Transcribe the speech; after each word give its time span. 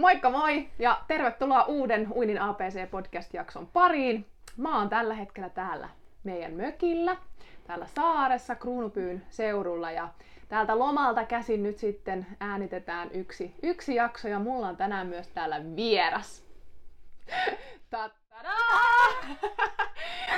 Moikka 0.00 0.30
moi 0.30 0.68
ja 0.78 1.00
tervetuloa 1.06 1.62
uuden 1.64 2.08
Uinin 2.12 2.38
APC-podcast-jakson 2.38 3.66
pariin. 3.72 4.26
Mä 4.56 4.78
oon 4.78 4.88
tällä 4.88 5.14
hetkellä 5.14 5.48
täällä 5.48 5.88
meidän 6.24 6.52
mökillä, 6.52 7.16
täällä 7.66 7.86
saaressa 7.86 8.54
Kruunupyyn 8.54 9.26
seudulla 9.30 9.90
ja 9.90 10.08
täältä 10.48 10.78
lomalta 10.78 11.24
käsin 11.24 11.62
nyt 11.62 11.78
sitten 11.78 12.26
äänitetään 12.40 13.10
yksi, 13.12 13.54
yksi 13.62 13.94
jakso 13.94 14.28
ja 14.28 14.38
mulla 14.38 14.68
on 14.68 14.76
tänään 14.76 15.06
myös 15.06 15.28
täällä 15.28 15.60
vieras. 15.76 16.44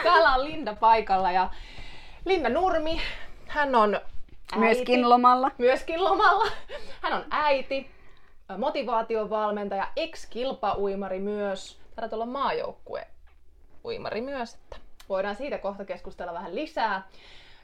Täällä 0.02 0.34
on 0.34 0.44
Linda 0.44 0.74
paikalla 0.74 1.32
ja 1.32 1.50
Linda 2.24 2.48
Nurmi, 2.48 3.00
hän 3.46 3.74
on 3.74 3.94
äiti. 3.94 4.58
Myöskin 4.58 5.08
lomalla. 5.10 5.50
Myöskin 5.58 6.04
lomalla. 6.04 6.50
Hän 7.02 7.12
on 7.12 7.24
äiti, 7.30 7.90
motivaatiovalmentaja, 8.58 9.88
ex-kilpauimari 9.96 11.20
myös. 11.20 11.80
Taidat 11.96 12.12
olla 12.12 12.26
maajoukkue 12.26 13.06
uimari 13.84 14.20
myös, 14.20 14.54
että 14.54 14.76
voidaan 15.08 15.36
siitä 15.36 15.58
kohta 15.58 15.84
keskustella 15.84 16.32
vähän 16.32 16.54
lisää. 16.54 17.08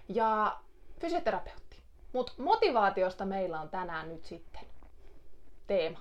Ja 0.08 0.56
fysioterapeutti. 1.00 1.82
Mutta 2.12 2.32
motivaatiosta 2.38 3.24
meillä 3.24 3.60
on 3.60 3.68
tänään 3.68 4.08
nyt 4.08 4.24
sitten 4.24 4.62
teema. 5.66 5.98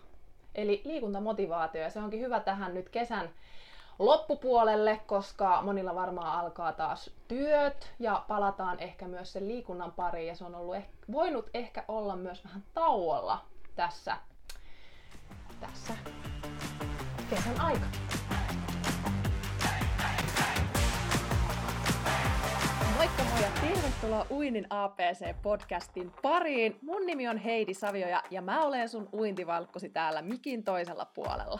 Eli 0.56 0.82
liikuntamotivaatio 0.86 1.82
ja 1.82 1.90
se 1.90 2.00
onkin 2.00 2.22
hyvä 2.22 2.40
tähän 2.40 2.74
nyt 2.74 2.90
kesän 2.90 3.30
loppupuolelle, 4.00 5.02
koska 5.06 5.62
monilla 5.62 5.96
varmaan 5.96 6.40
alkaa 6.40 6.74
taas 6.74 7.10
työt 7.28 7.94
ja 8.00 8.26
palataan 8.28 8.80
ehkä 8.80 9.08
myös 9.08 9.34
sen 9.34 9.48
liikunnan 9.48 9.92
pariin 9.92 10.28
ja 10.28 10.36
se 10.36 10.46
on 10.46 10.56
ollut 10.56 10.76
eh- 10.76 11.12
voinut 11.12 11.50
ehkä 11.54 11.84
olla 11.88 12.16
myös 12.16 12.44
vähän 12.44 12.64
tauolla 12.74 13.46
tässä, 13.76 14.18
tässä 15.60 15.94
kesän 17.30 17.62
aikana. 17.62 17.92
Moikka 22.98 23.24
moi 23.24 23.42
ja 23.42 23.50
tervetuloa 23.62 24.26
Uinin 24.32 24.68
APC-podcastin 24.70 26.12
pariin. 26.22 26.80
Mun 26.82 27.06
nimi 27.06 27.28
on 27.28 27.38
Heidi 27.38 27.74
Savioja 27.74 28.24
ja 28.32 28.42
mä 28.42 28.64
olen 28.66 28.90
sun 28.90 29.10
uintivalkkosi 29.14 29.90
täällä 29.90 30.22
mikin 30.22 30.64
toisella 30.64 31.06
puolella. 31.06 31.60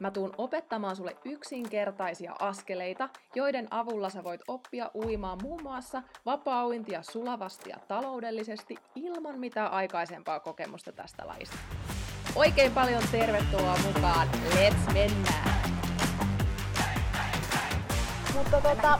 Mä 0.00 0.10
tuun 0.10 0.34
opettamaan 0.38 0.96
sulle 0.96 1.16
yksinkertaisia 1.24 2.36
askeleita, 2.38 3.08
joiden 3.34 3.68
avulla 3.70 4.10
sä 4.10 4.24
voit 4.24 4.40
oppia 4.48 4.90
uimaan 4.94 5.38
muun 5.42 5.62
muassa 5.62 6.02
vapaa-uintia 6.26 7.02
sulavasti 7.02 7.70
ja 7.70 7.76
taloudellisesti 7.88 8.76
ilman 8.94 9.38
mitään 9.38 9.72
aikaisempaa 9.72 10.40
kokemusta 10.40 10.92
tästä 10.92 11.26
lajista. 11.26 11.56
Oikein 12.34 12.72
paljon 12.72 13.02
tervetuloa 13.10 13.76
mukaan. 13.86 14.28
Let's 14.54 14.92
mennään! 14.92 15.70
Mutta 18.34 18.60
tota, 18.60 18.98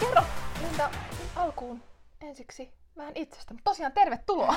kerro 0.00 0.22
Linda 0.62 0.90
alkuun 1.36 1.82
ensiksi 2.20 2.72
vähän 2.96 3.12
itsestä. 3.14 3.54
Mutta 3.54 3.70
tosiaan 3.70 3.92
tervetuloa 3.92 4.54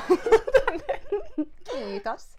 Kiitos. 1.73 2.37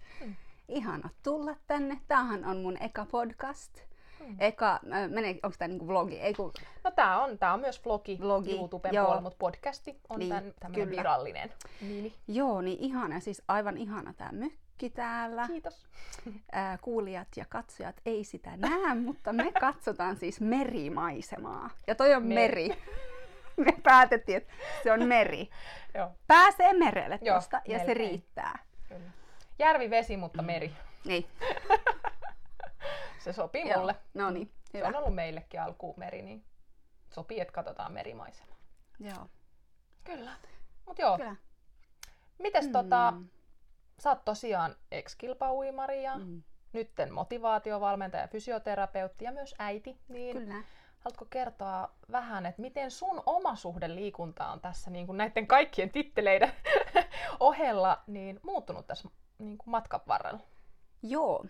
Ihana 0.73 1.11
tulla 1.23 1.57
tänne. 1.67 2.01
Tämähän 2.09 2.45
on 2.45 2.57
mun 2.57 2.77
eka 2.81 3.07
podcast. 3.11 3.81
Hmm. 4.19 4.37
Eka, 4.39 4.81
mene, 5.09 5.29
onko 5.43 5.57
tämä 5.59 5.69
niinku 5.69 5.89
vlogi? 5.89 6.21
Ei 6.21 6.35
kun... 6.35 6.53
No 6.85 6.91
tää 6.91 7.23
on, 7.23 7.39
tää 7.39 7.53
on 7.53 7.61
myös 7.61 7.85
vlogi, 7.85 8.19
vlogi 8.21 8.57
YouTuben 8.57 8.91
puolella, 8.91 9.21
mutta 9.21 9.37
podcasti 9.39 10.01
on 10.09 10.19
niin, 10.19 10.29
tämän, 10.29 10.53
tämmöinen 10.61 10.91
virallinen 10.91 11.53
nimi. 11.81 12.15
Joo, 12.29 12.61
niin 12.61 12.79
ihana. 12.81 13.21
Siis 13.21 13.43
aivan 13.49 13.77
ihana 13.77 14.15
tämä 14.17 14.33
mökki 14.33 14.91
täällä. 14.91 15.47
Kiitos. 15.47 15.87
Ää, 16.53 16.79
kuulijat 16.79 17.29
ja 17.37 17.45
katsojat 17.49 17.97
ei 18.07 18.25
sitä 18.25 18.57
näe, 18.57 18.95
mutta 19.07 19.33
me 19.33 19.53
katsotaan 19.61 20.17
siis 20.17 20.41
merimaisemaa. 20.41 21.71
Ja 21.87 21.95
toi 21.95 22.15
on 22.15 22.27
meri. 22.27 22.69
meri. 22.69 22.83
me 23.67 23.73
päätettiin, 23.83 24.37
että 24.37 24.53
se 24.83 24.93
on 24.93 25.05
meri. 25.05 25.51
Joo. 25.95 26.11
Pääsee 26.27 26.73
merelle 26.73 27.19
tuosta 27.19 27.61
ja 27.69 27.79
se 27.87 27.95
riittää. 27.95 28.59
Kyllä. 28.89 29.22
Järvi, 29.63 29.91
vesi, 29.91 30.17
mutta 30.17 30.43
meri. 30.43 30.73
Niin. 31.05 31.27
se 33.25 33.33
sopii 33.33 33.69
Joo. 33.69 33.79
mulle. 33.79 33.97
No 34.15 34.31
niin, 34.31 34.53
Se 34.65 34.85
on 34.85 34.97
ollut 34.97 35.15
meillekin 35.15 35.61
alkuun 35.61 35.95
meri, 35.97 36.23
niin 36.23 36.45
sopii, 37.11 37.41
että 37.41 37.53
katsotaan 37.53 37.93
merimaisema. 37.93 38.57
Joo. 39.01 39.27
Kyllä. 40.05 40.31
Mut 40.87 40.99
joo. 40.99 41.17
Kyllä. 41.17 41.37
Mites 42.39 42.67
mm. 42.67 42.73
tota, 42.73 43.13
sä 43.99 44.11
oot 44.11 44.25
tosiaan 44.25 44.77
ex-kilpauimari 44.91 46.03
ja 46.03 46.19
mm. 46.19 46.43
nytten 46.73 47.13
motivaatiovalmentaja, 47.13 48.29
fysioterapeutti 48.29 49.25
ja 49.25 49.33
myös 49.33 49.55
äiti. 49.59 49.99
Niin 50.09 50.37
Kyllä. 50.37 50.55
Haluatko 50.99 51.25
kertoa 51.31 51.91
vähän, 52.13 52.47
että 52.47 52.63
miten 52.63 52.91
sun 52.91 53.23
oma 53.27 53.57
suhde 53.57 53.95
liikuntaan 53.95 54.53
on 54.53 54.61
tässä 54.61 54.91
niin 54.91 55.07
kuin 55.07 55.17
näiden 55.17 55.47
kaikkien 55.47 55.91
titteleiden 55.91 56.53
ohella 57.41 58.03
niin 58.07 58.41
muuttunut 58.43 58.87
tässä 58.87 59.09
niin 59.39 59.59
kuin 59.59 59.71
matkan 59.71 60.01
varrella? 60.09 60.41
Joo. 61.03 61.45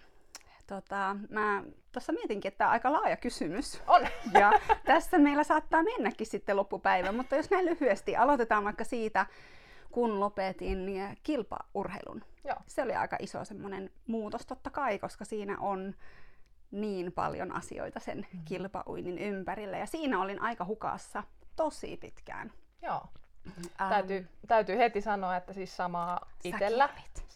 Tota, 0.67 1.17
mä 1.31 1.63
tuossa 1.93 2.13
mietinkin, 2.13 2.49
että 2.49 2.59
tämä 2.59 2.69
on 2.69 2.73
aika 2.73 2.93
laaja 2.93 3.17
kysymys. 3.17 3.83
On. 3.87 4.07
Ja 4.41 4.53
tässä 4.85 5.19
meillä 5.19 5.45
saattaa 5.45 5.83
mennäkin 5.83 6.27
sitten 6.27 6.57
loppupäivä, 6.57 7.13
mutta 7.13 7.37
jos 7.37 7.51
näin 7.51 7.67
lyhyesti 7.67 8.17
aloitetaan 8.17 8.65
vaikka 8.65 8.85
siitä, 8.85 9.27
kun 9.91 10.21
lopetin 10.21 10.87
kilpaurheilun. 11.23 12.25
Joo. 12.45 12.57
Se 12.67 12.83
oli 12.83 12.95
aika 12.95 13.17
iso 13.21 13.45
semmoinen 13.45 13.91
muutos 14.07 14.47
totta 14.47 14.71
kai, 14.71 14.99
koska 14.99 15.25
siinä 15.25 15.59
on 15.59 15.95
niin 16.71 17.13
paljon 17.13 17.53
asioita 17.53 18.01
sen 18.01 18.19
mm-hmm. 18.19 18.45
kilpauinnin 18.45 19.19
ympärillä. 19.19 19.79
Ja 19.79 19.87
siinä 19.87 20.21
olin 20.21 20.43
aika 20.43 20.65
hukassa 20.65 21.23
tosi 21.57 21.97
pitkään. 21.97 22.53
Joo. 22.83 23.07
Ähm, 23.81 23.91
täytyy, 23.91 24.29
täytyy 24.47 24.79
heti 24.79 25.01
sanoa, 25.01 25.37
että 25.37 25.53
siis 25.53 25.77
samaa 25.77 26.31
itellä, 26.45 26.89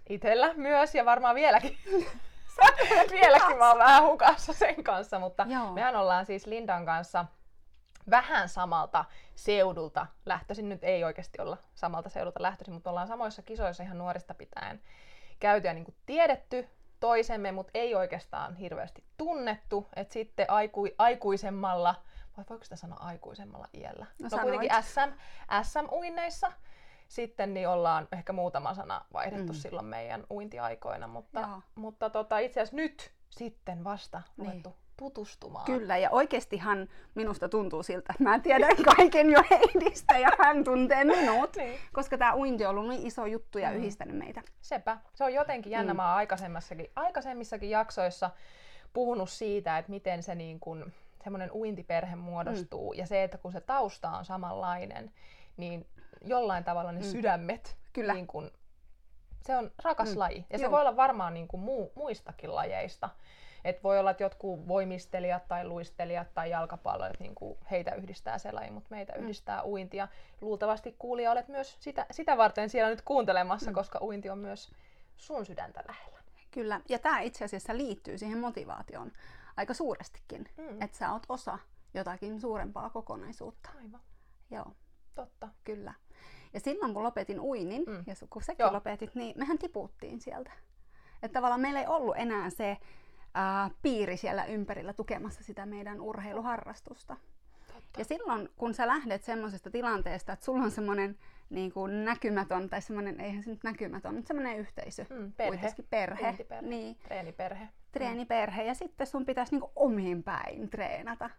itellä 0.08 0.54
myös 0.54 0.94
ja 0.94 1.04
varmaan 1.04 1.34
vieläkin. 1.34 1.78
vieläkin 3.20 3.58
mä 3.58 3.68
oon 3.68 3.78
vähän 3.78 4.04
hukassa 4.04 4.52
sen 4.52 4.84
kanssa, 4.84 5.18
mutta 5.18 5.46
Joo. 5.48 5.72
mehän 5.72 5.96
ollaan 5.96 6.26
siis 6.26 6.46
Lindan 6.46 6.86
kanssa 6.86 7.24
vähän 8.10 8.48
samalta 8.48 9.04
seudulta 9.34 10.06
lähtöisin. 10.26 10.68
Nyt 10.68 10.84
ei 10.84 11.04
oikeasti 11.04 11.40
olla 11.40 11.56
samalta 11.74 12.08
seudulta 12.08 12.42
lähtöisin, 12.42 12.74
mutta 12.74 12.90
ollaan 12.90 13.08
samoissa 13.08 13.42
kisoissa 13.42 13.82
ihan 13.82 13.98
nuorista 13.98 14.34
pitäen 14.34 14.80
käyty 15.40 15.66
ja 15.66 15.74
niin 15.74 15.84
kuin 15.84 15.96
tiedetty 16.06 16.68
toisemme, 17.00 17.52
mutta 17.52 17.70
ei 17.74 17.94
oikeastaan 17.94 18.56
hirveästi 18.56 19.04
tunnettu. 19.16 19.88
Et 19.96 20.10
sitten 20.10 20.50
aiku, 20.50 20.86
aikuisemmalla, 20.98 21.94
vai 22.36 22.44
voiko 22.50 22.64
sitä 22.64 22.76
sanoa 22.76 22.98
aikuisemmalla 23.00 23.68
iällä? 23.74 24.06
No, 24.22 24.28
no 24.32 24.38
kuitenkin 24.38 24.70
SM, 24.82 25.12
SM-uinneissa 25.62 26.52
sitten 27.08 27.54
niin 27.54 27.68
ollaan 27.68 28.08
ehkä 28.12 28.32
muutama 28.32 28.74
sana 28.74 29.04
vaihdettu 29.12 29.52
mm. 29.52 29.58
silloin 29.58 29.86
meidän 29.86 30.24
uintiaikoina, 30.30 31.06
mutta, 31.06 31.60
mutta 31.74 32.10
tota, 32.10 32.38
itse 32.38 32.60
asiassa 32.60 32.76
nyt 32.76 33.12
sitten 33.30 33.84
vasta 33.84 34.22
niin 34.36 34.62
tutustumaan. 34.96 35.64
Kyllä, 35.64 35.96
ja 35.96 36.10
oikeastihan 36.10 36.88
minusta 37.14 37.48
tuntuu 37.48 37.82
siltä, 37.82 38.12
että 38.12 38.24
mä 38.24 38.38
tiedän 38.38 38.76
kaiken 38.96 39.30
jo 39.30 39.42
Heidistä 39.50 40.18
ja 40.18 40.28
hän 40.38 40.64
tuntee 40.64 41.04
minut, 41.04 41.56
niin. 41.56 41.80
koska 41.92 42.18
tämä 42.18 42.36
uinti 42.36 42.64
on 42.64 42.70
ollut 42.70 42.88
niin 42.88 43.06
iso 43.06 43.26
juttu 43.26 43.58
ja 43.58 43.70
mm. 43.70 43.76
yhdistänyt 43.76 44.16
meitä. 44.16 44.42
Sepä. 44.60 44.98
Se 45.14 45.24
on 45.24 45.34
jotenkin 45.34 45.72
jännä. 45.72 45.92
Mm. 45.92 45.96
Mä 45.96 46.14
aikaisemmissakin, 46.14 46.90
aikaisemmissakin 46.96 47.70
jaksoissa 47.70 48.30
puhunut 48.92 49.30
siitä, 49.30 49.78
että 49.78 49.90
miten 49.90 50.22
se 50.22 50.34
niin 50.34 50.60
kun, 50.60 50.92
semmoinen 51.26 51.52
uintiperhe 51.52 52.16
muodostuu 52.16 52.92
mm. 52.92 52.98
ja 52.98 53.06
se, 53.06 53.24
että 53.24 53.38
kun 53.38 53.52
se 53.52 53.60
tausta 53.60 54.10
on 54.10 54.24
samanlainen, 54.24 55.12
niin 55.56 55.86
jollain 56.24 56.64
tavalla 56.64 56.92
ne 56.92 57.00
mm. 57.00 57.06
sydämet 57.06 57.76
Kyllä. 57.96 58.14
Niin 58.14 58.26
kun, 58.26 58.50
se 59.42 59.56
on 59.56 59.70
rakas 59.84 60.12
mm. 60.12 60.18
laji. 60.18 60.46
Ja 60.50 60.58
Joo. 60.58 60.58
se 60.58 60.70
voi 60.70 60.80
olla 60.80 60.96
varmaan 60.96 61.34
niin 61.34 61.48
kuin 61.48 61.60
muu, 61.60 61.92
muistakin 61.94 62.54
lajeista. 62.54 63.08
Et 63.64 63.84
voi 63.84 63.98
olla, 63.98 64.10
että 64.10 64.22
jotkut 64.22 64.68
voimistelijat 64.68 65.48
tai 65.48 65.64
luistelijat 65.64 66.34
tai 66.34 66.50
jalkapalloilijat, 66.50 67.20
niin 67.20 67.34
kuin 67.34 67.58
heitä 67.70 67.94
yhdistää 67.94 68.38
se 68.38 68.52
laji, 68.52 68.70
mutta 68.70 68.90
meitä 68.90 69.12
mm. 69.12 69.22
yhdistää 69.22 69.64
uinti. 69.64 69.96
Ja 69.96 70.08
luultavasti 70.40 70.96
kuulija 70.98 71.30
olet 71.30 71.48
myös 71.48 71.76
sitä, 71.80 72.06
sitä 72.10 72.36
varten 72.36 72.68
siellä 72.68 72.90
nyt 72.90 73.02
kuuntelemassa, 73.02 73.70
mm. 73.70 73.74
koska 73.74 73.98
uinti 74.02 74.30
on 74.30 74.38
myös 74.38 74.72
sun 75.16 75.46
sydäntä 75.46 75.82
lähellä. 75.88 76.18
Kyllä. 76.50 76.80
Ja 76.88 76.98
tämä 76.98 77.20
itse 77.20 77.44
asiassa 77.44 77.76
liittyy 77.76 78.18
siihen 78.18 78.38
motivaatioon 78.38 79.12
aika 79.56 79.74
suurestikin. 79.74 80.48
Mm. 80.56 80.82
Että 80.82 80.98
sä 80.98 81.12
oot 81.12 81.22
osa 81.28 81.58
jotakin 81.94 82.40
suurempaa 82.40 82.90
kokonaisuutta. 82.90 83.70
Aivan. 83.82 84.00
Joo, 84.50 84.72
Totta. 85.14 85.48
kyllä. 85.64 85.94
Ja 86.54 86.60
silloin 86.60 86.94
kun 86.94 87.02
lopetin 87.02 87.40
uinin, 87.40 87.84
Mm. 87.86 88.04
ja 88.06 88.14
kun 88.30 88.42
säkin 88.42 88.64
Joo. 88.64 88.72
lopetit, 88.72 89.14
niin 89.14 89.38
mehän 89.38 89.58
tiputtiin 89.58 90.20
sieltä. 90.20 90.52
Että 91.22 91.34
tavallaan 91.34 91.60
meillä 91.60 91.80
ei 91.80 91.86
ollut 91.86 92.16
enää 92.16 92.50
se 92.50 92.76
ää, 93.34 93.70
piiri 93.82 94.16
siellä 94.16 94.44
ympärillä 94.44 94.92
tukemassa 94.92 95.44
sitä 95.44 95.66
meidän 95.66 96.00
urheiluharrastusta. 96.00 97.16
Totta. 97.66 97.98
Ja 98.00 98.04
silloin, 98.04 98.48
kun 98.56 98.74
sä 98.74 98.86
lähdet 98.86 99.24
semmoisesta 99.24 99.70
tilanteesta, 99.70 100.32
että 100.32 100.44
sulla 100.44 100.62
on 100.64 100.70
semmoinen 100.70 101.18
niin 101.50 101.72
kuin 101.72 102.04
näkymätön, 102.04 102.70
tai 102.70 102.82
semmoinen, 102.82 103.20
eihän 103.20 103.42
se 103.42 103.50
nyt 103.50 103.64
näkymätön, 103.64 104.14
mutta 104.14 104.28
semmoinen 104.28 104.58
yhteisö, 104.58 105.04
Mm, 105.10 105.32
perhe. 105.32 105.50
kuitenkin 105.58 105.86
perhe, 105.90 106.34
niin, 106.62 106.96
Treeniperhe. 106.96 107.68
treeniperhe, 107.92 108.62
ja 108.64 108.74
sitten 108.74 109.06
sun 109.06 109.26
pitäisi 109.26 109.52
niin 109.52 109.60
kuin 109.60 109.72
omiin 109.76 110.22
päin 110.22 110.70
treenata. 110.70 111.30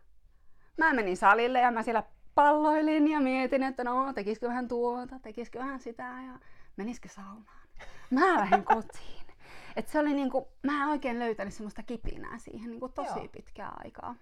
Mä 0.77 0.94
menin 0.94 1.18
salille 1.18 1.59
ja 1.59 1.71
mä 1.71 1.83
siellä 1.83 2.04
palloilin 2.36 3.07
ja 3.07 3.19
mietin, 3.19 3.63
että 3.63 3.83
no 3.83 4.13
tekisikö 4.13 4.48
vähän 4.48 4.68
tuota, 4.68 5.19
tekisikö 5.19 5.59
vähän 5.59 5.80
sitä 5.80 6.04
ja 6.04 6.39
menisikö 6.77 7.09
saunaan. 7.09 7.68
Mä 8.09 8.36
lähdin 8.39 8.63
kotiin. 8.63 9.18
Et 9.75 9.88
se 9.88 10.00
oli 10.00 10.13
niinku, 10.13 10.48
mä 10.63 10.83
en 10.83 10.89
oikein 10.89 11.19
löytänyt 11.19 11.54
semmoista 11.54 11.83
kipinää 11.83 12.38
siihen 12.38 12.69
niinku 12.71 12.89
tosi 12.89 13.19
Joo. 13.19 13.27
pitkää 13.27 13.71
aikaa. 13.83 14.15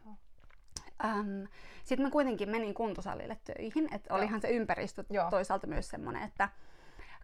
Ähm, 1.04 1.44
Sitten 1.84 2.06
mä 2.08 2.12
kuitenkin 2.12 2.50
menin 2.50 2.74
kuntosalille 2.74 3.38
töihin, 3.44 3.94
että 3.94 4.14
olihan 4.14 4.42
se 4.42 4.48
ympäristö 4.48 5.04
Joo. 5.10 5.30
toisaalta 5.30 5.68
myös 5.68 5.88
semmoinen, 5.88 6.24
että 6.24 6.50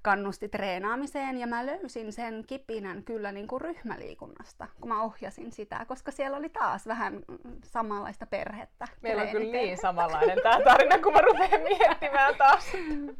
kannusti 0.01 0.49
treenaamiseen 0.49 1.37
ja 1.37 1.47
mä 1.47 1.65
löysin 1.65 2.13
sen 2.13 2.43
kipinän 2.47 3.03
kyllä 3.03 3.31
niin 3.31 3.47
kuin 3.47 3.61
ryhmäliikunnasta, 3.61 4.67
kun 4.81 4.89
mä 4.89 5.01
ohjasin 5.01 5.51
sitä, 5.51 5.85
koska 5.87 6.11
siellä 6.11 6.37
oli 6.37 6.49
taas 6.49 6.87
vähän 6.87 7.23
samanlaista 7.63 8.25
perhettä. 8.25 8.87
Meillä 9.01 9.23
on 9.23 9.29
kyllä 9.29 9.51
niin 9.51 9.77
samanlainen 9.77 10.39
tämä 10.43 10.59
tarina, 10.63 10.99
kun 10.99 11.13
mä 11.13 11.21
rupean 11.21 11.61
miettimään 11.61 12.35
taas. 12.35 12.73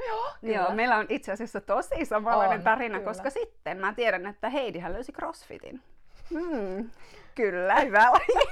Joo, 0.07 0.31
kyllä. 0.41 0.55
Joo, 0.55 0.71
meillä 0.73 0.97
on 0.97 1.05
itse 1.09 1.31
asiassa 1.31 1.61
tosi 1.61 2.05
samanlainen 2.05 2.57
On, 2.57 2.63
tarina, 2.63 2.97
kyllä. 2.97 3.09
koska 3.11 3.29
sitten 3.29 3.77
mä 3.77 3.93
tiedän, 3.93 4.25
että 4.25 4.49
Heidihän 4.49 4.93
löysi 4.93 5.11
crossfitin. 5.11 5.81
Hmm, 6.29 6.89
kyllä, 7.35 7.75
hyvä 7.79 8.11
laji. 8.11 8.49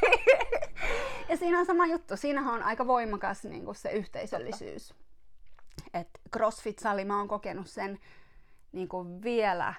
ja 1.30 1.38
siinä 1.38 1.60
on 1.60 1.66
sama 1.66 1.86
juttu. 1.86 2.18
Siinähän 2.18 2.54
on 2.54 2.64
aika 2.64 2.88
voimakas 2.88 3.44
niin 3.44 3.66
kuin 3.66 3.76
se 3.76 3.92
yhteisöllisyys. 3.92 4.94
Et 5.94 6.08
CrossFit-sali, 6.38 7.06
mä 7.06 7.18
oon 7.18 7.28
kokenut 7.28 7.68
sen 7.68 8.00
niin 8.72 8.88
kuin 8.88 9.24
vielä 9.24 9.74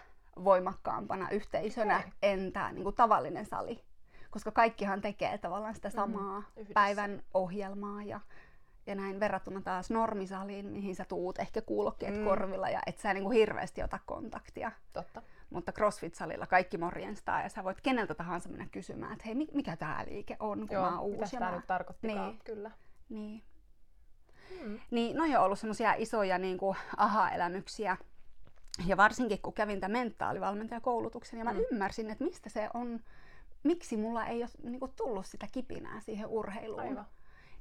voimakkaampana 0.45 1.31
yhteisönä, 1.31 1.97
Okei. 1.99 2.11
entä 2.23 2.73
niin 2.73 2.83
kuin 2.83 2.97
tavallinen 2.97 3.47
sali. 3.47 3.85
Koska 4.31 4.51
kaikkihan 4.51 5.01
tekee 5.01 5.39
tavallaan 5.39 5.75
sitä 5.75 5.91
samaa 5.91 6.43
yhdessä. 6.57 6.75
päivän 6.75 7.23
ohjelmaa 7.35 8.03
ja, 8.03 8.21
ja 8.87 8.95
näin 8.95 9.21
verrattuna 9.21 9.61
taas 9.61 9.91
normisaliin, 9.91 10.67
mihin 10.67 10.97
sä 10.97 11.05
tuut 11.05 11.39
ehkä 11.39 11.63
kuulokkeet 11.63 12.15
Mm. 12.15 12.21
mm. 12.21 12.25
korvilla 12.25 12.69
ja 12.69 12.81
et 12.87 12.99
sä 12.99 13.15
niinku 13.15 13.31
hirveästi 13.31 13.83
ota 13.83 13.99
kontaktia. 14.07 14.73
Totta. 14.93 15.23
Mutta 15.51 15.73
CrossFit-salilla 15.73 16.47
kaikki 16.47 16.79
morjenstaa 16.79 17.43
ja 17.43 17.49
sä 17.49 17.65
voit 17.65 17.81
keneltä 17.81 18.15
tahansa 18.15 18.49
mennä 18.49 18.67
kysymään, 18.73 19.13
että 19.13 19.25
hei, 19.27 19.35
mi- 19.35 19.49
mikä 19.55 19.77
tämä 19.77 20.05
liike 20.09 20.37
on, 20.41 20.69
kun 20.69 20.77
mä 20.77 20.85
oon 20.85 20.95
Joo, 20.95 21.03
uusi. 21.03 21.37
mitä 21.37 21.51
mä... 21.51 21.57
nyt 21.57 21.67
tarkoittikaan. 21.67 22.29
Niin. 22.29 22.41
Kyllä. 22.45 22.71
Niin. 23.09 23.43
Mm. 24.65 24.81
Niin, 24.91 25.17
no 25.17 25.25
jo 25.25 25.43
ollut 25.43 25.59
semmoisia 25.59 25.95
isoja 25.95 26.39
niin 26.39 26.59
kuin, 26.59 26.77
aha-elämyksiä. 26.97 27.97
Ja 28.87 28.97
varsinkin 28.97 29.43
kun 29.43 29.53
kävin 29.53 29.81
tämän 29.81 29.99
mentaalivalmentajakoulutuksen 29.99 31.39
ja 31.39 31.45
mä 31.45 31.53
mm. 31.53 31.61
ymmärsin, 31.71 32.11
että 32.11 32.25
mistä 32.25 32.51
se 32.51 32.69
on, 32.75 33.01
miksi 33.63 33.97
mulla 33.97 34.27
ei 34.27 34.43
ole 34.43 34.51
niin 34.63 34.81
kuin, 34.81 34.93
tullut 34.97 35.27
sitä 35.27 35.47
kipinää 35.53 36.01
siihen 36.01 36.27
urheiluun. 36.27 36.81
Aivan. 36.81 37.07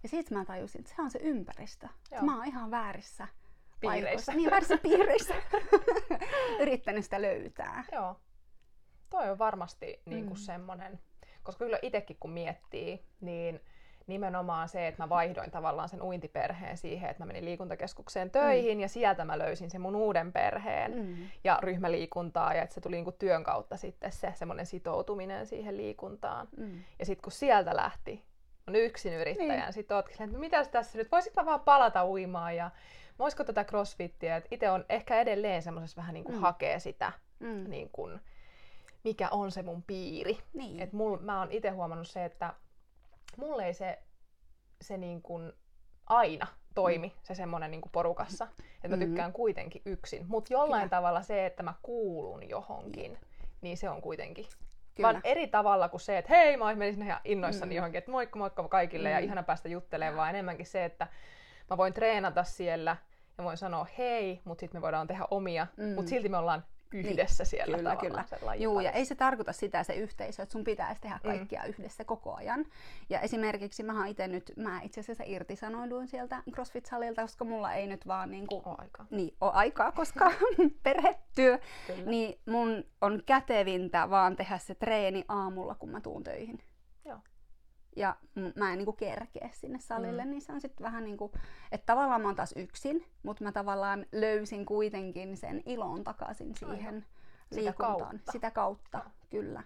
Ja 0.04 0.10
sitten 0.10 0.38
mä 0.38 0.46
tajusin, 0.46 0.80
että 0.80 0.96
se 0.96 1.02
on 1.02 1.12
se 1.12 1.20
ympäristö. 1.22 1.88
Joo. 2.12 2.22
Mä 2.22 2.38
oon 2.38 2.46
ihan 2.46 2.72
väärissä 2.72 3.28
Piireissä. 3.80 4.34
Niin, 4.34 4.52
väärissä 4.52 4.78
piireissä. 4.78 5.36
Yrittänyt 6.62 7.04
sitä 7.04 7.22
löytää. 7.22 7.84
Joo. 7.92 8.16
Toi 9.10 9.30
on 9.30 9.40
varmasti 9.40 10.02
niin 10.06 10.26
kuin 10.26 10.38
Mm. 10.38 10.42
semmoinen, 10.44 11.00
koska 11.44 11.66
kyllä 11.66 11.80
itsekin 11.82 12.18
kun 12.20 12.32
miettii, 12.32 13.06
niin 13.22 13.60
nimenomaan 14.08 14.70
se, 14.70 14.88
että 14.88 15.04
mä 15.04 15.10
vaihdoin 15.10 15.52
tavallaan 15.52 15.90
sen 15.90 16.02
uintiperheen 16.02 16.78
siihen, 16.78 17.10
että 17.10 17.24
mä 17.24 17.28
menin 17.28 17.46
liikuntakeskukseen 17.46 18.32
töihin 18.32 18.78
mm. 18.78 18.82
ja 18.82 18.88
sieltä 18.88 19.26
mä 19.26 19.38
löysin 19.40 19.70
sen 19.70 19.82
mun 19.82 19.96
uuden 19.96 20.34
perheen 20.34 20.92
Mm. 20.96 21.16
ja 21.44 21.60
ryhmäliikuntaa 21.62 22.54
ja 22.54 22.62
että 22.62 22.76
se 22.76 22.82
tuli 22.82 22.96
niin 22.96 23.04
kuin 23.04 23.16
työn 23.20 23.44
kautta 23.44 23.78
sitten 23.78 24.12
se 24.12 24.32
semmoinen 24.36 24.66
sitoutuminen 24.66 25.46
siihen 25.46 25.78
liikuntaan. 25.78 26.48
Mm. 26.58 26.84
Ja 27.00 27.06
sitten 27.06 27.24
kun 27.24 27.32
sieltä 27.32 27.76
lähti, 27.76 28.24
on 28.68 28.76
yksin 28.76 29.14
yrittäjä, 29.14 29.64
niin. 29.64 29.74
Sitten 29.74 29.98
ootkin 29.98 30.22
että 30.24 30.38
mitäs 30.38 30.68
tässä 30.68 30.98
nyt, 30.98 31.12
voisit 31.12 31.36
mä 31.36 31.46
vaan 31.46 31.60
palata 31.62 32.06
uimaan 32.08 32.56
ja 32.56 32.72
voisiko 33.20 33.44
tätä 33.44 33.64
crossfittiä, 33.64 34.36
että 34.36 34.48
itse 34.52 34.70
on 34.70 34.86
ehkä 34.90 35.20
edelleen 35.22 35.62
semmoisessa 35.62 35.98
vähän 36.02 36.14
niin 36.14 36.24
kuin 36.24 36.34
mm. 36.36 36.40
Mm. 36.40 36.42
hakee 36.42 36.80
sitä, 36.80 37.12
Mm. 37.40 37.70
niin 37.70 37.90
kuin, 37.90 38.20
mikä 39.04 39.30
on 39.30 39.52
se 39.52 39.62
mun 39.62 39.84
piiri. 39.84 40.38
Niin. 40.54 40.80
Et 40.80 40.94
mul, 40.94 41.18
mä 41.18 41.40
oon 41.40 41.52
itse 41.52 41.70
huomannut 41.70 42.08
se, 42.08 42.26
että 42.26 42.54
mulle 43.38 43.66
ei 43.66 43.74
se, 43.74 44.00
se 44.82 44.98
niin 44.98 45.22
kuin 45.22 45.54
aina 46.08 46.48
toimi 46.76 47.14
se 47.24 47.36
semmoinen 47.36 47.72
niin 47.72 47.82
porukassa, 47.92 48.48
että 48.76 48.88
mä 48.88 48.96
Mhm. 48.96 49.06
tykkään 49.06 49.34
kuitenkin 49.34 49.82
yksin. 49.86 50.26
Mutta 50.28 50.54
jollain 50.54 50.82
Kyllä. 50.82 50.90
tavalla 50.90 51.22
se, 51.22 51.46
että 51.46 51.64
mä 51.64 51.74
kuulun 51.82 52.50
johonkin, 52.50 53.18
niin 53.62 53.78
se 53.78 53.90
on 53.90 54.02
kuitenkin 54.02 54.46
Kyllä. 54.96 55.10
vaan 55.10 55.22
eri 55.24 55.48
tavalla 55.48 55.90
kuin 55.90 56.02
se, 56.02 56.18
että 56.18 56.34
hei, 56.36 56.58
mä 56.58 56.76
menisin 56.76 57.04
ihan 57.04 57.22
innoissani 57.24 57.70
mm. 57.70 57.74
Mm. 57.74 57.76
johonkin, 57.76 57.98
että 58.00 58.12
moikka 58.12 58.40
moikka 58.40 58.68
kaikille 58.68 59.10
mm. 59.10 59.14
ja 59.14 59.20
Mm. 59.20 59.26
ihana 59.26 59.44
päästä 59.44 59.70
juttelemaan, 59.70 60.18
vaan 60.18 60.30
enemmänkin 60.30 60.66
se, 60.66 60.86
että 60.86 61.08
mä 61.70 61.78
voin 61.78 61.94
treenata 61.94 62.44
siellä 62.44 62.98
ja 63.40 63.46
voin 63.46 63.58
sanoa 63.58 63.88
hei, 63.98 64.42
mutta 64.44 64.60
sitten 64.60 64.80
me 64.80 64.82
voidaan 64.82 65.08
tehdä 65.08 65.26
omia, 65.32 65.68
mm. 65.78 65.96
Mutta 65.96 66.10
silti 66.10 66.30
me 66.30 66.38
ollaan 66.38 66.64
yhdessä 66.94 67.46
siellä 67.46 67.78
Kyllä, 67.78 67.96
kyllä. 67.96 68.56
Juu, 68.56 68.80
ja 68.80 68.92
ei 68.92 69.06
se 69.06 69.16
tarkoita 69.16 69.54
sitä 69.54 69.84
se 69.84 69.94
yhteisö, 69.94 70.44
että 70.44 70.54
sun 70.54 70.64
pitäisi 70.64 71.02
tehdä 71.02 71.20
kaikkia 71.24 71.62
mm. 71.62 71.70
yhdessä 71.70 72.04
koko 72.04 72.34
ajan. 72.36 72.66
Ja 73.10 73.20
esimerkiksi 73.20 73.84
mä 73.84 74.08
itse 74.08 74.28
nyt, 74.28 74.54
mä 74.58 74.82
itse 74.82 75.00
asiassa 75.00 75.24
irtisanouduin 75.28 76.08
sieltä 76.08 76.44
CrossFit-salilta, 76.52 77.22
koska 77.22 77.46
mulla 77.46 77.74
ei 77.74 77.88
nyt 77.88 78.08
vaan 78.08 78.32
niinku, 78.32 78.56
Oo 78.66 78.76
aika. 78.78 79.06
niin, 79.10 79.36
ole 79.42 79.52
aikaa, 79.54 79.92
koska 79.92 80.32
perhetyö, 80.84 81.60
Kyllä. 81.88 82.06
niin 82.06 82.40
mun 82.46 82.84
on 83.02 83.24
kätevintä 83.26 84.10
vaan 84.10 84.36
tehdä 84.36 84.58
se 84.58 84.76
treeni 84.76 85.26
aamulla, 85.28 85.76
kun 85.76 85.90
mä 85.90 86.02
tuun 86.02 86.24
töihin. 86.24 86.60
Ja 87.96 88.16
mä 88.56 88.72
en 88.72 88.78
niinku 88.78 88.94
kerkeä 88.94 89.50
sinne 89.54 89.80
salille, 89.80 90.24
Mm. 90.26 90.30
niin 90.30 90.42
se 90.42 90.52
on 90.54 90.62
sitten 90.62 90.84
vähän 90.86 91.04
niinku, 91.04 91.32
että 91.72 91.86
tavallaan 91.86 92.22
mä 92.22 92.28
oon 92.28 92.36
taas 92.36 92.54
yksin, 92.56 93.06
mutta 93.24 93.44
mä 93.44 93.52
tavallaan 93.52 94.06
löysin 94.12 94.66
kuitenkin 94.66 95.38
sen 95.38 95.64
ilon 95.66 96.04
takaisin 96.04 96.56
siihen 96.56 97.06
Sitä 97.50 97.62
liikuntaan. 97.62 97.98
kautta. 98.00 98.32
Sitä 98.32 98.52
kautta, 98.52 99.06
kyllä. 99.30 99.64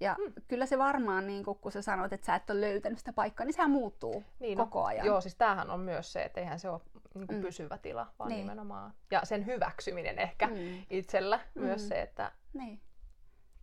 Ja 0.00 0.16
Mm. 0.18 0.32
kyllä 0.48 0.66
se 0.66 0.78
varmaan, 0.78 1.26
niin 1.26 1.44
kun 1.44 1.72
sä 1.72 1.82
sanoit, 1.82 2.12
että 2.12 2.26
sä 2.26 2.34
et 2.34 2.50
ole 2.50 2.60
löytänyt 2.60 2.98
sitä 2.98 3.12
paikkaa, 3.12 3.46
niin 3.46 3.54
sehän 3.54 3.70
muuttuu 3.70 4.24
Niin, 4.40 4.58
koko 4.58 4.84
ajan. 4.84 5.06
Joo, 5.06 5.20
siis 5.20 5.34
tämähän 5.36 5.70
on 5.70 5.80
myös 5.80 6.12
se, 6.12 6.22
että 6.22 6.40
eihän 6.40 6.58
se 6.58 6.68
ole 6.68 6.80
niin 7.14 7.26
kuin 7.26 7.38
Mm. 7.38 7.42
pysyvä 7.42 7.78
tila, 7.78 8.06
vaan 8.18 8.28
Niin. 8.30 8.40
nimenomaan. 8.40 8.92
Ja 9.10 9.20
sen 9.24 9.46
hyväksyminen 9.46 10.18
ehkä 10.18 10.46
Mm. 10.46 10.54
itsellä 10.90 11.40
myös 11.54 11.82
Mm. 11.82 11.88
se, 11.88 12.02
että 12.02 12.32
Niin. 12.52 12.80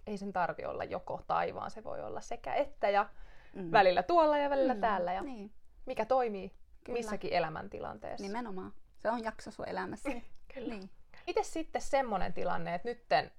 ei 0.07 0.17
sen 0.17 0.33
tarvi 0.33 0.65
olla 0.65 0.83
joko 0.83 1.21
tai, 1.27 1.53
vaan 1.53 1.71
se 1.71 1.83
voi 1.83 2.01
olla 2.03 2.21
sekä 2.21 2.53
että 2.53 2.89
ja 2.89 3.09
Mm. 3.55 3.71
välillä 3.71 4.03
tuolla 4.03 4.37
ja 4.37 4.49
välillä 4.49 4.73
Mm. 4.73 4.81
täällä 4.81 5.13
ja 5.13 5.21
Niin, 5.21 5.51
mikä 5.85 6.05
toimii 6.05 6.51
Kyllä. 6.83 6.97
missäkin 6.99 7.33
elämäntilanteessa. 7.33 8.27
nimenomaan. 8.27 8.73
Se 8.97 9.09
on 9.11 9.23
jakso 9.23 9.51
sun 9.51 9.67
elämässä. 9.67 10.09
Kyllä. 10.53 10.75
Niin. 10.75 10.89
Itse 11.27 11.43
sitten 11.43 11.81
semmoinen 11.81 12.33
tilanne, 12.33 12.75
että 12.75 12.87
nytten 12.89 13.31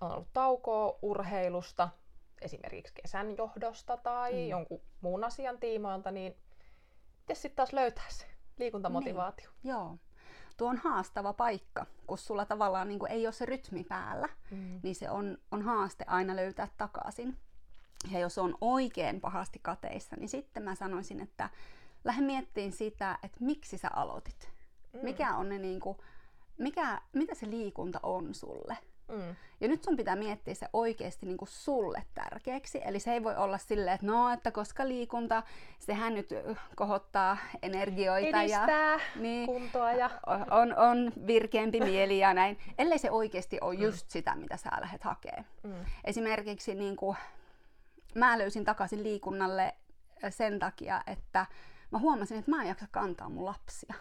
on 0.00 0.12
ollut 0.12 0.28
taukoa 0.32 0.98
urheilusta, 1.02 1.88
esimerkiksi 2.40 2.94
kesän 3.02 3.36
johdosta 3.36 3.96
tai 3.96 4.32
mm. 4.32 4.38
Mm. 4.38 4.48
jonkun 4.48 4.80
muun 5.00 5.24
asian 5.24 5.58
tiimoilta, 5.58 6.10
niin 6.10 6.36
miten 7.20 7.36
sitten 7.36 7.56
taas 7.56 7.72
löytää 7.72 8.04
se 8.08 8.26
liikuntamotivaatio? 8.58 9.50
Joo. 9.64 9.98
Tuo 10.56 10.68
on 10.68 10.76
haastava 10.76 11.32
paikka, 11.32 11.86
kun 12.06 12.18
sulla 12.18 12.44
tavallaan 12.44 12.88
niin 12.88 13.06
ei 13.08 13.26
ole 13.26 13.32
se 13.32 13.46
rytmi 13.46 13.84
päällä, 13.84 14.28
Mm. 14.50 14.80
niin 14.82 14.94
se 14.94 15.10
on, 15.10 15.38
on 15.50 15.62
haaste 15.62 16.04
aina 16.08 16.36
löytää 16.36 16.68
takaisin. 16.76 17.36
Ja 18.10 18.18
jos 18.18 18.38
on 18.38 18.58
oikein 18.60 19.20
pahasti 19.20 19.58
kateissa, 19.62 20.16
niin 20.16 20.28
sitten 20.28 20.62
mä 20.62 20.74
sanoisin, 20.74 21.20
että 21.20 21.50
lähde 22.04 22.22
miettimään 22.22 22.72
sitä, 22.72 23.18
että 23.22 23.38
miksi 23.40 23.78
sä 23.78 23.88
aloitit. 23.92 24.48
Mm. 24.92 25.00
Mikä 25.02 25.36
on 25.36 25.48
ne 25.48 25.58
niin 25.58 25.80
kuin, 25.80 25.98
mikä, 26.58 27.00
mitä 27.12 27.34
se 27.34 27.50
liikunta 27.50 28.00
on 28.02 28.34
sulle? 28.34 28.76
Mm. 29.08 29.36
Ja 29.60 29.68
nyt 29.68 29.84
sun 29.84 29.96
pitää 29.96 30.16
miettiä 30.16 30.54
se 30.54 30.68
oikeasti 30.72 31.26
niin 31.26 31.36
kuin 31.36 31.48
sulle 31.48 32.02
tärkeäksi. 32.14 32.80
Eli 32.84 33.00
se 33.00 33.12
ei 33.12 33.24
voi 33.24 33.36
olla 33.36 33.58
silleen, 33.58 33.94
että 33.94 34.06
no, 34.06 34.32
että 34.32 34.50
koska 34.50 34.88
liikunta, 34.88 35.42
sehän 35.78 36.14
nyt 36.14 36.28
kohottaa 36.76 37.36
energioita. 37.62 38.42
Edistää 38.42 38.92
ja, 38.92 39.00
niin, 39.16 39.46
kuntoa 39.46 39.92
ja... 39.92 40.10
On, 40.50 40.76
on 40.76 41.12
virkeämpi 41.26 41.80
mieli 41.80 42.18
ja 42.18 42.34
näin. 42.34 42.58
Ellei 42.78 42.98
se 42.98 43.10
oikeasti 43.10 43.58
ole 43.60 43.74
mm. 43.74 43.82
just 43.82 44.10
sitä, 44.10 44.34
mitä 44.34 44.56
sä 44.56 44.70
lähdet 44.80 45.02
hakemaan. 45.02 45.44
Mm. 45.62 45.74
Esimerkiksi 46.04 46.74
niin 46.74 46.96
kuin, 46.96 47.16
mä 48.14 48.38
löysin 48.38 48.64
takaisin 48.64 49.02
liikunnalle 49.02 49.74
sen 50.30 50.58
takia, 50.58 51.02
että 51.06 51.46
mä 51.90 51.98
huomasin, 51.98 52.38
että 52.38 52.50
mä 52.50 52.62
en 52.62 52.68
jaksa 52.68 52.86
kantaa 52.90 53.28
mun 53.28 53.44
lapsia. 53.44 53.94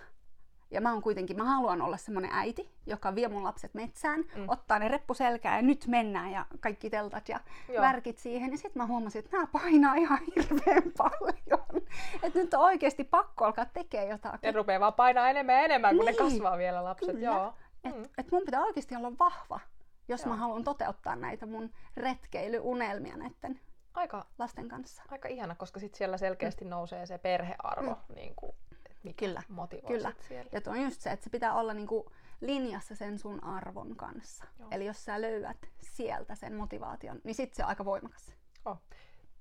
Ja 0.72 0.82
mä 0.82 0.94
oon 0.94 1.02
kuitenkin, 1.02 1.38
mä 1.38 1.44
haluan 1.44 1.82
olla 1.82 1.98
semmonen 1.98 2.32
äiti, 2.34 2.70
joka 2.86 3.16
vie 3.16 3.28
mun 3.28 3.44
lapset 3.44 3.74
metsään, 3.74 4.20
mm. 4.36 4.46
ottaa 4.48 4.80
ne 4.80 4.88
reppuselkään 4.88 5.56
ja 5.56 5.62
nyt 5.62 5.88
mennään 5.88 6.32
ja 6.32 6.46
kaikki 6.60 6.90
teltat 6.90 7.30
ja 7.30 7.40
Joo. 7.70 7.82
värkit 7.82 8.18
siihen. 8.18 8.52
Ja 8.52 8.58
sitten 8.58 8.82
mä 8.82 8.86
huomasin, 8.86 9.20
että 9.20 9.38
nämä 9.38 9.48
painaa 9.48 9.96
ihan 9.96 10.20
hirveän 10.36 10.92
paljon. 10.98 11.84
että 12.24 12.40
nyt 12.40 12.54
on 12.54 12.60
oikeasti 12.60 13.04
pakko 13.04 13.46
alkaa 13.46 13.66
tekemään 13.66 14.10
jotakin. 14.10 14.48
Ja 14.48 14.52
rupeaa 14.52 14.80
vaan 14.80 14.94
painaa 14.94 15.30
enemmän 15.30 15.56
ja 15.56 15.62
enemmän, 15.62 15.96
kun 15.96 16.06
niin. 16.06 16.16
ne 16.16 16.30
kasvaa 16.30 16.58
vielä 16.58 16.84
lapset. 16.84 17.16
Kyllä. 17.16 17.26
Joo. 17.26 17.54
Et, 17.84 17.96
mm. 17.96 18.04
et 18.18 18.32
mun 18.32 18.46
pitää 18.46 18.64
oikeasti 18.64 18.96
olla 18.96 19.12
vahva, 19.20 19.60
jos 20.08 20.22
Joo. 20.22 20.30
mä 20.30 20.36
haluan 20.36 20.64
toteuttaa 20.64 21.16
näitä 21.16 21.46
mun 21.46 21.70
retkeilyunelmia 21.98 23.18
näiden 23.18 23.60
aika, 23.94 24.26
lasten 24.38 24.68
kanssa. 24.68 25.04
Aika 25.12 25.28
ihana, 25.28 25.56
koska 25.56 25.80
sitten 25.80 25.98
siellä 25.98 26.18
selkeästi 26.18 26.66
mm. 26.66 26.70
nousee 26.70 27.06
se 27.06 27.18
perhearvo 27.18 27.92
mm. 28.10 28.16
niin 28.16 28.36
kuin 28.36 28.56
mikä 29.04 29.26
kyllä, 29.26 29.44
motivoi 29.50 29.88
kyllä. 29.88 30.14
siellä. 30.28 30.50
Ja 30.52 30.62
on 30.68 30.82
just 30.82 31.02
se, 31.02 31.12
että 31.12 31.24
se 31.24 31.30
pitää 31.30 31.54
olla 31.54 31.74
niinku 31.74 32.12
linjassa 32.42 32.96
sen 32.96 33.20
sun 33.20 33.44
arvon 33.44 33.96
kanssa. 33.96 34.46
Joo. 34.60 34.68
Eli 34.72 34.86
jos 34.86 35.06
sä 35.06 35.22
löydät 35.22 35.58
sieltä 35.82 36.36
sen 36.36 36.56
motivaation, 36.56 37.22
niin 37.24 37.36
sit 37.36 37.54
se 37.54 37.64
on 37.64 37.70
aika 37.70 37.86
voimakas. 37.86 38.36
Oh. 38.66 38.82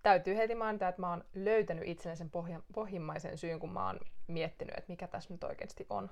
Täytyy 0.02 0.36
heti 0.36 0.54
mainita, 0.54 0.88
että 0.88 1.00
mä 1.00 1.10
oon 1.10 1.24
löytänyt 1.34 1.84
itselleni 1.86 2.16
sen 2.16 2.30
pohja, 2.30 2.62
pohjimmaisen 2.74 3.38
syyn, 3.38 3.60
kun 3.60 3.72
mä 3.72 3.86
oon 3.86 4.00
miettinyt, 4.26 4.74
että 4.78 4.92
mikä 4.92 5.08
tässä 5.08 5.34
nyt 5.34 5.44
oikeasti 5.44 5.86
on. 5.90 6.10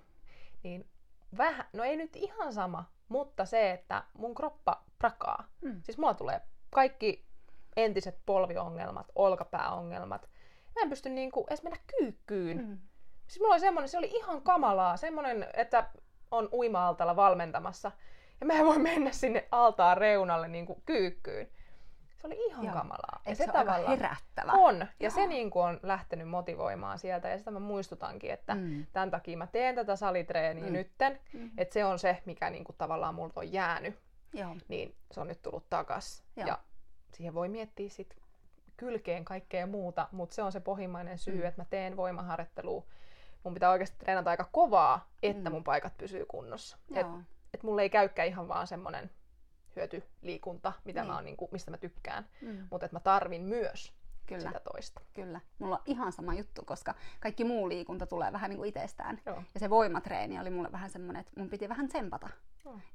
Niin 0.62 0.88
vähän, 1.36 1.64
no 1.72 1.84
ei 1.84 1.96
nyt 1.96 2.16
ihan 2.16 2.52
sama, 2.52 2.92
mutta 3.08 3.44
se, 3.44 3.70
että 3.70 4.04
mun 4.18 4.34
kroppa 4.34 4.84
prakaa. 4.98 5.48
Mm. 5.60 5.82
Siis 5.82 5.98
mulla 5.98 6.14
tulee 6.14 6.40
kaikki 6.70 7.29
entiset 7.76 8.18
polviongelmat, 8.26 9.06
olkapääongelmat. 9.14 10.28
Mä 10.74 10.82
en 10.82 10.90
pysty 10.90 11.08
niinku 11.08 11.46
edes 11.48 11.62
mennä 11.62 11.78
kyykkyyn. 11.98 12.66
Mm 12.66 12.78
Siis 13.30 13.40
mulla 13.40 13.54
oli 13.54 13.60
semmonen, 13.60 13.88
se 13.88 13.98
oli 13.98 14.10
ihan 14.12 14.42
kamalaa, 14.42 14.96
semmonen, 14.96 15.46
että 15.54 15.90
on 16.30 16.48
uima-altalla 16.52 17.16
valmentamassa. 17.16 17.92
Ja 18.40 18.46
mä 18.46 18.52
en 18.52 18.66
voi 18.66 18.78
mennä 18.78 19.12
sinne 19.12 19.48
altaan 19.50 19.96
reunalle 19.96 20.48
niin 20.48 20.66
kuin 20.66 20.82
kyykkyyn. 20.86 21.48
Se 22.18 22.26
oli 22.26 22.46
ihan 22.46 22.64
Joo. 22.64 22.74
kamalaa. 22.74 23.22
Ja 23.26 23.34
se, 23.34 23.44
se 23.44 23.52
tavalla 23.52 23.88
herättävä? 23.88 24.52
On. 24.52 24.78
Ja 24.78 24.86
Joo. 25.00 25.10
se 25.10 25.26
niin 25.26 25.50
kuin 25.50 25.64
on 25.64 25.80
lähtenyt 25.82 26.28
motivoimaan 26.28 26.98
sieltä. 26.98 27.28
Ja 27.28 27.38
sitä 27.38 27.50
mä 27.50 27.58
muistutankin, 27.58 28.30
että 28.30 28.54
mm. 28.54 28.86
tämän 28.92 29.10
takia 29.10 29.36
mä 29.36 29.46
teen 29.46 29.74
tätä 29.74 29.96
salitreeniä 29.96 30.66
mm. 30.66 30.72
nytten. 30.72 31.20
Mm. 31.32 31.50
Että 31.58 31.72
se 31.74 31.84
on 31.84 31.98
se, 31.98 32.22
mikä 32.24 32.50
niin 32.50 32.64
kuin 32.64 32.76
tavallaan 32.76 33.14
multa 33.14 33.40
on 33.40 33.52
jäänyt. 33.52 33.98
Joo. 34.32 34.56
Niin 34.68 34.94
se 35.10 35.20
on 35.20 35.28
nyt 35.28 35.42
tullut 35.42 35.70
takas. 35.70 36.24
Joo. 36.36 36.48
Ja 36.48 36.58
siihen 37.14 37.34
voi 37.34 37.48
miettiä 37.48 37.88
sit 37.88 38.16
kylkeen 38.76 39.24
kaikkea 39.24 39.66
muuta, 39.66 40.08
mutta 40.12 40.34
se 40.34 40.42
on 40.42 40.52
se 40.52 40.60
pohjimmainen 40.60 41.18
syy, 41.18 41.40
mm. 41.40 41.46
että 41.46 41.60
mä 41.60 41.66
teen 41.70 41.96
voimaharjoittelua 41.96 42.84
mun 43.44 43.54
pitää 43.54 43.70
oikeasti 43.70 43.98
treenata 43.98 44.30
aika 44.30 44.48
kovaa, 44.52 45.10
että 45.22 45.50
mm. 45.50 45.54
mun 45.54 45.64
paikat 45.64 45.96
pysyy 45.98 46.24
kunnossa. 46.26 46.78
Joo. 46.90 47.00
Et, 47.00 47.26
et 47.54 47.62
mulle 47.62 47.82
ei 47.82 47.90
käykään 47.90 48.28
ihan 48.28 48.48
vaan 48.48 48.66
semmonen 48.66 49.10
hyötyliikunta, 49.76 50.72
mitä 50.84 51.00
niin. 51.00 51.08
mä 51.08 51.14
oon, 51.14 51.24
niin 51.24 51.36
kuin, 51.36 51.48
mistä 51.52 51.70
mä 51.70 51.78
tykkään, 51.78 52.26
mm. 52.42 52.68
mutta 52.70 52.86
että 52.86 52.96
mä 52.96 53.00
tarvin 53.00 53.42
myös 53.42 53.92
Kyllä. 54.26 54.40
sitä 54.40 54.60
toista. 54.60 55.00
Kyllä. 55.14 55.40
Mulla 55.58 55.76
on 55.76 55.82
ihan 55.86 56.12
sama 56.12 56.34
juttu, 56.34 56.64
koska 56.64 56.94
kaikki 57.20 57.44
muu 57.44 57.68
liikunta 57.68 58.06
tulee 58.06 58.32
vähän 58.32 58.50
niin 58.50 58.58
kuin 58.58 58.68
itsestään. 58.68 59.20
Joo. 59.26 59.42
Ja 59.54 59.60
se 59.60 59.70
voimatreeni 59.70 60.40
oli 60.40 60.50
mulle 60.50 60.72
vähän 60.72 60.90
semmoinen, 60.90 61.20
että 61.20 61.32
mun 61.36 61.50
piti 61.50 61.68
vähän 61.68 61.88
tsempata. 61.88 62.28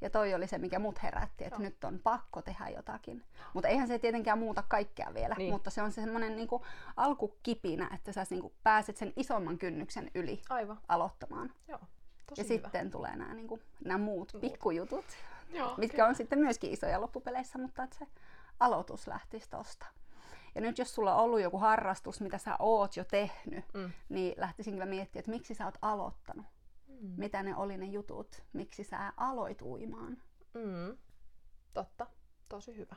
Ja 0.02 0.10
toi 0.10 0.34
oli 0.34 0.48
se, 0.48 0.58
mikä 0.58 0.80
mut 0.80 1.04
herätti, 1.04 1.46
että 1.46 1.60
nyt 1.60 1.84
on 1.84 2.00
pakko 2.04 2.42
tehdä 2.42 2.70
jotakin. 2.70 3.24
Mutta 3.54 3.68
eihän 3.68 3.88
se 3.88 4.00
tietenkään 4.00 4.40
muuta 4.40 4.64
kaikkea 4.68 5.14
vielä, 5.14 5.36
niin. 5.38 5.54
mutta 5.54 5.70
se 5.70 5.82
on 5.82 5.92
se 5.92 6.02
semmoinen 6.02 6.36
niin 6.36 6.48
alkukipinä, 6.98 7.90
että 7.94 8.12
sä 8.12 8.26
niin 8.30 8.42
kuin 8.42 8.54
pääset 8.64 8.98
sen 8.98 9.14
isomman 9.16 9.58
kynnyksen 9.58 10.12
yli 10.16 10.42
Aivan. 10.50 10.80
aloittamaan. 10.88 11.52
Joo. 11.68 11.80
Tosi 12.28 12.42
ja 12.42 12.46
hyvä. 12.58 12.68
sitten 12.68 12.92
tulee 12.92 13.16
nämä, 13.16 13.34
niin 13.34 13.48
kuin, 13.48 13.62
nämä 13.86 13.98
muut, 13.98 14.34
muut 14.34 14.42
pikkujutut, 14.42 15.06
Joo, 15.50 15.74
mitkä 15.78 15.96
kyllä. 15.96 16.10
on 16.10 16.16
sitten 16.16 16.40
myöskin 16.40 16.74
isoja 16.74 17.02
loppupeleissä, 17.02 17.60
mutta 17.60 17.84
että 17.84 17.96
se 17.98 18.08
aloitus 18.60 19.08
lähtisi 19.08 19.50
tosta. 19.50 19.86
Ja 20.56 20.62
nyt 20.62 20.78
jos 20.78 20.96
sulla 20.96 21.16
on 21.16 21.24
ollut 21.24 21.42
joku 21.42 21.58
harrastus, 21.58 22.22
mitä 22.22 22.38
sä 22.38 22.56
oot 22.60 22.98
jo 22.98 23.04
tehnyt, 23.04 23.66
mm. 23.74 23.92
niin 24.10 24.34
lähtisin 24.38 24.74
kyllä 24.74 24.86
miettimään, 24.86 25.22
että 25.22 25.32
miksi 25.32 25.54
sä 25.54 25.66
oot 25.66 25.78
aloittanut. 25.82 26.46
Mm. 27.02 27.14
Mitä 27.18 27.44
ne 27.44 27.56
oli 27.56 27.78
ne 27.78 27.86
jutut, 27.86 28.44
miksi 28.54 28.84
sä 28.84 29.14
aloit 29.18 29.62
uimaan. 29.62 30.18
Mm. 30.54 30.98
Totta, 31.74 32.08
tosi 32.50 32.78
hyvä. 32.78 32.96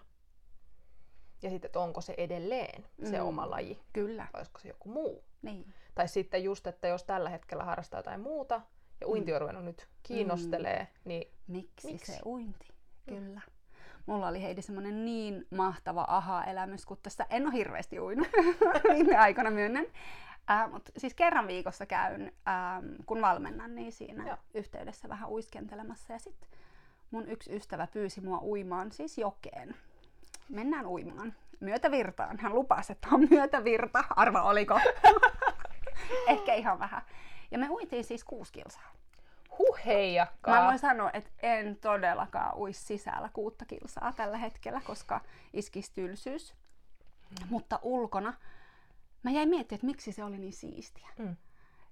Ja 1.43 1.51
sitten, 1.51 1.69
että 1.69 1.81
onko 1.81 2.01
se 2.01 2.15
edelleen 2.17 2.85
mm. 2.97 3.11
se 3.11 3.21
oma 3.21 3.51
laji. 3.51 3.81
Kyllä. 3.93 4.29
Vai 4.33 4.41
olisiko 4.41 4.59
se 4.61 4.69
joku 4.69 4.89
muu. 4.89 5.25
Niin. 5.43 5.75
Tai 5.95 6.09
sitten 6.09 6.45
just, 6.45 6.67
että 6.67 6.89
jos 6.89 7.05
tällä 7.05 7.31
hetkellä 7.31 7.65
harrastaa 7.65 7.99
jotain 7.99 8.21
muuta, 8.21 8.61
ja 9.01 9.09
uinti 9.09 9.33
on 9.35 9.41
ruvennut 9.41 9.65
nyt 9.65 9.89
kiinnostelee, 10.03 10.83
mm. 10.83 11.09
niin 11.09 11.33
miksi, 11.47 11.93
miksi 11.93 12.13
se 12.13 12.21
uinti? 12.27 12.69
Mm. 13.07 13.15
Kyllä. 13.15 13.41
Mulla 14.07 14.29
oli 14.29 14.43
Heidi 14.43 14.63
semmonen 14.63 15.05
niin 15.05 15.47
mahtava 15.51 16.05
aha-elämys, 16.09 16.87
kun 16.87 16.99
tässä 17.03 17.27
en 17.31 17.47
ole 17.47 17.55
hirveästi 17.55 18.01
uinut 18.01 18.29
viime 18.95 19.17
aikoina 19.17 19.51
myönnän. 19.51 19.87
Äh, 20.51 20.71
mut 20.71 20.91
siis 20.97 21.15
kerran 21.15 21.47
viikossa 21.47 21.87
käyn, 21.87 22.33
äh, 22.49 23.05
kun 23.07 23.21
valmennan, 23.21 23.75
niin 23.75 23.93
siinä 23.93 24.27
Joo. 24.27 24.37
yhteydessä 24.55 25.09
vähän 25.09 25.29
uiskentelemassa. 25.29 26.13
Ja 26.13 26.19
sitten 26.19 26.49
mun 27.11 27.29
yksi 27.29 27.57
ystävä 27.57 27.87
pyysi 27.87 28.21
mua 28.21 28.39
uimaan 28.43 28.93
siis 28.93 29.19
jokeen. 29.19 29.75
Mennään 30.49 30.87
uimaan. 30.87 31.35
Myötävirtaan. 31.61 32.39
Hän 32.39 32.55
lupasi, 32.55 32.93
että 32.93 33.09
on 33.13 33.27
myötävirta. 33.31 34.05
Arva 34.17 34.43
oliko? 34.43 34.81
Ehkä 36.27 36.55
ihan 36.55 36.79
vähän. 36.79 37.03
Ja 37.51 37.59
me 37.59 37.69
uitiin 37.69 38.05
siis 38.05 38.25
kuusi 38.25 38.53
kilsaa. 38.53 38.93
Huh 39.59 39.79
heijakkaa. 39.87 40.61
Mä 40.61 40.67
voin 40.67 40.79
sanoa, 40.79 41.11
että 41.13 41.31
en 41.43 41.77
todellakaan 41.77 42.57
ui 42.57 42.73
sisällä 42.73 43.31
kuutta 43.33 43.65
kilsaa 43.65 44.13
tällä 44.17 44.39
hetkellä, 44.39 44.81
koska 44.85 45.21
iskisi 45.53 45.93
tylsyys. 45.95 46.55
Mm. 47.31 47.47
Mutta 47.51 47.79
ulkona 47.83 48.35
mä 49.29 49.33
jäin 49.33 49.49
miettimään, 49.49 49.77
että 49.79 49.87
miksi 49.87 50.13
se 50.13 50.25
oli 50.25 50.39
niin 50.39 50.53
siistiä. 50.53 51.09
Mm. 51.19 51.37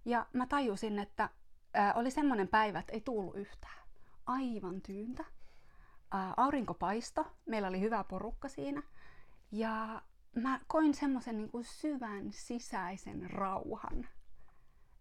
Ja 0.04 0.26
mä 0.32 0.46
tajusin, 0.46 0.98
että 0.98 1.28
äh, 1.78 1.96
oli 1.96 2.10
semmoinen 2.10 2.48
päivä, 2.48 2.78
että 2.78 2.92
ei 2.92 3.00
tullut 3.00 3.36
yhtään. 3.36 3.78
Aivan 4.26 4.80
tyyntä. 4.80 5.24
Äh, 6.14 6.32
aurinko 6.36 6.74
paisto, 6.74 7.26
meillä 7.46 7.68
oli 7.68 7.80
hyvä 7.80 8.04
porukka 8.04 8.48
siinä. 8.48 8.82
Ja 9.52 10.02
mä 10.34 10.60
koin 10.66 10.94
semmoisen 10.94 11.36
niin 11.36 11.50
syvän 11.62 12.32
sisäisen 12.32 13.30
rauhan 13.30 14.06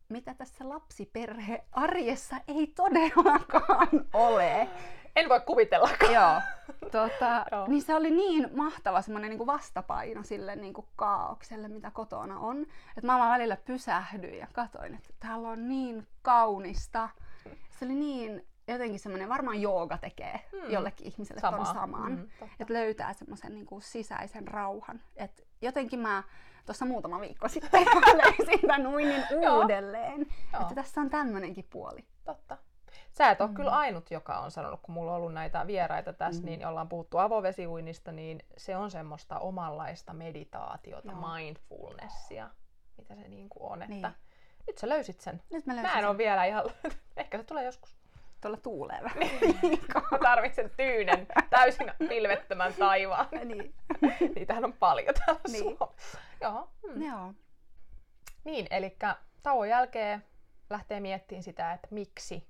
mitä 0.09 0.33
tässä 0.33 0.69
lapsiperhe 0.69 1.63
arjessa 1.71 2.35
ei 2.47 2.67
todellakaan 2.67 3.89
ole. 4.13 4.69
En 5.15 5.29
voi 5.29 5.41
kuvitellakaan. 5.41 6.13
Joo. 6.13 6.41
Tota, 6.91 7.45
Joo. 7.51 7.67
Niin 7.67 7.81
se 7.81 7.95
oli 7.95 8.11
niin 8.11 8.49
mahtava 8.55 9.01
semmoinen 9.01 9.29
niin 9.29 9.47
vastapaino 9.47 10.23
sille 10.23 10.55
niin 10.55 10.73
kuin 10.73 10.87
kaaukselle, 10.95 11.67
mitä 11.67 11.91
kotona 11.91 12.39
on. 12.39 12.61
Että 12.97 13.05
mä 13.05 13.17
vaan 13.17 13.31
välillä 13.31 13.57
pysähdyin 13.57 14.37
ja 14.37 14.47
katsoin, 14.53 14.95
että 14.95 15.09
täällä 15.19 15.49
on 15.49 15.69
niin 15.69 16.07
kaunista. 16.21 17.09
Se 17.79 17.85
oli 17.85 17.93
niin 17.93 18.47
jotenkin 18.67 18.99
semmoinen, 18.99 19.29
varmaan 19.29 19.61
jooga 19.61 19.97
tekee 19.97 20.39
hmm. 20.51 20.71
jollekin 20.71 21.07
ihmiselle 21.07 21.41
Sama. 21.41 21.57
ton 21.57 21.65
samaan. 21.65 22.17
Hmm, 22.17 22.49
että 22.59 22.73
löytää 22.73 23.13
semmoisen 23.13 23.53
niin 23.55 23.67
sisäisen 23.79 24.47
rauhan. 24.47 25.01
Et 25.15 25.47
jotenkin 25.61 25.99
mä 25.99 26.23
tuossa 26.65 26.85
muutama 26.85 27.21
viikko 27.21 27.47
sitten 27.47 27.85
löysin 28.17 28.67
tämän 28.67 28.87
uinnin 28.87 29.23
uudelleen. 29.51 30.21
että 30.61 30.75
tässä 30.75 31.01
on 31.01 31.09
tämmöinenkin 31.09 31.67
puoli. 31.69 32.05
Totta. 32.25 32.57
Sä 33.11 33.31
et 33.31 33.41
ole 33.41 33.49
mm. 33.49 33.55
kyllä 33.55 33.71
ainut, 33.71 34.11
joka 34.11 34.39
on 34.39 34.51
sanonut, 34.51 34.79
kun 34.81 34.93
mulla 34.93 35.11
on 35.11 35.17
ollut 35.17 35.33
näitä 35.33 35.67
vieraita 35.67 36.13
tässä, 36.13 36.41
mm. 36.41 36.45
niin 36.45 36.67
ollaan 36.67 36.89
puhuttu 36.89 37.17
avovesiuinnista, 37.17 38.11
niin 38.11 38.39
se 38.57 38.75
on 38.75 38.91
semmoista 38.91 39.39
omanlaista 39.39 40.13
meditaatiota, 40.13 41.11
Joo. 41.11 41.35
mindfulnessia, 41.35 42.49
mitä 42.97 43.15
se 43.15 43.27
niin 43.27 43.49
kuin 43.49 43.71
on. 43.71 43.81
Että 43.81 43.93
niin. 43.95 44.07
Nyt 44.67 44.77
sä 44.77 44.89
löysit 44.89 45.21
sen. 45.21 45.41
Nyt 45.49 45.65
mä, 45.65 45.73
mä 45.73 45.99
en 45.99 46.07
ole 46.07 46.17
vielä 46.17 46.45
ihan... 46.45 46.63
Ehkä 47.17 47.37
se 47.37 47.43
tulee 47.43 47.65
joskus. 47.65 47.97
Tuolla 48.45 48.57
tuulee 48.57 48.99
vähän. 49.03 49.23
mä 50.11 50.17
tarvitsen 50.19 50.71
tyynen, 50.77 51.27
täysin 51.49 51.91
pilvettömän 52.09 52.73
taivaan. 52.73 53.27
niin. 53.45 53.75
Niitähän 54.35 54.65
on 54.65 54.73
paljon 54.73 55.15
täällä 55.25 55.41
niin. 55.47 55.63
Suomessa. 55.63 56.19
Joo. 56.41 56.69
Hmm. 56.87 57.01
Joo. 57.03 57.33
Niin, 58.43 58.67
eli 58.69 58.97
tauon 59.43 59.69
jälkeen 59.69 60.25
lähtee 60.69 60.99
miettimään 60.99 61.43
sitä, 61.43 61.73
että 61.73 61.87
miksi, 61.91 62.47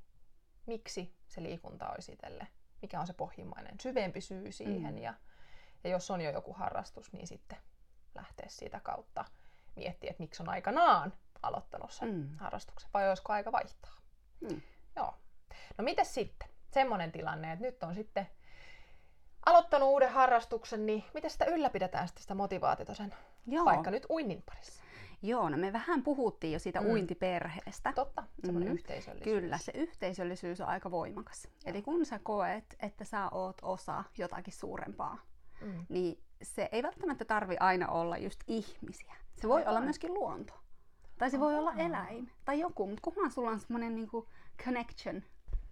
miksi 0.65 1.15
se 1.27 1.43
liikunta 1.43 1.89
olisi 1.89 2.11
itselle. 2.11 2.47
mikä 2.81 2.99
on 2.99 3.07
se 3.07 3.13
pohjimmainen 3.13 3.79
syvempi 3.79 4.21
syy 4.21 4.51
siihen. 4.51 4.95
Mm. 4.95 5.01
Ja, 5.01 5.13
ja 5.83 5.89
jos 5.89 6.11
on 6.11 6.21
jo 6.21 6.31
joku 6.31 6.53
harrastus, 6.53 7.13
niin 7.13 7.27
sitten 7.27 7.57
lähteä 8.15 8.45
siitä 8.49 8.79
kautta 8.79 9.25
miettiä, 9.75 10.09
että 10.09 10.23
miksi 10.23 10.43
on 10.43 10.49
aikanaan 10.49 11.13
aloittanut 11.41 11.91
sen 11.91 12.15
mm. 12.15 12.37
harrastuksen, 12.37 12.89
vai 12.93 13.09
olisiko 13.09 13.33
aika 13.33 13.51
vaihtaa. 13.51 13.95
Mm. 14.41 14.61
Joo. 14.95 15.13
No 15.77 15.83
miten 15.83 16.05
sitten? 16.05 16.49
Semmoinen 16.71 17.11
tilanne, 17.11 17.51
että 17.51 17.65
nyt 17.65 17.83
on 17.83 17.95
sitten 17.95 18.27
aloittanut 19.45 19.89
uuden 19.89 20.11
harrastuksen, 20.11 20.85
niin 20.85 21.03
miten 21.13 21.31
sitä 21.31 21.45
ylläpidetään 21.45 22.07
sitten 22.07 22.21
sitä 22.21 22.35
motivaatiota 22.35 22.93
sen, 22.93 23.13
Joo. 23.47 23.65
vaikka 23.65 23.91
nyt 23.91 24.05
uinnin 24.09 24.43
parissa? 24.45 24.83
Joo, 25.21 25.49
no 25.49 25.57
me 25.57 25.73
vähän 25.73 26.03
puhuttiin 26.03 26.53
jo 26.53 26.59
siitä 26.59 26.81
mm. 26.81 26.87
uintiperheestä. 26.87 27.93
Totta, 27.95 28.23
semmoinen 28.43 28.69
mm. 28.69 28.73
yhteisöllisyys. 28.73 29.41
Kyllä, 29.41 29.57
se 29.57 29.71
yhteisöllisyys 29.75 30.61
on 30.61 30.67
aika 30.67 30.91
voimakas. 30.91 31.45
Joo. 31.45 31.53
Eli 31.65 31.81
kun 31.81 32.05
sä 32.05 32.19
koet, 32.23 32.75
että 32.79 33.05
sä 33.05 33.29
oot 33.29 33.57
osa 33.61 34.03
jotakin 34.17 34.53
suurempaa, 34.53 35.17
mm. 35.61 35.85
niin 35.89 36.23
se 36.41 36.69
ei 36.71 36.83
välttämättä 36.83 37.25
tarvi 37.25 37.57
aina 37.59 37.87
olla 37.87 38.17
just 38.17 38.39
ihmisiä. 38.47 39.15
Se 39.35 39.47
voi 39.47 39.59
Aivan. 39.59 39.71
olla 39.71 39.81
myöskin 39.81 40.13
luonto. 40.13 40.53
Tai 41.17 41.29
se 41.29 41.39
voi 41.39 41.57
olla 41.57 41.73
eläin 41.73 42.31
tai 42.45 42.59
joku, 42.59 42.87
mutta 42.87 43.01
kunhan 43.01 43.31
sulla 43.31 43.49
on 43.49 43.59
semmoinen 43.59 43.95
niinku 43.95 44.27
connection. 44.63 45.23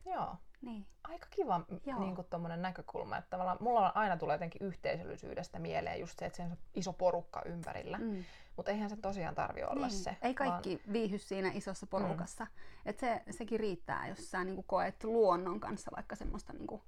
Joo. 0.05 0.36
Niin. 0.62 0.86
Aika 1.03 1.27
kiva 1.29 1.65
niin 2.00 2.15
kuin 2.15 2.27
näkökulma, 2.55 3.17
että 3.17 3.29
tavallaan 3.29 3.57
mulla 3.62 3.91
aina 3.95 4.17
tulee 4.17 4.33
jotenkin 4.33 4.67
yhteisöllisyydestä 4.67 5.60
mieleen 5.60 6.00
just 6.00 6.19
se, 6.19 6.25
että 6.25 6.38
se 6.38 6.43
on 6.43 6.57
iso 6.74 6.93
porukka 6.93 7.41
ympärillä. 7.45 7.98
Mm. 7.98 8.24
Mutta 8.57 8.72
eihän 8.72 8.89
se 8.89 8.95
tosiaan 8.95 9.36
tarvi 9.36 9.63
olla 9.63 9.88
niin. 9.88 9.98
se. 9.98 10.17
Ei 10.22 10.33
kaikki 10.33 10.69
vaan... 10.69 10.93
viihy 10.93 11.17
siinä 11.17 11.51
isossa 11.53 11.88
porukassa. 11.88 12.43
Mm. 12.43 12.50
Et 12.86 13.00
se, 13.00 13.22
sekin 13.29 13.60
riittää, 13.60 14.07
jos 14.07 14.31
sä 14.31 14.43
niin 14.43 14.63
koet 14.63 15.03
luonnon 15.03 15.60
kanssa 15.60 15.91
vaikka 15.95 16.15
semmoista 16.15 16.53
niin 16.53 16.81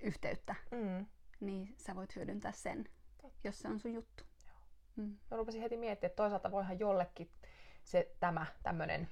yhteyttä. 0.00 0.54
Mm. 0.70 1.06
Niin 1.40 1.74
sä 1.76 1.94
voit 1.94 2.16
hyödyntää 2.16 2.52
sen, 2.52 2.84
Totta. 3.22 3.38
jos 3.44 3.58
se 3.58 3.68
on 3.68 3.80
sun 3.80 3.94
juttu. 3.94 4.24
Joo. 4.46 4.56
Mm. 4.96 5.16
Mä 5.30 5.36
rupesin 5.36 5.62
heti 5.62 5.76
miettimään, 5.76 6.10
että 6.10 6.22
toisaalta 6.22 6.50
voihan 6.50 6.78
jollekin 6.78 7.30
se 7.84 8.14
tämä 8.20 8.46
tämmöinen 8.62 9.08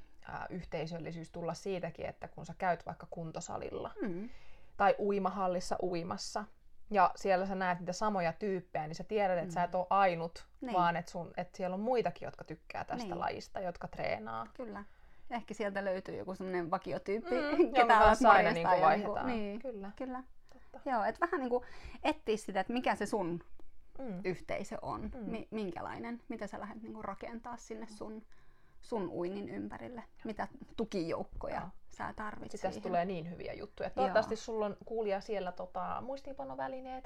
yhteisöllisyys 0.51 1.31
tulla 1.31 1.55
siitäkin, 1.55 2.07
että 2.07 2.29
kun 2.29 2.47
sä 2.47 2.55
käyt 2.59 2.87
vaikka 2.87 3.07
kuntosalilla 3.11 3.91
mm. 4.03 4.29
tai 4.77 4.95
uimahallissa 4.99 5.77
uimassa, 5.83 6.45
ja 6.91 7.11
siellä 7.17 7.47
sä 7.47 7.55
näet 7.55 7.79
niitä 7.79 7.93
samoja 7.93 8.33
tyyppejä, 8.33 8.87
niin 8.87 8.95
sä 8.95 9.05
tiedät, 9.05 9.39
että 9.39 9.51
mm. 9.51 9.55
sä 9.55 9.65
et 9.65 9.75
ole 9.75 9.87
ainut, 9.91 10.47
niin. 10.61 10.73
vaan 10.73 10.97
että, 10.97 11.13
sun, 11.13 11.33
että 11.37 11.57
siellä 11.57 11.75
on 11.75 11.81
muitakin, 11.81 12.27
jotka 12.27 12.45
tykkää 12.45 12.85
tästä 12.85 13.09
niin. 13.09 13.19
lajista, 13.19 13.61
jotka 13.61 13.89
treenaa. 13.89 14.47
Kyllä. 14.55 14.85
Ehkä 15.31 15.55
sieltä 15.55 15.85
löytyy 15.85 16.17
joku 16.17 16.35
semmoinen 16.35 16.71
vakiotyyppi, 16.71 17.35
mm, 17.35 17.73
ketä 17.75 17.99
alat 17.99 18.19
aina 18.25 18.51
niin 18.51 18.69
kuin 18.69 18.81
vaihdetaan. 18.81 19.27
Niin, 19.27 19.59
kyllä. 19.59 19.91
kyllä. 19.97 20.23
Joo, 20.85 21.05
että 21.05 21.27
vähän 21.27 21.41
niin 21.41 21.51
kuin 21.51 21.65
etsiä 22.03 22.37
sitä, 22.37 22.61
että 22.61 22.73
mikä 22.73 22.95
se 22.95 23.07
sun 23.07 23.41
mm. 23.99 24.21
yhteisö 24.25 24.77
on, 24.83 25.11
mm. 25.15 25.45
minkälainen, 25.51 26.23
mitä 26.29 26.47
sä 26.47 26.61
lähdet 26.61 26.83
niin 26.83 26.93
kuin 26.93 27.05
rakentaa 27.05 27.57
sinne 27.57 27.87
sun 27.87 28.23
sun 28.83 29.09
uinnin 29.09 29.49
ympärille, 29.49 30.03
mitä 30.25 30.49
tukijoukkoja 30.77 31.61
Joo. 31.61 31.69
sä 31.91 32.13
tarvitset. 32.17 32.51
Sitten 32.51 32.71
tästä 32.71 32.83
tulee 32.83 33.05
niin 33.05 33.31
hyviä 33.31 33.53
juttuja. 33.53 33.91
Toivottavasti 33.91 34.35
Joo. 34.35 34.41
sulla 34.41 34.67
on 34.67 34.77
kuulija 34.85 35.21
siellä 35.21 35.53
tota, 35.53 36.03
muistiinpanovälineet. 36.07 37.05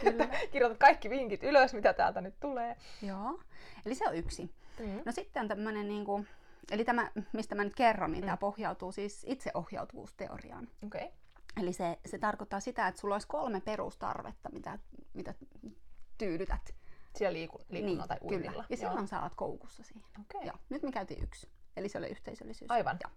Kyllä. 0.00 0.28
Kirjoitat 0.52 0.78
kaikki 0.78 1.10
vinkit 1.10 1.42
ylös, 1.42 1.74
mitä 1.74 1.92
täältä 1.92 2.20
nyt 2.20 2.40
tulee. 2.40 2.76
Joo, 3.02 3.40
eli 3.86 3.94
se 3.94 4.08
on 4.08 4.16
yksi. 4.16 4.54
Mm-hmm. 4.78 5.02
No 5.04 5.12
sitten 5.12 5.40
on 5.42 5.48
tämmöinen, 5.48 5.88
niin 5.88 6.04
kuin, 6.04 6.28
eli 6.70 6.84
tämä, 6.84 7.10
mistä 7.32 7.54
mä 7.54 7.64
nyt 7.64 7.74
kerron, 7.74 8.12
niin 8.12 8.24
mm. 8.24 8.26
tämä 8.26 8.36
pohjautuu 8.36 8.92
siis 8.92 9.24
itseohjautuvuusteoriaan. 9.28 10.68
Okay. 10.86 11.08
Eli 11.62 11.72
se, 11.72 11.98
se 12.06 12.18
tarkoittaa 12.18 12.60
sitä, 12.60 12.88
että 12.88 13.00
sulla 13.00 13.14
olisi 13.14 13.28
kolme 13.28 13.60
perustarvetta, 13.60 14.48
mitä, 14.52 14.78
mitä 15.14 15.34
tyydytät 16.18 16.74
siellä 17.16 17.32
liiku, 17.32 17.60
liikunnalla 17.68 18.02
niin, 18.02 18.08
tai 18.08 18.18
uinnilla. 18.22 18.52
Kyllä. 18.52 18.66
Ja 18.70 18.76
silloin 18.76 19.08
sä 19.08 19.22
oot 19.22 19.34
koukussa 19.34 19.82
siihen. 19.82 20.10
Okay. 20.20 20.46
Joo. 20.46 20.56
Nyt 20.68 20.82
me 20.82 20.92
käytiin 20.92 21.22
yksi. 21.22 21.48
Eli 21.76 21.88
se 21.88 21.98
oli 21.98 22.08
yhteisöllisyys. 22.08 22.70
Aivan. 22.70 22.98
Joo. 23.04 23.12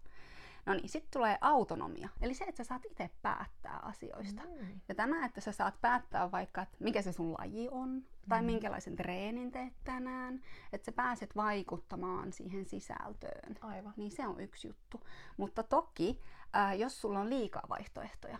No 0.65 0.73
niin, 0.73 0.89
sitten 0.89 1.11
tulee 1.13 1.37
autonomia. 1.41 2.09
Eli 2.21 2.33
se, 2.33 2.43
että 2.43 2.63
sä 2.63 2.67
saat 2.67 2.85
itse 2.85 3.09
päättää 3.21 3.79
asioista. 3.83 4.41
Mm. 4.43 4.79
Ja 4.89 4.95
tämä, 4.95 5.25
että 5.25 5.41
sä 5.41 5.51
saat 5.51 5.81
päättää 5.81 6.31
vaikka, 6.31 6.61
että 6.61 6.77
mikä 6.79 7.01
se 7.01 7.11
sun 7.11 7.33
laji 7.33 7.69
on, 7.71 7.89
mm. 7.89 8.03
tai 8.29 8.43
minkälaisen 8.43 8.95
treenin 8.95 9.51
teet 9.51 9.73
tänään, 9.83 10.41
että 10.73 10.85
sä 10.85 10.91
pääset 10.91 11.35
vaikuttamaan 11.35 12.33
siihen 12.33 12.65
sisältöön. 12.65 13.55
Aivan. 13.61 13.93
Niin 13.97 14.11
se 14.11 14.27
on 14.27 14.39
yksi 14.39 14.67
juttu. 14.67 15.01
Mutta 15.37 15.63
toki, 15.63 16.21
äh, 16.55 16.77
jos 16.77 17.01
sulla 17.01 17.19
on 17.19 17.29
liikaa 17.29 17.63
vaihtoehtoja, 17.69 18.39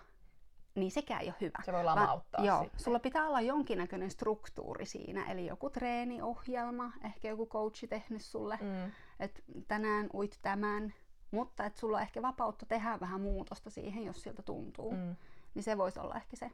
niin 0.78 0.92
sekään 0.92 1.22
ei 1.22 1.28
ole 1.28 1.36
hyvä. 1.42 1.60
Se 1.66 1.74
voi 1.74 1.84
lamauttaa 1.84 2.42
Va- 2.42 2.48
Joo, 2.48 2.62
sitten. 2.64 2.80
sulla 2.80 3.00
pitää 3.00 3.28
olla 3.28 3.42
jonkinnäköinen 3.42 4.12
struktuuri 4.12 4.86
siinä, 4.86 5.32
eli 5.32 5.46
joku 5.46 5.70
treeniohjelma, 5.70 6.92
ehkä 7.06 7.28
joku 7.28 7.48
coachi 7.48 7.88
tehnyt 7.88 8.22
sulle, 8.22 8.60
mm. 8.62 8.92
että 9.20 9.42
tänään 9.68 10.10
uit 10.14 10.40
tämän, 10.42 10.94
mutta 11.32 11.66
että 11.66 11.80
sulla 11.80 11.98
on 11.98 12.04
ehkä 12.04 12.22
vapautta 12.22 12.66
tehdä 12.66 13.00
vähän 13.00 13.22
muutosta 13.22 13.70
siihen, 13.70 14.04
jos 14.04 14.22
siltä 14.24 14.42
tuntuu. 14.42 14.92
Mm. 14.92 15.16
Niin 15.54 15.64
se 15.64 15.78
voisi 15.78 16.00
olla 16.00 16.16
ehkä 16.16 16.36
se, 16.36 16.52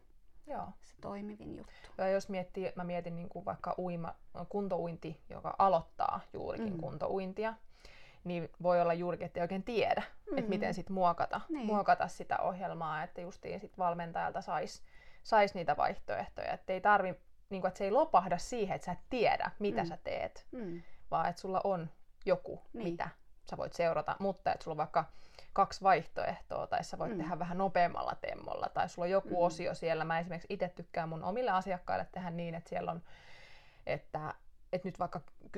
Joo. 0.48 0.68
se 0.82 0.96
toimivin 1.02 1.58
juttu. 1.58 1.74
Ja 1.98 2.08
jos 2.08 2.30
miettii, 2.30 2.72
mä 2.76 2.84
mietin 2.84 3.16
niin 3.16 3.30
kuin 3.30 3.46
vaikka 3.46 3.76
uima, 3.78 4.16
kuntouinti, 4.50 5.22
joka 5.30 5.56
aloittaa 5.60 6.20
juurikin 6.34 6.74
mm. 6.74 6.80
kuntouintia, 6.80 7.54
niin 8.24 8.50
voi 8.64 8.82
olla 8.82 8.94
juurikin, 8.94 9.26
että 9.26 9.40
ei 9.40 9.44
oikein 9.44 9.64
tiedä, 9.64 10.02
mm-hmm. 10.02 10.38
että 10.38 10.50
miten 10.50 10.74
sit 10.74 10.90
muokata, 10.90 11.42
niin. 11.50 11.66
muokata 11.66 12.08
sitä 12.08 12.38
ohjelmaa, 12.38 13.04
että 13.04 13.22
justiin 13.22 13.60
sit 13.60 13.78
valmentajalta 13.78 14.42
saisi 14.42 14.84
sais 15.24 15.56
niitä 15.56 15.78
vaihtoehtoja, 15.78 16.54
että 16.54 16.74
ei 16.74 16.82
tarvi, 16.82 17.16
niin 17.50 17.62
kuin, 17.62 17.68
että 17.68 17.78
se 17.78 17.84
ei 17.84 17.92
lopahda 17.92 18.38
siihen, 18.38 18.76
että 18.76 18.86
sä 18.86 18.92
et 18.92 19.00
tiedä, 19.10 19.52
mitä 19.60 19.84
mm. 19.84 19.88
sä 19.88 19.98
teet, 20.04 20.48
mm. 20.52 20.82
vaan 21.12 21.30
että 21.30 21.42
sulla 21.42 21.62
on 21.64 21.90
joku, 22.26 22.62
niin. 22.74 22.88
mitä 22.88 23.10
sä 23.50 23.58
voit 23.58 23.74
seurata, 23.74 24.16
mutta 24.20 24.54
että 24.54 24.64
sulla 24.64 24.74
on 24.74 24.78
vaikka 24.78 25.06
kaksi 25.54 25.82
vaihtoehtoa, 25.82 26.68
tai 26.68 26.84
sä 26.84 27.00
voit 27.00 27.12
mm. 27.12 27.18
tehdä 27.18 27.40
vähän 27.40 27.58
nopeammalla 27.58 28.16
temmolla, 28.22 28.70
tai 28.74 28.90
sulla 28.90 29.06
on 29.06 29.12
joku 29.12 29.30
mm. 29.30 29.36
osio 29.38 29.74
siellä. 29.74 30.06
Mä 30.06 30.20
esimerkiksi 30.20 30.54
itse 30.54 30.70
tykkään 30.70 31.10
mun 31.10 31.24
omille 31.24 31.52
asiakkaille 31.52 32.08
tehdä 32.12 32.30
niin, 32.30 32.56
että 32.56 32.70
siellä 32.70 32.92
on, 32.92 33.02
että 33.86 34.34
että 34.74 34.88
nyt 34.88 35.00
vaikka 35.00 35.22
10-15 35.44 35.50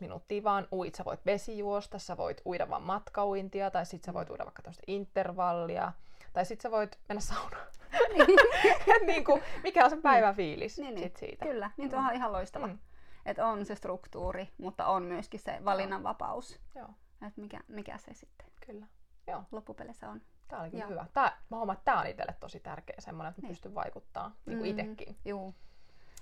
minuuttia 0.00 0.42
vaan 0.42 0.68
uit, 0.72 0.94
sä 0.94 1.04
voit 1.04 1.26
vesijuosta, 1.26 1.98
sä 1.98 2.16
voit 2.16 2.40
uida 2.46 2.70
vaan 2.70 2.82
matkauintia, 2.82 3.70
tai 3.70 3.86
sit 3.86 4.04
sä 4.04 4.14
voit 4.14 4.30
uida 4.30 4.44
vaikka 4.44 4.62
tämmöistä 4.62 4.82
intervallia, 4.86 5.92
tai 6.32 6.44
sit 6.44 6.60
sä 6.60 6.70
voit 6.70 6.98
mennä 7.08 7.20
saunaan. 7.20 7.66
Niin. 8.14 9.06
niin 9.06 9.24
kuin, 9.24 9.42
mikä 9.62 9.84
on 9.84 9.90
se 9.90 9.96
päivän 9.96 10.34
fiilis 10.34 10.78
niin, 10.78 10.94
niin. 10.94 11.08
Sit 11.08 11.16
siitä. 11.16 11.44
Kyllä, 11.44 11.70
niin 11.76 11.90
tuo 11.90 11.98
on 11.98 12.04
mm. 12.04 12.14
ihan 12.14 12.32
loistava. 12.32 12.66
Mm. 12.66 12.78
Että 13.26 13.46
on 13.46 13.66
se 13.66 13.74
struktuuri, 13.74 14.48
mutta 14.58 14.86
on 14.86 15.02
myöskin 15.02 15.40
se 15.40 15.58
valinnanvapaus. 15.64 16.60
Joo. 16.74 16.88
Että 17.26 17.40
mikä, 17.40 17.60
mikä 17.68 17.98
se 17.98 18.14
sitten 18.14 18.46
Kyllä. 18.66 18.86
Joo. 19.26 19.42
loppupeleissä 19.52 20.08
on. 20.10 20.20
Tämä 20.48 20.62
oli 20.62 20.70
kyllä 20.70 20.86
hyvä. 20.86 21.06
Tää, 21.12 21.38
mä 21.50 21.56
huomaan, 21.56 21.76
että 21.76 21.84
tämä 21.84 22.00
on 22.00 22.06
itselle 22.06 22.34
tosi 22.40 22.60
tärkeä 22.60 22.96
semmoinen, 22.98 23.30
että 23.30 23.42
mä 23.42 23.46
niin. 23.46 23.54
pystyn 23.54 23.74
vaikuttamaan 23.74 24.34
niin 24.46 24.58
kuin 24.58 24.74
mm, 24.74 24.80
itsekin. 24.80 25.16
Joo. 25.24 25.54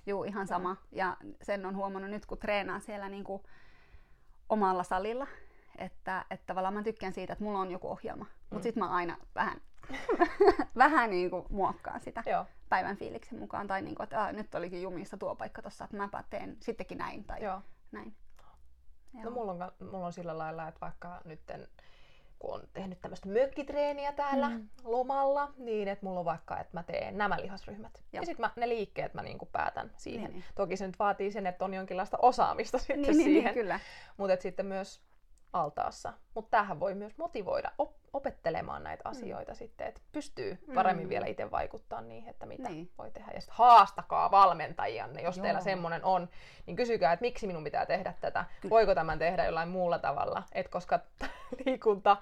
Juu, 0.06 0.24
ihan 0.24 0.46
sama. 0.46 0.76
Ja 0.92 1.16
sen 1.42 1.66
on 1.66 1.76
huomannut 1.76 2.10
nyt, 2.10 2.26
kun 2.26 2.38
treenaa 2.38 2.80
siellä 2.80 3.08
niin 3.08 3.24
kuin 3.24 3.42
omalla 4.48 4.82
salilla, 4.82 5.26
että, 5.78 6.24
että 6.30 6.46
tavallaan 6.46 6.74
mä 6.74 6.82
tykkään 6.82 7.12
siitä, 7.12 7.32
että 7.32 7.44
mulla 7.44 7.58
on 7.58 7.70
joku 7.70 7.88
ohjelma. 7.88 8.26
Mutta 8.40 8.56
mm. 8.56 8.62
sitten 8.62 8.82
mä 8.82 8.90
aina 8.90 9.16
vähän, 9.34 9.60
vähän 10.76 11.10
niin 11.10 11.30
kuin 11.30 11.46
muokkaan 11.50 12.00
sitä 12.00 12.22
Joo. 12.26 12.46
päivän 12.68 12.96
fiiliksen 12.96 13.38
mukaan. 13.38 13.66
Tai 13.66 13.82
niin 13.82 13.94
kuin, 13.94 14.04
että 14.04 14.24
äh, 14.24 14.32
nyt 14.32 14.54
olikin 14.54 14.82
jumissa 14.82 15.16
tuo 15.16 15.34
paikka 15.34 15.62
tossa, 15.62 15.84
että 15.84 15.96
mäpä 15.96 16.24
teen 16.30 16.56
sittenkin 16.60 16.98
näin 16.98 17.24
tai 17.24 17.44
Joo. 17.44 17.60
näin. 17.92 18.16
No 18.36 19.20
Joo. 19.20 19.24
No 19.24 19.30
mulla 19.30 19.52
on, 19.52 19.88
mulla 19.90 20.06
on 20.06 20.12
sillä 20.12 20.38
lailla, 20.38 20.68
että 20.68 20.80
vaikka 20.80 21.20
nytten 21.24 21.68
kun 22.42 22.54
on 22.54 22.62
tehnyt 22.72 23.00
tämmöistä 23.00 23.28
mökkitreeniä 23.28 24.12
täällä 24.12 24.48
mm. 24.48 24.68
lomalla, 24.84 25.52
niin 25.56 25.88
että 25.88 26.06
mulla 26.06 26.18
on 26.18 26.24
vaikka, 26.24 26.58
että 26.58 26.76
mä 26.76 26.82
teen 26.82 27.18
nämä 27.18 27.36
lihasryhmät. 27.40 28.02
Joo. 28.12 28.22
Ja 28.22 28.26
sitten 28.26 28.50
ne 28.56 28.68
liikkeet 28.68 29.14
mä 29.14 29.22
niinku 29.22 29.46
päätän 29.46 29.90
siihen. 29.96 30.24
Niin, 30.24 30.32
niin. 30.32 30.44
Toki 30.54 30.76
se 30.76 30.86
nyt 30.86 30.98
vaatii 30.98 31.30
sen, 31.30 31.46
että 31.46 31.64
on 31.64 31.74
jonkinlaista 31.74 32.18
osaamista 32.22 32.78
sitten 32.78 33.02
niin, 33.02 33.14
siihen. 33.14 33.32
Niin, 33.32 33.44
niin, 33.44 33.54
kyllä. 33.54 33.80
Mutta 34.16 34.42
sitten 34.42 34.66
myös 34.66 35.02
altaassa. 35.52 36.12
Mutta 36.34 36.50
tämähän 36.50 36.80
voi 36.80 36.94
myös 36.94 37.18
motivoida 37.18 37.72
op- 37.78 37.96
opettelemaan 38.12 38.84
näitä 38.84 39.02
mm. 39.04 39.10
asioita 39.10 39.54
sitten, 39.54 39.86
että 39.86 40.00
pystyy 40.12 40.58
paremmin 40.74 41.06
mm. 41.06 41.10
vielä 41.10 41.26
itse 41.26 41.50
vaikuttaa 41.50 42.00
niihin, 42.00 42.30
että 42.30 42.46
mitä 42.46 42.68
niin. 42.68 42.90
voi 42.98 43.10
tehdä. 43.10 43.30
Ja 43.34 43.40
sitten 43.40 43.56
haastakaa 43.58 44.30
valmentajianne, 44.30 45.22
jos 45.22 45.36
Joo. 45.36 45.44
teillä 45.44 45.60
semmoinen 45.60 46.04
on, 46.04 46.28
niin 46.66 46.76
kysykää, 46.76 47.12
että 47.12 47.22
miksi 47.22 47.46
minun 47.46 47.64
pitää 47.64 47.86
tehdä 47.86 48.14
tätä, 48.20 48.44
Ky- 48.60 48.70
voiko 48.70 48.94
tämän 48.94 49.18
tehdä 49.18 49.44
jollain 49.44 49.68
muulla 49.68 49.98
tavalla, 49.98 50.42
Et 50.52 50.68
koska 50.68 51.00
liikunta, 51.66 52.16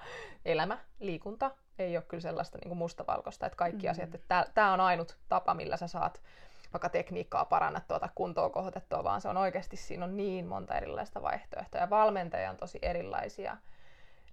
elämä, 0.44 0.78
liikunta 1.00 1.50
ei 1.78 1.96
ole 1.96 2.04
kyllä 2.08 2.20
sellaista 2.20 2.58
niin 2.58 2.68
kuin 2.68 2.78
mustavalkoista, 2.78 3.46
että 3.46 3.56
kaikki 3.56 3.86
mm. 3.86 3.90
asiat, 3.90 4.14
että 4.14 4.46
tämä 4.54 4.72
on 4.72 4.80
ainut 4.80 5.18
tapa, 5.28 5.54
millä 5.54 5.76
sä 5.76 5.88
saat 5.88 6.22
vaikka 6.72 6.88
tekniikkaa 6.88 7.44
parannettua 7.44 8.00
tai 8.00 8.08
kuntoa 8.14 8.50
kohotettua, 8.50 9.04
vaan 9.04 9.20
se 9.20 9.28
on 9.28 9.36
oikeasti, 9.36 9.76
siinä 9.76 10.04
on 10.04 10.16
niin 10.16 10.46
monta 10.46 10.74
erilaista 10.74 11.22
vaihtoehtoa 11.22 11.80
ja 11.80 11.90
valmentajia 11.90 12.50
on 12.50 12.56
tosi 12.56 12.78
erilaisia, 12.82 13.56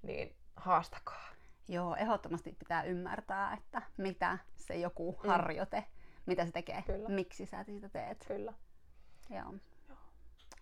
niin 0.02 0.36
haastakaa. 0.56 1.28
Joo, 1.68 1.96
ehdottomasti 1.96 2.56
pitää 2.60 2.84
ymmärtää, 2.84 3.54
että 3.54 3.82
mitä 3.98 4.38
se 4.56 4.76
joku 4.76 5.20
mm. 5.24 5.30
harjoite, 5.30 5.84
mitä 6.26 6.46
se 6.46 6.52
tekee, 6.52 6.82
Kyllä. 6.82 7.10
miksi 7.10 7.46
sä 7.46 7.64
sitä 7.64 7.90
teet. 7.90 8.26
Kyllä. 8.28 8.54
Joo. 9.30 9.54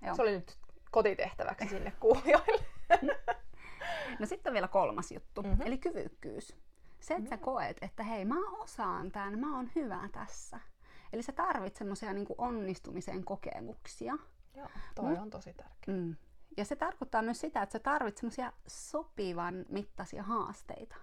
Joo. 0.02 0.15
Se 0.15 0.21
oli 0.21 0.32
nyt 0.32 0.58
kotitehtäväksi 0.91 1.67
sinne 1.67 1.93
kuulijoille. 2.00 2.65
no 4.19 4.26
sitten 4.26 4.52
on 4.52 4.54
vielä 4.54 4.67
kolmas 4.67 5.12
juttu, 5.12 5.43
mm-hmm. 5.43 5.62
eli 5.62 5.78
kyvykkyys. 5.78 6.48
Se, 7.00 7.13
että 7.13 7.13
mm-hmm. 7.13 7.30
sä 7.30 7.38
koet, 7.38 7.78
että 7.82 8.04
hei, 8.04 8.26
mä 8.26 8.50
osaan 8.52 9.12
tämän, 9.12 9.39
mä 9.39 9.56
oon 9.56 9.71
hyvä 9.76 10.10
tässä. 10.12 10.60
Eli 11.13 11.24
sä 11.24 11.32
tarvitset 11.32 11.78
semmoisia 11.78 12.13
niin 12.13 12.28
onnistumisen 12.38 13.24
kokemuksia. 13.24 14.17
Joo, 14.56 14.67
toi 14.95 15.06
Mut, 15.06 15.19
on 15.19 15.30
tosi 15.30 15.54
tärkeää. 15.54 15.98
Mm. 15.98 16.15
Ja 16.58 16.65
se 16.65 16.76
tarkoittaa 16.76 17.21
myös 17.21 17.41
sitä, 17.41 17.62
että 17.62 17.74
sä 17.74 17.80
tarvitset 17.80 18.17
semmoisia 18.17 18.54
sopivan 18.67 19.65
mittaisia 19.69 20.24
haasteita. 20.24 20.95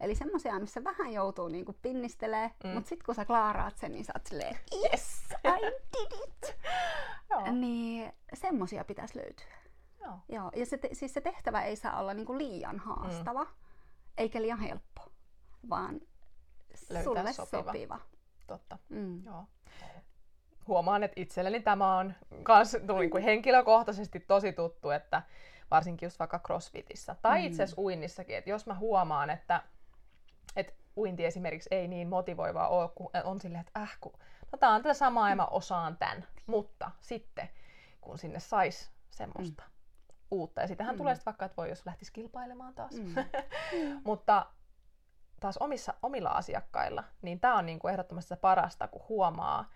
Eli 0.00 0.14
semmoisia, 0.14 0.58
missä 0.58 0.84
vähän 0.84 1.12
joutuu 1.12 1.48
niinku 1.48 1.72
pinnistelee, 1.82 2.50
mm. 2.64 2.70
mutta 2.70 2.88
sitten 2.88 3.06
kun 3.06 3.14
sä 3.14 3.24
klaaraat 3.24 3.78
sen, 3.78 3.92
niin 3.92 4.04
sä 4.04 4.12
oot 4.16 4.26
silleen, 4.26 4.56
yes, 4.72 5.24
I 5.44 5.62
did 5.92 6.20
it! 6.24 6.56
Joo. 7.30 7.52
Niin 7.52 8.12
semmoisia 8.34 8.84
pitäisi 8.84 9.18
löytyä. 9.18 9.58
Joo. 10.00 10.18
Joo. 10.28 10.50
Ja 10.56 10.66
se, 10.66 10.78
te, 10.78 10.88
siis 10.92 11.14
se 11.14 11.20
tehtävä 11.20 11.62
ei 11.62 11.76
saa 11.76 12.00
olla 12.00 12.14
niinku 12.14 12.38
liian 12.38 12.78
haastava, 12.78 13.44
mm. 13.44 13.50
eikä 14.16 14.42
liian 14.42 14.60
helppo, 14.60 15.02
vaan 15.68 16.00
Löytää 16.90 17.04
sulle 17.04 17.32
sopiva. 17.32 17.62
sopiva. 17.62 18.00
Totta. 18.46 18.78
Mm. 18.88 19.24
Joo. 19.24 19.44
Huomaan, 20.66 21.02
että 21.02 21.20
itselleni 21.20 21.60
tämä 21.60 21.98
on 21.98 22.14
kans 22.42 22.76
tuli 22.86 23.08
kuin 23.08 23.22
henkilökohtaisesti 23.22 24.20
tosi 24.20 24.52
tuttu, 24.52 24.90
että 24.90 25.22
varsinkin 25.70 26.06
just 26.06 26.18
vaikka 26.18 26.38
crossfitissä 26.38 27.16
tai 27.22 27.40
mm. 27.40 27.46
itse 27.46 27.62
asiassa 27.62 27.82
uinnissakin, 27.82 28.36
että 28.36 28.50
jos 28.50 28.66
mä 28.66 28.74
huomaan, 28.74 29.30
että, 29.30 29.62
että 30.56 30.72
uinti 30.96 31.24
esimerkiksi 31.24 31.68
ei 31.70 31.88
niin 31.88 32.08
motivoivaa 32.08 32.68
ole, 32.68 32.88
kun 32.94 33.10
on 33.24 33.40
silleen, 33.40 33.60
että 33.60 33.80
äh, 33.80 33.98
kun, 34.00 34.12
no 34.52 34.58
tää 34.58 34.70
on 34.70 34.82
tätä 34.82 34.94
samaa 34.94 35.30
ja 35.30 35.36
mä 35.36 35.46
osaan 35.46 35.96
tämän, 35.96 36.26
mutta 36.46 36.90
sitten 37.00 37.48
kun 38.00 38.18
sinne 38.18 38.40
sais 38.40 38.90
semmoista 39.10 39.62
mm. 39.62 39.77
Uutta, 40.30 40.60
ja 40.60 40.68
sitähän 40.68 40.94
mm. 40.94 40.98
tulee 40.98 41.14
sitten 41.14 41.30
vaikka, 41.32 41.44
että 41.44 41.56
voi 41.56 41.68
jos 41.68 41.86
lähtisi 41.86 42.12
kilpailemaan 42.12 42.74
taas, 42.74 42.92
mm. 42.92 43.14
mutta 44.04 44.46
taas 45.40 45.56
omissa, 45.58 45.94
omilla 46.02 46.30
asiakkailla, 46.30 47.04
niin 47.22 47.40
tämä 47.40 47.58
on 47.58 47.66
niinku 47.66 47.88
ehdottomasti 47.88 48.36
parasta, 48.36 48.88
kun 48.88 49.02
huomaa, 49.08 49.70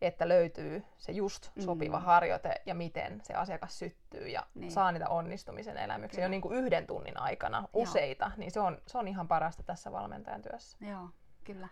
että 0.00 0.28
löytyy 0.28 0.84
se 0.98 1.12
just 1.12 1.50
sopiva 1.58 1.98
mm. 1.98 2.04
harjoite 2.04 2.62
ja 2.66 2.74
miten 2.74 3.20
se 3.22 3.34
asiakas 3.34 3.78
syttyy 3.78 4.28
ja 4.28 4.46
niin. 4.54 4.70
saa 4.70 4.92
niitä 4.92 5.08
onnistumisen 5.08 5.76
elämyksiä 5.76 6.24
jo 6.24 6.28
niin 6.28 6.42
kuin 6.42 6.54
yhden 6.54 6.86
tunnin 6.86 7.20
aikana 7.20 7.68
useita, 7.72 8.24
Joo. 8.24 8.34
niin 8.36 8.50
se 8.50 8.60
on, 8.60 8.78
se 8.86 8.98
on 8.98 9.08
ihan 9.08 9.28
parasta 9.28 9.62
tässä 9.62 9.92
valmentajan 9.92 10.42
työssä. 10.42 10.78
Joo, 10.80 11.08
kyllä. 11.44 11.68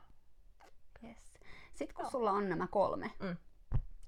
Yes. 1.04 1.38
Sitten 1.74 1.94
kun 1.94 2.02
Joo. 2.02 2.10
sulla 2.10 2.30
on 2.30 2.48
nämä 2.48 2.66
kolme. 2.66 3.10
Mm. 3.18 3.36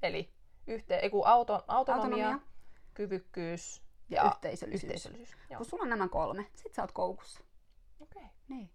Eli 0.03 0.33
yhteen, 0.67 1.01
ei 1.01 1.11
auto, 1.25 1.65
autonomia, 1.69 2.27
autonomia, 2.27 2.49
kyvykkyys 2.95 3.88
ja, 4.11 4.25
yhteisöllisyys. 4.27 4.85
yhteisöllisyys. 4.85 5.39
Kun 5.57 5.67
sulla 5.67 5.83
on 5.83 5.89
nämä 5.89 6.09
kolme, 6.09 6.47
sit 6.55 6.75
sä 6.75 6.83
oot 6.83 6.93
koukussa. 6.93 7.41
Okei. 8.01 8.23
Okay. 8.23 8.35
Niin. 8.49 8.71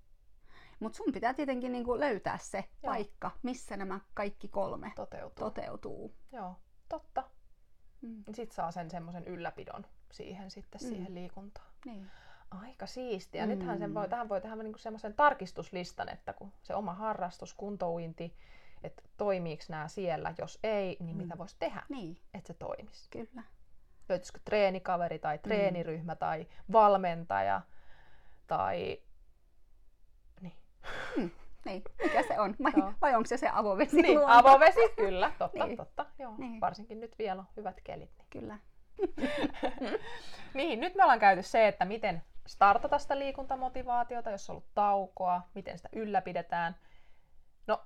Mutta 0.80 0.98
sun 0.98 1.14
pitää 1.14 1.34
tietenkin 1.34 1.72
niinku 1.72 2.00
löytää 2.00 2.38
se 2.38 2.58
Joo. 2.58 2.94
paikka, 2.94 3.32
missä 3.44 3.78
nämä 3.78 4.00
kaikki 4.14 4.48
kolme 4.48 4.92
toteutuu. 4.96 5.46
toteutuu. 5.46 6.16
Joo, 6.32 6.56
totta. 6.90 7.24
Mm. 8.02 8.24
Sitten 8.34 8.56
saa 8.56 8.72
sen 8.72 8.90
semmoisen 8.90 9.26
ylläpidon 9.26 9.86
siihen 10.12 10.52
sitten 10.52 10.82
mm. 10.82 10.88
siihen 10.88 11.16
liikuntaan. 11.16 11.68
Niin. 11.86 12.12
Aika 12.52 12.86
siistiä. 12.86 13.46
Mm. 13.46 13.50
Nythän 13.50 13.80
sen 13.80 13.94
voi, 13.94 14.10
tähän 14.10 14.30
voi 14.30 14.42
tehdä 14.42 14.56
niinku 14.56 14.80
semmoisen 14.80 15.14
tarkistuslistan, 15.14 16.10
että 16.10 16.34
kun 16.34 16.54
se 16.64 16.76
oma 16.76 16.94
harrastus, 16.94 17.54
kuntouinti, 17.54 18.36
että 18.84 19.04
toimiiko 19.18 19.64
nämä 19.70 19.88
siellä, 19.88 20.34
jos 20.38 20.60
ei, 20.64 20.98
niin 21.00 21.16
mm. 21.16 21.22
mitä 21.22 21.38
voisi 21.38 21.56
tehdä, 21.60 21.84
niin. 21.90 22.18
että 22.34 22.48
se 22.48 22.54
toimisi. 22.54 23.10
Kyllä. 23.10 23.44
Löytyisikö 24.10 24.40
treenikaveri 24.46 25.20
tai 25.20 25.40
treeniryhmä 25.40 26.14
mm. 26.14 26.18
tai 26.18 26.48
valmentaja 26.72 27.62
tai 28.48 29.02
Hmm, 31.16 31.32
niin, 31.66 31.84
mikä 32.04 32.24
se 32.24 32.40
on? 32.40 32.56
Vai, 32.64 32.94
vai 33.02 33.16
onko 33.16 33.28
se 33.28 33.38
se 33.38 33.50
avovesi? 33.54 34.02
Niin, 34.02 34.20
luonto? 34.20 34.38
avovesi, 34.38 34.80
kyllä, 34.96 35.32
totta, 35.40 35.66
niin. 35.66 35.78
totta. 35.78 36.06
Joo. 36.20 36.36
Niin. 36.38 36.62
Varsinkin 36.62 37.00
nyt 37.00 37.16
vielä 37.20 37.40
on 37.40 37.48
hyvät 37.58 37.82
kelit. 37.84 38.12
Niin. 38.18 38.28
Kyllä. 38.30 38.58
niin, 40.54 40.80
nyt 40.80 40.96
me 40.96 41.04
ollaan 41.04 41.20
käyty 41.20 41.42
se, 41.42 41.68
että 41.68 41.86
miten 41.86 42.24
startata 42.48 43.00
sitä 43.00 43.20
liikuntamotivaatiota, 43.20 44.32
jos 44.32 44.50
on 44.50 44.54
ollut 44.54 44.74
taukoa, 44.74 45.42
miten 45.54 45.78
sitä 45.78 45.90
ylläpidetään. 45.94 46.76
No, 47.68 47.82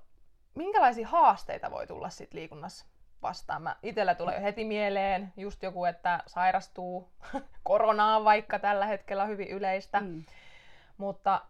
minkälaisia 0.54 1.08
haasteita 1.08 1.70
voi 1.70 1.86
tulla 1.86 2.10
sit 2.10 2.34
liikunnassa 2.34 2.86
vastaan? 3.22 3.62
Mä 3.62 3.76
itellä 3.82 4.14
tulee 4.14 4.34
jo 4.34 4.42
heti 4.42 4.64
mieleen 4.64 5.32
just 5.36 5.62
joku, 5.62 5.84
että 5.84 6.22
sairastuu 6.26 7.08
koronaan 7.62 8.24
vaikka 8.24 8.58
tällä 8.58 8.86
hetkellä 8.86 9.22
on 9.22 9.28
hyvin 9.28 9.48
yleistä. 9.48 10.00
Mm. 10.00 10.24
Mutta 10.98 11.44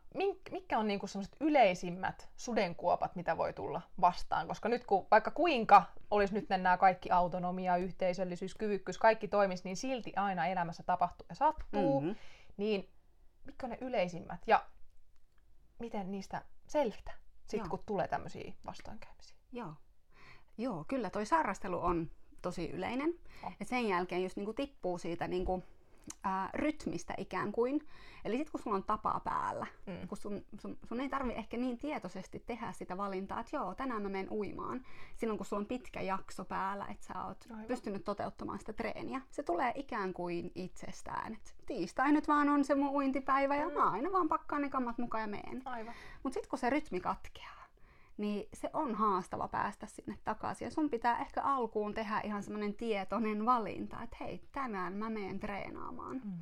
mitkä 0.50 0.78
on 0.78 0.86
niinku 0.86 1.06
sellaiset 1.06 1.36
yleisimmät 1.40 2.28
sudenkuopat, 2.36 3.16
mitä 3.16 3.36
voi 3.36 3.52
tulla 3.52 3.82
vastaan? 4.00 4.48
Koska 4.48 4.68
nyt 4.68 4.84
kun 4.84 5.06
vaikka 5.10 5.30
kuinka 5.30 5.82
olisi 6.10 6.34
nyt 6.34 6.48
nämä 6.48 6.76
kaikki 6.76 7.10
autonomia, 7.10 7.76
yhteisöllisyys, 7.76 8.54
kyvykkyys, 8.54 8.98
kaikki 8.98 9.28
toimisi, 9.28 9.64
niin 9.64 9.76
silti 9.76 10.12
aina 10.16 10.46
elämässä 10.46 10.82
tapahtuu 10.82 11.26
ja 11.28 11.34
sattuu. 11.34 12.00
Mm-hmm. 12.00 12.16
Niin 12.56 12.90
mitkä 13.44 13.66
on 13.66 13.70
ne 13.70 13.78
yleisimmät 13.80 14.40
ja 14.46 14.64
miten 15.78 16.10
niistä 16.10 16.42
selvitä 16.66 17.12
sitten, 17.46 17.70
kun 17.70 17.82
tulee 17.86 18.08
tämmöisiä 18.08 18.52
vastoinkäymisiä? 18.66 19.36
Joo. 19.52 19.74
Joo, 20.58 20.84
kyllä 20.88 21.10
toi 21.10 21.26
sairastelu 21.26 21.84
on 21.84 22.10
tosi 22.42 22.70
yleinen. 22.70 23.14
Oh. 23.42 23.52
Ja 23.60 23.66
sen 23.66 23.88
jälkeen 23.88 24.22
just 24.22 24.36
niinku 24.36 24.52
tippuu 24.52 24.98
siitä 24.98 25.28
niinku 25.28 25.62
ää, 26.24 26.50
rytmistä 26.54 27.14
ikään 27.16 27.52
kuin. 27.52 27.86
Eli 28.24 28.36
sitten 28.36 28.52
kun 28.52 28.60
sulla 28.60 28.76
on 28.76 28.84
tapa 28.84 29.20
päällä, 29.24 29.66
mm. 29.86 30.08
kun 30.08 30.18
sun, 30.18 30.44
sun, 30.58 30.78
sun 30.84 31.00
ei 31.00 31.08
tarvi 31.08 31.32
ehkä 31.32 31.56
niin 31.56 31.78
tietoisesti 31.78 32.42
tehdä 32.46 32.72
sitä 32.72 32.96
valintaa, 32.96 33.40
että 33.40 33.56
joo, 33.56 33.74
tänään 33.74 34.02
mä 34.02 34.08
menen 34.08 34.30
uimaan. 34.30 34.84
Silloin 35.16 35.38
kun 35.38 35.46
sulla 35.46 35.60
on 35.60 35.66
pitkä 35.66 36.00
jakso 36.00 36.44
päällä, 36.44 36.86
että 36.90 37.06
sä 37.06 37.24
oot 37.24 37.46
Aivan. 37.50 37.64
pystynyt 37.64 38.04
toteuttamaan 38.04 38.58
sitä 38.58 38.72
treeniä, 38.72 39.20
se 39.30 39.42
tulee 39.42 39.72
ikään 39.74 40.12
kuin 40.12 40.52
itsestään. 40.54 41.32
Et 41.32 41.54
tiistai 41.66 42.12
nyt 42.12 42.28
vaan 42.28 42.48
on 42.48 42.64
se 42.64 42.74
mun 42.74 42.94
uintipäivä 42.94 43.56
ja 43.56 43.68
mm. 43.68 43.74
mä 43.74 43.90
aina 43.90 44.12
vaan 44.12 44.28
pakkaan 44.28 44.62
ne 44.62 44.68
kammat 44.70 44.98
mukaan 44.98 45.22
ja 45.22 45.28
meen. 45.28 45.62
Mutta 46.22 46.34
sitten 46.34 46.50
kun 46.50 46.58
se 46.58 46.70
rytmi 46.70 47.00
katkeaa, 47.00 47.57
niin 48.18 48.48
se 48.54 48.70
on 48.72 48.94
haastava 48.94 49.48
päästä 49.48 49.86
sinne 49.86 50.18
takaisin. 50.24 50.64
Ja 50.64 50.70
sun 50.70 50.90
pitää 50.90 51.18
ehkä 51.18 51.42
alkuun 51.42 51.94
tehdä 51.94 52.20
ihan 52.20 52.42
semmoinen 52.42 52.74
tietoinen 52.74 53.46
valinta, 53.46 54.02
että 54.02 54.16
hei, 54.20 54.40
tänään 54.52 54.92
mä 54.92 55.10
menen 55.10 55.40
treenaamaan. 55.40 56.20
Mm. 56.24 56.32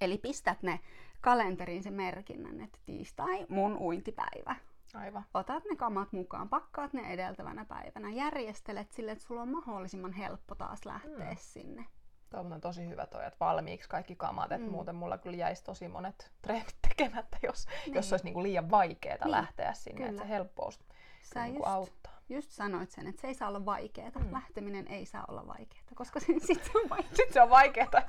Eli 0.00 0.18
pistät 0.18 0.62
ne 0.62 0.80
kalenteriin 1.20 1.82
se 1.82 1.90
merkinnän, 1.90 2.60
että 2.60 2.78
tiistai 2.86 3.46
mun 3.48 3.76
uintipäivä. 3.76 4.56
Aivan. 4.94 5.24
Otat 5.34 5.64
ne 5.70 5.76
kamat 5.76 6.12
mukaan, 6.12 6.48
pakkaat 6.48 6.92
ne 6.92 7.12
edeltävänä 7.12 7.64
päivänä, 7.64 8.10
järjestelet 8.10 8.92
sille, 8.92 9.10
että 9.10 9.24
sulla 9.24 9.42
on 9.42 9.48
mahdollisimman 9.48 10.12
helppo 10.12 10.54
taas 10.54 10.84
lähteä 10.84 11.30
mm. 11.30 11.36
sinne. 11.36 11.86
Tuo 12.34 12.54
on 12.54 12.60
tosi 12.60 12.88
hyvä 12.88 13.06
toi, 13.06 13.26
että 13.26 13.36
valmiiksi 13.40 13.88
kaikki 13.88 14.16
kamat, 14.16 14.52
että 14.52 14.66
mm. 14.66 14.72
muuten 14.72 14.94
mulla 14.94 15.18
kyllä 15.18 15.36
jäisi 15.36 15.64
tosi 15.64 15.88
monet 15.88 16.30
treenit 16.42 16.76
tekemättä, 16.88 17.38
jos, 17.42 17.66
niin. 17.86 17.94
jos 17.94 18.12
olisi 18.12 18.24
niinku 18.24 18.42
liian 18.42 18.70
vaikeaa 18.70 19.16
niin. 19.24 19.30
lähteä 19.30 19.72
sinne, 19.72 19.96
kyllä. 19.96 20.10
että 20.10 20.22
se 20.22 20.28
helppous 20.28 20.80
Sä 21.22 21.42
niinku 21.42 21.58
just, 21.58 21.68
auttaa. 21.68 22.12
Just 22.28 22.50
sanoit 22.50 22.90
sen, 22.90 23.06
että 23.06 23.20
se 23.20 23.28
ei 23.28 23.34
saa 23.34 23.48
olla 23.48 23.64
vaikeaa. 23.64 24.10
Mm. 24.10 24.32
Lähteminen 24.32 24.88
ei 24.88 25.06
saa 25.06 25.24
olla 25.28 25.46
vaikeaa, 25.46 25.84
koska 25.94 26.20
sitten 26.46 26.46
se 26.46 26.70
on 26.74 26.90
vaikeaa. 26.90 27.14
sitten 27.14 27.32
se 27.32 27.42
on 27.42 27.50
vaikeaa. 27.50 28.02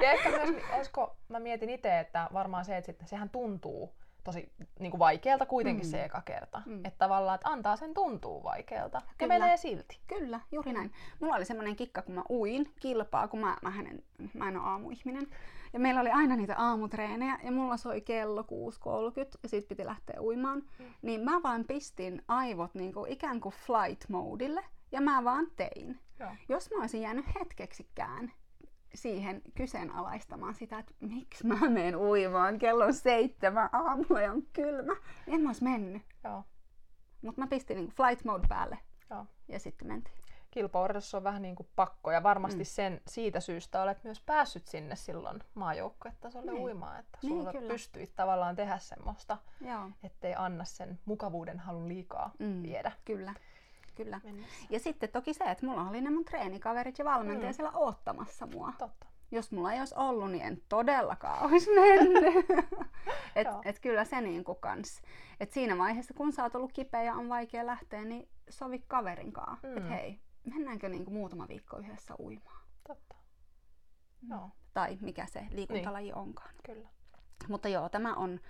Ja 0.00 0.12
ehkä 0.12 0.28
myös, 0.28 0.64
olisiko, 0.76 1.16
mä 1.28 1.40
mietin 1.40 1.70
itse, 1.70 1.98
että 1.98 2.28
varmaan 2.32 2.64
se, 2.64 2.76
että 2.76 2.86
sitten 2.86 3.08
sehän 3.08 3.30
tuntuu 3.30 3.94
tosi 4.24 4.52
niin 4.78 4.90
kuin 4.90 4.98
vaikealta 4.98 5.46
kuitenkin 5.46 5.86
mm. 5.86 5.90
se 5.90 6.04
eka 6.04 6.22
kerta. 6.24 6.62
Mm. 6.66 6.84
Että 6.84 6.98
tavallaan, 6.98 7.34
että 7.34 7.48
antaa 7.48 7.76
sen 7.76 7.94
tuntuu 7.94 8.42
vaikealta. 8.42 9.02
Ja 9.20 9.26
menee 9.26 9.56
silti. 9.56 10.00
Kyllä, 10.06 10.40
juuri 10.52 10.72
näin. 10.72 10.92
Mulla 11.20 11.36
oli 11.36 11.44
semmoinen 11.44 11.76
kikka, 11.76 12.02
kun 12.02 12.14
mä 12.14 12.22
uin 12.30 12.72
kilpaa, 12.80 13.28
kun 13.28 13.40
mä, 13.40 13.56
mä, 13.62 13.70
hänen, 13.70 14.02
mä 14.34 14.48
en 14.48 14.56
ole 14.56 14.68
aamuihminen. 14.68 15.26
Ja 15.72 15.80
meillä 15.80 16.00
oli 16.00 16.10
aina 16.10 16.36
niitä 16.36 16.56
aamutreenejä 16.58 17.38
ja 17.42 17.52
mulla 17.52 17.76
soi 17.76 18.00
kello 18.00 18.42
6.30 18.42 18.48
ja 19.42 19.48
sit 19.48 19.68
piti 19.68 19.86
lähteä 19.86 20.20
uimaan. 20.20 20.62
Mm. 20.78 20.84
Niin 21.02 21.20
mä 21.20 21.42
vaan 21.42 21.64
pistin 21.64 22.22
aivot 22.28 22.74
niin 22.74 22.92
kuin 22.92 23.12
ikään 23.12 23.40
kuin 23.40 23.54
flight 23.54 24.08
modille 24.08 24.64
ja 24.92 25.00
mä 25.00 25.24
vaan 25.24 25.46
tein. 25.56 26.00
Joo. 26.20 26.30
Jos 26.48 26.70
mä 26.70 26.80
olisin 26.80 27.00
jäänyt 27.00 27.26
hetkeksikään 27.40 28.32
siihen 28.94 29.42
kyseenalaistamaan 29.54 30.54
sitä, 30.54 30.78
että 30.78 30.92
miksi 31.00 31.46
mä 31.46 31.54
menen 31.68 31.96
uimaan 31.96 32.58
kello 32.58 32.92
seitsemän 32.92 33.68
aamulla 33.72 34.20
ja 34.20 34.32
on 34.32 34.42
kylmä. 34.52 34.92
En 35.26 35.40
mä 35.40 35.48
olisi 35.48 35.64
mennyt. 35.64 36.02
Joo. 36.24 36.44
Mutta 37.22 37.40
mä 37.40 37.46
pistin 37.46 37.76
niin 37.76 37.90
flight 37.90 38.24
mode 38.24 38.46
päälle 38.48 38.78
Joo. 39.10 39.26
ja 39.48 39.58
sitten 39.58 39.88
mentiin. 39.88 40.16
kilpaurheilussa 40.50 41.16
on 41.16 41.24
vähän 41.24 41.42
niin 41.42 41.56
kuin 41.56 41.68
pakko 41.76 42.10
ja 42.10 42.22
varmasti 42.22 42.58
mm. 42.58 42.64
sen 42.64 43.00
siitä 43.06 43.40
syystä 43.40 43.82
olet 43.82 44.04
myös 44.04 44.20
päässyt 44.20 44.68
sinne 44.68 44.96
silloin 44.96 45.40
maajoukkuetasolle 45.54 46.52
niin. 46.52 46.62
uimaan, 46.62 47.00
että 47.00 47.18
niin, 47.22 47.30
sulla 47.30 47.52
kyllä. 47.52 47.68
pystyit 47.68 48.16
tavallaan 48.16 48.56
tehdä 48.56 48.78
semmoista, 48.78 49.38
Joo. 49.60 49.90
ettei 50.02 50.34
anna 50.34 50.64
sen 50.64 50.98
mukavuuden 51.04 51.58
halun 51.58 51.88
liikaa 51.88 52.30
mm. 52.38 52.62
viedä. 52.62 52.92
Kyllä. 53.04 53.34
Kyllä. 53.94 54.20
Mennessä. 54.24 54.66
Ja 54.70 54.80
sitten 54.80 55.08
toki 55.08 55.34
se, 55.34 55.44
että 55.44 55.66
mulla 55.66 55.88
oli 55.88 56.00
ne 56.00 56.10
mun 56.10 56.24
treenikaverit 56.24 56.98
ja 56.98 57.04
valmentaja 57.04 57.50
mm. 57.50 57.54
siellä 57.54 57.72
oottamassa 57.78 58.46
mua. 58.46 58.72
Totta. 58.78 59.06
Jos 59.30 59.52
mulla 59.52 59.72
ei 59.72 59.78
olisi 59.78 59.94
ollut, 59.96 60.30
niin 60.30 60.44
en 60.44 60.62
todellakaan 60.68 61.42
olisi 61.50 61.70
mennyt. 61.74 62.34
et, 63.36 63.46
et 63.64 63.78
kyllä 63.78 64.04
se 64.04 64.20
niinku 64.20 64.54
kans. 64.54 65.02
Et 65.40 65.52
siinä 65.52 65.78
vaiheessa, 65.78 66.14
kun 66.14 66.32
sä 66.32 66.42
oot 66.42 66.54
ollut 66.54 66.72
kipeä 66.72 67.02
ja 67.02 67.14
on 67.14 67.28
vaikea 67.28 67.66
lähteä, 67.66 68.04
niin 68.04 68.28
sovi 68.48 68.84
kaverinkaan. 68.88 69.58
Mm. 69.62 69.76
Että 69.76 69.88
hei, 69.88 70.20
mennäänkö 70.44 70.88
niinku 70.88 71.10
muutama 71.10 71.48
viikko 71.48 71.78
yhdessä 71.78 72.14
uimaan. 72.18 72.62
Totta. 72.88 73.16
Mm. 74.22 74.30
Joo. 74.30 74.50
Tai 74.74 74.98
mikä 75.00 75.26
se 75.26 75.46
liikuntalaji 75.50 76.04
niin. 76.04 76.14
onkaan. 76.14 76.54
Kyllä. 76.66 76.88
Mutta 77.48 77.68
joo, 77.68 77.88
tämä 77.88 78.14
on, 78.14 78.40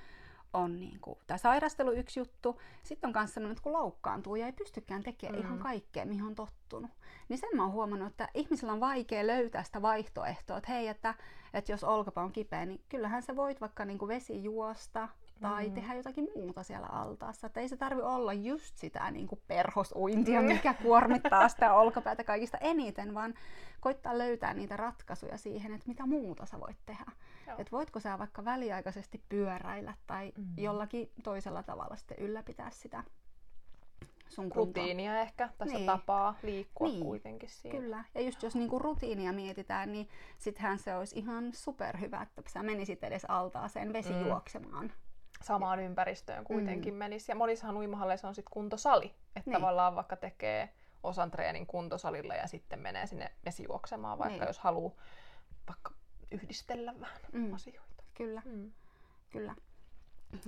on 0.52 0.80
niin 0.80 1.00
kuin, 1.00 1.18
tämä 1.26 1.38
sairastelu 1.38 1.92
yksi 1.92 2.20
juttu. 2.20 2.60
Sitten 2.82 3.08
on 3.08 3.14
myös 3.16 3.34
sellainen, 3.34 3.52
että 3.52 3.62
kun 3.62 3.72
loukkaantuu 3.72 4.36
ja 4.36 4.46
ei 4.46 4.52
pystykään 4.52 5.02
tekemään 5.02 5.38
mm-hmm. 5.38 5.54
ihan 5.54 5.62
kaikkea, 5.62 6.06
mihin 6.06 6.24
on 6.24 6.34
tottunut. 6.34 6.90
Niin 7.28 7.38
sen 7.38 7.50
mä 7.54 7.62
oon 7.62 7.72
huomannut, 7.72 8.10
että 8.10 8.28
ihmisillä 8.34 8.72
on 8.72 8.80
vaikea 8.80 9.26
löytää 9.26 9.62
sitä 9.62 9.82
vaihtoehtoa, 9.82 10.56
että 10.56 10.72
hei, 10.72 10.88
että, 10.88 11.14
että 11.54 11.72
jos 11.72 11.84
olkapää 11.84 12.24
on 12.24 12.32
kipeä, 12.32 12.66
niin 12.66 12.80
kyllähän 12.88 13.22
sä 13.22 13.36
voit 13.36 13.60
vaikka 13.60 13.84
niin 13.84 13.98
kuin 13.98 14.08
vesi 14.08 14.44
juosta, 14.44 15.08
tai 15.42 15.68
mm. 15.68 15.74
tehdä 15.74 15.94
jotakin 15.94 16.28
muuta 16.34 16.62
siellä 16.62 16.86
altaassa. 16.86 17.46
Että 17.46 17.60
ei 17.60 17.68
se 17.68 17.76
tarvi 17.76 18.02
olla 18.02 18.32
just 18.32 18.78
sitä 18.78 19.10
niin 19.10 19.26
kuin 19.26 19.40
perhosuintia, 19.48 20.40
mm. 20.40 20.46
mikä 20.46 20.74
kuormittaa 20.74 21.48
sitä 21.48 21.74
olkapäätä 21.74 22.24
kaikista 22.24 22.58
eniten, 22.58 23.14
vaan 23.14 23.34
koittaa 23.80 24.18
löytää 24.18 24.54
niitä 24.54 24.76
ratkaisuja 24.76 25.38
siihen, 25.38 25.72
että 25.72 25.88
mitä 25.88 26.06
muuta 26.06 26.46
sä 26.46 26.60
voit 26.60 26.78
tehdä. 26.86 27.12
Että 27.58 27.70
voitko 27.72 28.00
sä 28.00 28.18
vaikka 28.18 28.44
väliaikaisesti 28.44 29.22
pyöräillä 29.28 29.94
tai 30.06 30.32
mm. 30.36 30.44
jollakin 30.56 31.12
toisella 31.22 31.62
tavalla 31.62 31.96
sitten 31.96 32.18
ylläpitää 32.18 32.70
sitä 32.70 33.04
sun 34.28 34.52
rutiinia 34.54 35.20
ehkä, 35.20 35.48
tässä 35.58 35.76
niin. 35.76 35.86
tapaa 35.86 36.34
liikkua 36.42 36.88
niin. 36.88 37.04
kuitenkin 37.04 37.48
siinä. 37.48 37.78
Kyllä, 37.78 38.04
ja 38.14 38.20
just 38.20 38.42
jos 38.42 38.54
niinku 38.54 38.78
rutiinia 38.78 39.32
mietitään, 39.32 39.92
niin 39.92 40.08
sittenhän 40.38 40.78
se 40.78 40.96
olisi 40.96 41.18
ihan 41.18 41.52
superhyvä, 41.52 42.22
että 42.22 42.42
sä 42.48 42.62
menisit 42.62 43.04
edes 43.04 43.24
altaaseen 43.28 43.92
vesi 43.92 44.12
mm. 44.12 44.26
juoksemaan 44.26 44.92
samaan 45.42 45.80
ympäristöön 45.80 46.44
kuitenkin 46.44 46.94
mm. 46.94 46.98
menisi. 46.98 47.32
Ja 47.32 47.36
monissahan 47.36 47.76
uimahalleissa 47.76 48.28
on 48.28 48.34
sitten 48.34 48.52
kuntosali, 48.52 49.06
että 49.06 49.50
niin. 49.50 49.52
tavallaan 49.52 49.94
vaikka 49.94 50.16
tekee 50.16 50.68
osan 51.02 51.30
treenin 51.30 51.66
kuntosalilla 51.66 52.34
ja 52.34 52.46
sitten 52.46 52.78
menee 52.78 53.06
sinne 53.06 53.30
vesijuoksemaan, 53.44 54.18
vaikka 54.18 54.38
niin. 54.38 54.46
jos 54.46 54.58
haluaa 54.58 54.94
vaikka 55.68 55.92
yhdistellä 56.32 56.94
vähän 57.00 57.20
mm. 57.32 57.54
asioita. 57.54 58.02
Kyllä, 58.14 58.42
mm. 58.44 58.72
kyllä. 59.30 59.54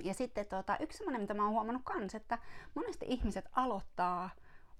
Ja 0.04 0.14
sitten 0.14 0.46
tota, 0.46 0.76
yksi 0.80 0.98
sellainen, 0.98 1.20
mitä 1.20 1.34
mä 1.34 1.42
oon 1.42 1.52
huomannut 1.52 1.82
kans, 1.84 2.14
että 2.14 2.38
monesti 2.74 3.06
ihmiset 3.08 3.48
aloittaa 3.52 4.30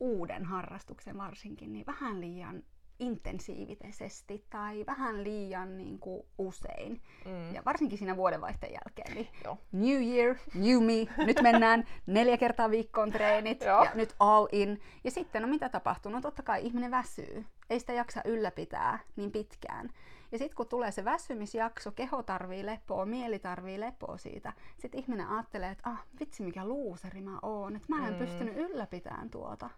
uuden 0.01 0.45
harrastuksen 0.45 1.19
varsinkin 1.19 1.73
niin 1.73 1.87
vähän 1.87 2.21
liian 2.21 2.63
intensiivisesti 2.99 4.45
tai 4.51 4.85
vähän 4.87 5.25
liian 5.25 5.79
niin 5.79 5.99
kuin, 5.99 6.27
usein. 6.39 7.03
Mm. 7.25 7.55
Ja 7.55 7.63
varsinkin 7.65 7.99
siinä 7.99 8.17
vuodenvaihteen 8.17 8.73
jälkeen. 8.73 9.15
Niin 9.15 9.29
Joo. 9.45 9.59
New 9.73 10.03
Year, 10.03 10.37
New 10.55 10.83
Me. 10.85 11.25
Nyt 11.25 11.43
mennään 11.43 11.85
neljä 12.07 12.37
kertaa 12.37 12.71
viikkoon 12.71 13.13
treenit 13.13 13.61
ja 13.61 13.91
nyt 13.95 14.15
all 14.21 14.47
in. 14.53 14.81
Ja 15.05 15.11
sitten, 15.11 15.43
no 15.43 15.49
mitä 15.49 15.69
tapahtuu? 15.69 16.13
No 16.13 16.21
totta 16.21 16.43
kai 16.43 16.67
ihminen 16.67 16.91
väsyy. 16.91 17.45
Ei 17.71 17.81
sitä 17.81 17.93
jaksa 17.93 18.21
ylläpitää 18.25 18.99
niin 19.17 19.33
pitkään. 19.33 19.91
Ja 20.35 20.39
sitten 20.39 20.57
kun 20.57 20.67
tulee 20.67 20.91
se 20.91 21.05
väsymisjakso, 21.05 21.93
keho 21.93 22.23
tarvii 22.23 22.67
lepoa, 22.67 23.07
mieli 23.07 23.39
tarvii 23.39 23.81
lepoa 23.81 24.19
siitä. 24.19 24.53
Sitten 24.79 25.01
ihminen 25.01 25.29
ajattelee, 25.29 25.71
että 25.71 25.91
ah, 25.91 26.05
vitsi 26.21 26.43
mikä 26.43 26.65
luuseri 26.65 27.21
mä 27.21 27.39
oon, 27.43 27.77
että 27.77 27.89
mä 27.89 28.09
en 28.09 28.13
mm. 28.13 28.19
pystynyt 28.19 28.57
ylläpitämään 28.57 29.31
tuota 29.31 29.71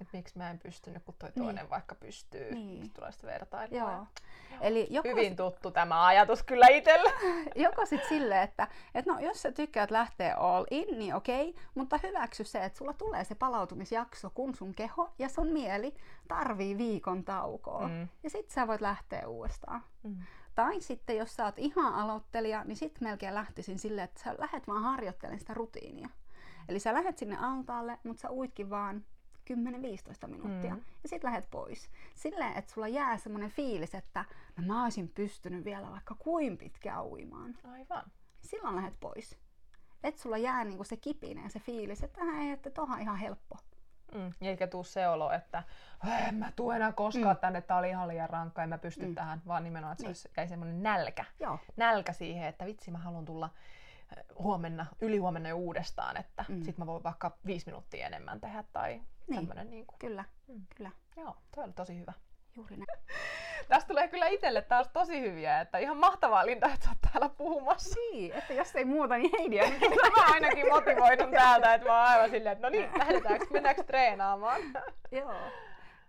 että 0.00 0.16
miksi 0.16 0.38
mä 0.38 0.50
en 0.50 0.58
pystynyt, 0.58 1.02
kun 1.04 1.14
toi 1.18 1.28
niin. 1.28 1.44
toinen 1.44 1.70
vaikka 1.70 1.94
pystyy. 1.94 2.54
Niin. 2.54 2.90
Tulee 2.90 3.12
sitä 3.12 3.26
vertailua. 3.26 3.78
Joo. 3.78 3.90
Joo. 3.90 4.06
Eli 4.60 4.86
joko 4.90 5.08
Hyvin 5.08 5.28
sit... 5.28 5.36
tuttu 5.36 5.70
tämä 5.70 6.06
ajatus 6.06 6.42
kyllä 6.42 6.66
itselle. 6.66 7.12
joko 7.66 7.86
sitten 7.86 8.08
silleen, 8.08 8.42
että 8.42 8.68
et 8.94 9.06
no, 9.06 9.18
jos 9.18 9.42
sä 9.42 9.52
tykkäät 9.52 9.90
lähteä 9.90 10.36
all 10.36 10.64
in, 10.70 10.98
niin 10.98 11.14
okei, 11.14 11.54
mutta 11.74 12.00
hyväksy 12.02 12.44
se, 12.44 12.64
että 12.64 12.78
sulla 12.78 12.92
tulee 12.92 13.24
se 13.24 13.34
palautumisjakso, 13.34 14.30
kun 14.30 14.54
sun 14.54 14.74
keho 14.74 15.12
ja 15.18 15.28
sun 15.28 15.46
mieli 15.46 15.94
tarvii 16.28 16.78
viikon 16.78 17.24
taukoa. 17.24 17.88
Mm. 17.88 18.08
Ja 18.22 18.30
sitten 18.30 18.54
sä 18.54 18.66
voit 18.66 18.80
lähteä 18.80 19.28
uudestaan. 19.28 19.82
Mm. 20.02 20.16
Tai 20.54 20.80
sitten, 20.80 21.16
jos 21.16 21.36
sä 21.36 21.44
oot 21.44 21.58
ihan 21.58 21.94
aloittelija, 21.94 22.64
niin 22.64 22.76
sitten 22.76 23.08
melkein 23.08 23.34
lähtisin 23.34 23.78
silleen, 23.78 24.04
että 24.04 24.22
sä 24.22 24.34
lähet 24.38 24.68
vaan 24.68 24.82
harjoittelemaan 24.82 25.40
sitä 25.40 25.54
rutiinia. 25.54 26.08
Eli 26.68 26.78
sä 26.78 26.94
lähet 26.94 27.18
sinne 27.18 27.36
altaalle, 27.36 27.98
mutta 28.04 28.20
sä 28.20 28.30
uitkin 28.30 28.70
vaan 28.70 29.04
10-15 29.50 30.26
minuuttia. 30.26 30.74
Mm. 30.74 30.82
Ja 31.02 31.08
sitten 31.08 31.28
lähdet 31.30 31.50
pois. 31.50 31.90
Silleen, 32.14 32.56
että 32.56 32.72
sulla 32.72 32.88
jää 32.88 33.16
semmoinen 33.16 33.50
fiilis, 33.50 33.94
että 33.94 34.24
no 34.56 34.64
mä 34.66 34.82
olisin 34.82 35.08
pystynyt 35.08 35.64
vielä 35.64 35.90
vaikka 35.90 36.14
kuin 36.18 36.58
pitkään 36.58 37.06
uimaan. 37.06 37.58
Aivan. 37.72 38.04
Silloin 38.40 38.76
lähdet 38.76 39.00
pois. 39.00 39.38
Että 40.04 40.20
sulla 40.20 40.36
jää 40.38 40.64
niinku 40.64 40.84
se 40.84 40.96
kipinä 40.96 41.42
ja 41.42 41.48
se 41.48 41.60
fiilis, 41.60 42.02
että 42.02 42.20
ei, 42.40 42.50
että 42.50 42.70
toha 42.70 42.98
ihan 42.98 43.16
helppo. 43.16 43.56
Mm. 44.14 44.32
Eikä 44.40 44.66
tuu 44.66 44.84
se 44.84 45.08
olo, 45.08 45.32
että 45.32 45.62
en 46.28 46.34
mä 46.34 46.52
tuu 46.56 46.70
enää 46.70 46.92
koskaan 46.92 47.36
mm. 47.36 47.40
tänne, 47.40 47.60
tää 47.60 47.76
oli 47.76 47.88
ihan 47.88 48.08
liian 48.08 48.30
rankka, 48.30 48.62
en 48.62 48.68
mä 48.68 48.78
pysty 48.78 49.06
mm. 49.06 49.14
tähän, 49.14 49.42
vaan 49.46 49.64
nimenomaan, 49.64 49.92
että 49.92 50.04
niin. 50.04 50.14
se 50.14 50.30
jäi 50.36 50.48
semmoinen 50.48 50.82
nälkä. 50.82 51.24
Joo. 51.40 51.58
Nälkä 51.76 52.12
siihen, 52.12 52.48
että 52.48 52.66
vitsi 52.66 52.90
mä 52.90 52.98
haluan 52.98 53.24
tulla 53.24 53.50
huomenna, 54.38 54.86
ylihuomenna 55.00 55.48
jo 55.48 55.56
uudestaan, 55.56 56.16
että 56.16 56.44
mm. 56.48 56.62
sit 56.62 56.78
mä 56.78 56.86
voin 56.86 57.04
vaikka 57.04 57.38
viisi 57.46 57.66
minuuttia 57.66 58.06
enemmän 58.06 58.40
tehdä 58.40 58.64
tai 58.72 59.00
niin. 59.26 59.34
tämmönen 59.34 59.70
niin 59.70 59.86
kuin. 59.86 59.98
Kyllä, 59.98 60.24
mm. 60.48 60.66
kyllä. 60.76 60.90
Joo, 61.16 61.36
toi 61.54 61.64
oli 61.64 61.72
tosi 61.72 61.98
hyvä. 61.98 62.12
Juuri 62.56 62.76
näin. 62.76 63.00
Tästä 63.68 63.88
tulee 63.88 64.08
kyllä 64.08 64.26
itselle 64.26 64.62
taas 64.62 64.88
tosi 64.92 65.20
hyviä, 65.20 65.60
että 65.60 65.78
ihan 65.78 65.96
mahtavaa 65.96 66.46
Linda, 66.46 66.70
että 66.74 66.88
oot 66.88 66.98
täällä 67.12 67.28
puhumassa. 67.28 68.00
Niin, 68.00 68.32
että 68.32 68.52
jos 68.52 68.76
ei 68.76 68.84
muuta, 68.84 69.16
niin 69.16 69.30
Heidi 69.38 69.58
Mä 70.16 70.24
ainakin 70.32 70.68
motivoidun 70.68 71.30
täältä, 71.30 71.74
että 71.74 71.88
mä 71.88 71.98
oon 71.98 72.08
aivan 72.08 72.30
silleen, 72.30 72.52
että 72.52 72.66
no 72.66 72.70
niin, 72.70 72.90
lähdetäänkö, 72.98 73.46
mennäänkö 73.50 73.84
treenaamaan? 73.84 74.60
Joo. 75.10 75.34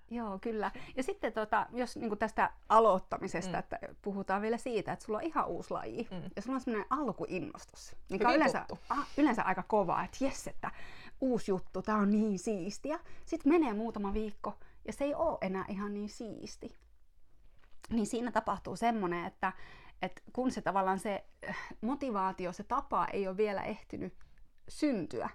Joo, 0.09 0.39
kyllä. 0.39 0.71
Ja 0.95 1.03
sitten 1.03 1.33
tota, 1.33 1.67
jos 1.73 1.95
niin 1.95 2.17
tästä 2.17 2.49
aloittamisesta, 2.69 3.51
mm. 3.51 3.59
että 3.59 3.79
puhutaan 4.01 4.41
vielä 4.41 4.57
siitä, 4.57 4.93
että 4.93 5.05
sulla 5.05 5.19
on 5.19 5.25
ihan 5.25 5.47
uusi 5.47 5.71
laji 5.71 6.07
mm. 6.11 6.21
ja 6.35 6.41
sulla 6.41 6.55
on 6.55 6.61
semmoinen 6.61 6.87
alkuinnostus, 6.89 7.95
mikä 8.09 8.27
on 8.27 8.35
yleensä, 8.35 8.65
a, 8.89 8.95
yleensä 9.17 9.43
aika 9.43 9.63
kova, 9.63 10.03
että 10.03 10.25
jes, 10.25 10.47
että 10.47 10.71
uusi 11.21 11.51
juttu, 11.51 11.81
tää 11.81 11.95
on 11.95 12.11
niin 12.11 12.39
siistiä. 12.39 12.99
Sitten 13.25 13.53
menee 13.53 13.73
muutama 13.73 14.13
viikko 14.13 14.57
ja 14.87 14.93
se 14.93 15.03
ei 15.03 15.15
ole 15.15 15.37
enää 15.41 15.65
ihan 15.67 15.93
niin 15.93 16.09
siisti. 16.09 16.75
Niin 17.89 18.07
siinä 18.07 18.31
tapahtuu 18.31 18.75
semmoinen, 18.75 19.25
että, 19.25 19.53
että 20.01 20.21
kun 20.33 20.51
se 20.51 20.61
tavallaan 20.61 20.99
se 20.99 21.25
motivaatio, 21.81 22.53
se 22.53 22.63
tapa 22.63 23.05
ei 23.05 23.27
ole 23.27 23.37
vielä 23.37 23.63
ehtinyt 23.63 24.13
syntyä, 24.67 25.29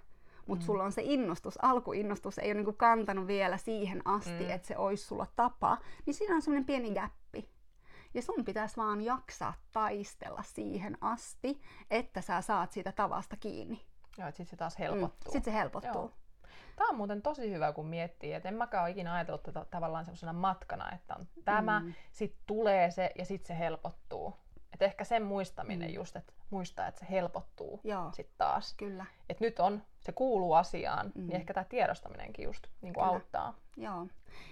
mutta 0.47 0.63
mm. 0.63 0.65
sulla 0.65 0.83
on 0.83 0.91
se 0.91 1.01
innostus, 1.05 1.63
alkuinnostus 1.63 2.37
ei 2.37 2.47
ole 2.47 2.53
niinku 2.53 2.73
kantanut 2.73 3.27
vielä 3.27 3.57
siihen 3.57 4.01
asti, 4.05 4.43
mm. 4.43 4.49
että 4.49 4.67
se 4.67 4.77
olisi 4.77 5.05
sulla 5.05 5.27
tapa, 5.35 5.77
niin 6.05 6.13
siinä 6.13 6.35
on 6.35 6.41
semmoinen 6.41 6.65
pieni 6.65 6.93
gappi. 6.93 7.49
Ja 8.13 8.21
sun 8.21 8.45
pitäisi 8.45 8.77
vaan 8.77 9.01
jaksaa 9.01 9.53
taistella 9.71 10.43
siihen 10.43 10.97
asti, 11.01 11.61
että 11.89 12.21
sä 12.21 12.41
saat 12.41 12.71
siitä 12.71 12.91
tavasta 12.91 13.37
kiinni. 13.37 13.81
Joo, 14.17 14.27
että 14.27 14.37
sit 14.37 14.47
se 14.47 14.55
taas 14.55 14.79
helpottuu. 14.79 15.31
Mm, 15.31 15.33
sit 15.33 15.43
se 15.43 15.53
helpottuu. 15.53 16.01
Joo. 16.01 16.11
Tämä 16.75 16.89
on 16.89 16.95
muuten 16.95 17.21
tosi 17.21 17.51
hyvä, 17.51 17.73
kun 17.73 17.87
miettii, 17.87 18.33
että 18.33 18.49
en 18.49 18.55
mäkään 18.55 18.83
ole 18.83 18.91
ikinä 18.91 19.13
ajatellut 19.13 19.43
tätä 19.43 19.65
tavallaan 19.65 20.05
semmoisena 20.05 20.33
matkana, 20.33 20.91
että 20.91 21.15
on 21.15 21.27
tämä, 21.45 21.79
mm. 21.79 21.93
sitten 22.11 22.43
tulee 22.47 22.91
se 22.91 23.11
ja 23.17 23.25
sitten 23.25 23.47
se 23.47 23.59
helpottuu. 23.59 24.33
Et 24.73 24.81
ehkä 24.81 25.03
sen 25.03 25.23
muistaminen 25.23 25.89
mm. 25.89 25.95
just, 25.95 26.15
että 26.15 26.33
muistaa, 26.49 26.87
että 26.87 26.99
se 26.99 27.05
helpottuu 27.09 27.81
sitten 28.13 28.37
taas. 28.37 28.73
Kyllä. 28.73 29.05
Et 29.29 29.39
nyt 29.39 29.59
on, 29.59 29.83
se 29.99 30.11
kuuluu 30.11 30.53
asiaan, 30.53 31.05
niin 31.05 31.25
mm. 31.25 31.27
niin 31.27 31.35
ehkä 31.35 31.53
tämä 31.53 31.63
tiedostaminenkin 31.63 32.45
just 32.45 32.67
niin 32.81 32.93
kuin 32.93 33.03
auttaa. 33.03 33.57
Joo. 33.77 34.07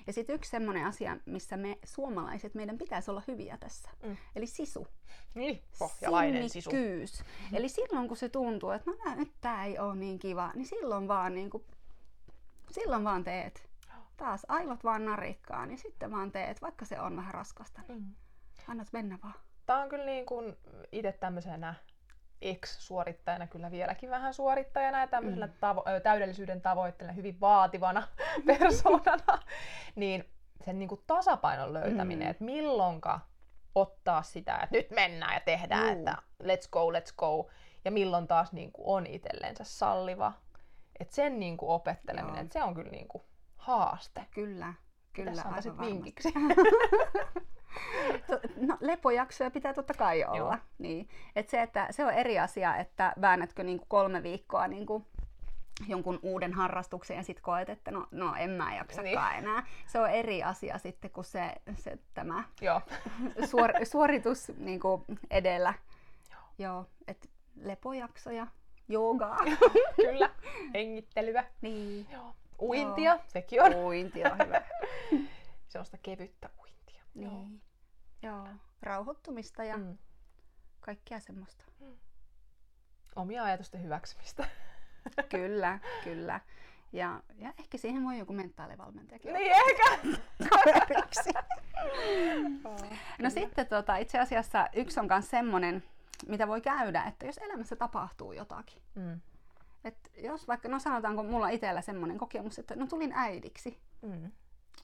Ja 0.08 0.14
sitten 0.14 0.36
yksi 0.36 0.52
semmoinen 0.52 0.86
asia, 0.86 1.18
missä 1.26 1.58
me 1.58 1.78
suomalaiset, 1.84 2.56
meidän 2.56 2.78
pitäisi 2.78 3.12
olla 3.12 3.24
hyviä 3.28 3.58
tässä. 3.58 3.90
Mm. 4.04 4.18
Eli 4.36 4.48
sisu. 4.48 4.88
Niin, 5.36 5.64
pohjalainen 5.80 6.50
sisu. 6.50 6.72
Mm-hmm. 6.72 7.58
Eli 7.58 7.70
silloin 7.70 8.08
kun 8.08 8.18
se 8.18 8.30
tuntuu, 8.30 8.70
että 8.70 8.92
no 8.92 9.16
nyt 9.16 9.32
tämä 9.42 9.66
ei 9.66 9.80
ole 9.80 9.96
niin 9.96 10.20
kiva, 10.20 10.52
niin 10.56 10.68
silloin 10.68 11.08
vaan, 11.08 11.34
niin 11.34 11.50
kuin, 11.50 11.64
silloin 12.72 13.04
vaan 13.04 13.24
teet. 13.24 13.70
Taas 14.18 14.46
aivot 14.48 14.84
vaan 14.84 15.06
narikkaa, 15.06 15.66
niin 15.66 15.78
sitten 15.78 16.12
vaan 16.12 16.32
teet, 16.32 16.62
vaikka 16.62 16.86
se 16.86 17.00
on 17.00 17.16
vähän 17.16 17.34
raskasta. 17.34 17.82
Niin 17.88 18.02
mm. 18.02 18.16
Annat 18.68 18.88
mennä 18.92 19.20
vaan. 19.24 19.34
Tämä 19.70 19.82
on 19.82 19.90
kyllä 19.90 20.06
niin 20.06 20.26
kuin 20.26 20.58
itse 20.92 21.12
tämmöisenä 21.12 21.74
ex-suorittajana, 22.42 23.48
kyllä 23.48 23.72
vieläkin 23.72 24.10
vähän 24.10 24.34
suorittajana 24.34 25.00
ja 25.00 25.08
tämmöisenä 25.08 25.48
mm. 25.48 25.54
tavo- 25.54 26.02
täydellisyyden 26.04 26.62
tavoitteena, 26.62 27.14
hyvin 27.14 27.40
vaativana 27.42 28.08
persoonana, 28.48 29.40
niin 29.96 30.30
sen 30.66 30.80
niin 30.80 30.90
kuin 30.90 31.02
tasapainon 31.08 31.74
löytäminen, 31.74 32.28
Mm. 32.28 32.32
että 32.32 32.44
milloinka 32.44 33.20
ottaa 33.76 34.22
sitä, 34.24 34.56
että 34.58 34.76
nyt 34.78 34.92
mennään 34.92 35.34
ja 35.34 35.40
tehdään, 35.40 35.88
Juu. 35.88 35.98
että 36.00 36.18
let's 36.44 36.70
go, 36.72 36.92
let's 36.92 37.14
go, 37.18 37.50
ja 37.86 37.92
milloin 37.92 38.28
taas 38.28 38.52
niin 38.54 38.72
kuin 38.72 38.86
on 38.88 39.08
itsellensä 39.08 39.64
salliva. 39.64 40.34
Että 41.00 41.16
sen 41.16 41.40
niin 41.40 41.58
kuin 41.58 41.70
opetteleminen, 41.70 42.36
Joo. 42.36 42.44
että 42.44 42.54
se 42.54 42.64
on 42.64 42.74
kyllä 42.74 42.92
niin 42.92 43.08
kuin 43.08 43.24
haaste. 43.58 44.26
Kyllä, 44.32 44.74
kyllä, 45.14 45.32
Tässä 45.32 45.48
on 45.48 45.54
aivan 45.54 45.86
vinkiksi. 45.86 46.34
No, 48.58 48.78
lepojaksoja 48.80 49.52
pitää 49.52 49.74
totta 49.74 49.94
kai 49.94 50.24
olla. 50.24 50.38
Joo. 50.38 50.58
Niin. 50.78 51.10
Et 51.36 51.50
se, 51.50 51.62
että 51.62 51.88
se 51.92 52.06
on 52.06 52.12
eri 52.14 52.40
asia, 52.40 52.76
että 52.78 53.14
väännätkö 53.22 53.64
niinku 53.64 53.86
kolme 53.88 54.24
viikkoa 54.24 54.68
niinku 54.68 55.06
jonkun 55.88 56.20
uuden 56.22 56.54
harrastuksen 56.54 57.18
ja 57.18 57.24
sitten 57.24 57.44
koet, 57.44 57.70
että 57.70 57.92
no, 57.92 58.08
no 58.12 58.36
en 58.36 58.50
mä 58.50 58.76
jaksakaan 58.76 59.06
Niin. 59.06 59.20
enää. 59.50 59.66
Se 59.88 60.00
on 60.00 60.10
eri 60.10 60.44
asia 60.44 60.78
sitten 60.78 61.12
kuin 61.12 61.26
se, 61.26 61.56
se 61.76 61.98
tämä 62.14 62.44
Joo. 62.62 62.82
suor, 63.50 63.72
suoritus 63.84 64.52
niinku 64.58 65.06
edellä. 65.32 65.74
Joo. 66.32 66.40
Joo, 66.58 66.86
että 67.08 67.28
lepojaksoja, 67.62 68.48
joogaa. 68.88 69.38
Kyllä. 69.96 70.30
Hengittelyä. 70.74 71.44
niin. 71.62 72.08
Joo. 72.12 72.36
Uintia, 72.62 73.20
sekin 73.28 73.64
on. 73.64 73.76
Uinti 73.76 74.24
on 74.32 74.38
hyvä. 74.46 74.62
Sellaista 75.68 75.98
kevyttä 76.04 76.50
uintia. 76.59 76.59
Joo. 76.59 76.59
Niin. 77.14 77.62
Joo. 78.24 78.48
Rauhoittumista 78.82 79.64
ja 79.64 79.78
Mm. 79.78 79.98
kaikkea 80.80 81.20
semmoista. 81.20 81.66
Omia 83.16 83.44
ajatusten 83.44 83.84
hyväksymistä. 83.84 84.50
Kyllä, 85.30 85.80
kyllä. 86.04 86.40
Ja, 86.94 87.24
ja 87.36 87.54
ehkä 87.60 87.78
siihen 87.78 88.04
voi 88.06 88.18
joku 88.18 88.34
mentaalivalmentajakin 88.34 89.34
niin 89.34 89.52
ehkä. 89.52 89.84
kaveriksi. 90.50 91.30
No 93.20 93.30
sitten 93.30 93.68
tota, 93.68 93.98
itse 93.98 94.20
asiassa 94.20 94.68
yksi 94.74 95.00
on 95.00 95.08
myös 95.10 95.30
semmoinen, 95.30 95.84
mitä 96.28 96.48
voi 96.48 96.62
käydä, 96.62 97.04
että 97.04 97.26
jos 97.26 97.38
elämässä 97.38 97.76
tapahtuu 97.76 98.32
jotakin. 98.34 98.82
Mm. 98.96 99.22
Et 99.84 100.12
jos 100.18 100.48
vaikka, 100.48 100.70
no 100.70 100.80
sanotaanko 100.80 101.24
mulla 101.24 101.50
itsellä 101.50 101.82
semmoinen 101.82 102.18
kokemus, 102.18 102.60
että 102.60 102.76
no 102.76 102.88
tulin 102.88 103.14
äidiksi. 103.16 103.80
Mm. 104.02 104.32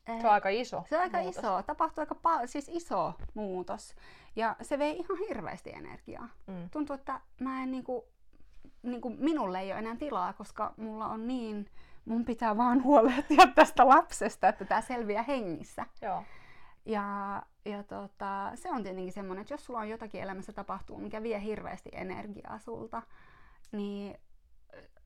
Eh, 0.07 0.21
Se 0.21 0.27
on 0.27 0.33
aika 0.33 0.49
iso 0.49 0.83
se 0.89 0.95
on 0.95 1.01
aika 1.01 1.17
muutos. 1.17 1.37
iso, 1.37 1.63
tapahtui 1.63 2.01
aika 2.01 2.15
pa- 2.15 2.47
siis 2.47 2.69
iso 2.73 3.13
muutos. 3.33 3.95
Ja 4.35 4.55
se 4.61 4.79
vei 4.79 4.97
ihan 4.97 5.17
hirveästi 5.27 5.69
energiaa. 5.73 6.29
Mm. 6.47 6.69
Tuntuu, 6.69 6.93
että 6.93 7.21
mä 7.39 7.63
en 7.63 7.71
niinku, 7.71 8.05
niinku 8.83 9.09
minulle 9.09 9.59
ei 9.59 9.71
ole 9.71 9.79
enää 9.79 9.95
tilaa, 9.95 10.33
koska 10.33 10.73
mulla 10.77 11.07
on 11.07 11.27
niin, 11.27 11.69
mun 12.05 12.25
pitää 12.25 12.57
vaan 12.57 12.83
huolehtia 12.83 13.47
tästä 13.55 13.87
lapsesta, 13.87 14.47
että 14.47 14.65
tämä 14.65 14.81
selviää 14.81 15.23
hengissä. 15.23 15.85
Joo. 16.01 16.23
Ja, 16.85 17.43
ja 17.65 17.83
tota, 17.83 18.51
se 18.55 18.69
on 18.69 18.83
tietenkin 18.83 19.13
semmoinen, 19.13 19.41
että 19.41 19.53
jos 19.53 19.65
sulla 19.65 19.79
on 19.79 19.89
jotakin 19.89 20.21
elämässä 20.21 20.53
tapahtuu, 20.53 20.97
mikä 20.99 21.23
vie 21.23 21.41
hirveästi 21.43 21.89
energiaa 21.93 22.59
sulta, 22.59 23.01
niin, 23.71 24.17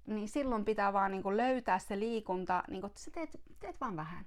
niin 0.06 0.28
silloin 0.30 0.66
pitää 0.66 0.94
vaan 0.94 1.12
niinku 1.12 1.38
löytää 1.38 1.80
se 1.80 2.00
liikunta, 2.00 2.64
niinku, 2.70 2.88
että 2.88 3.02
sä 3.02 3.12
teet, 3.12 3.30
teet 3.60 3.82
vaan 3.82 3.96
vähän. 3.96 4.26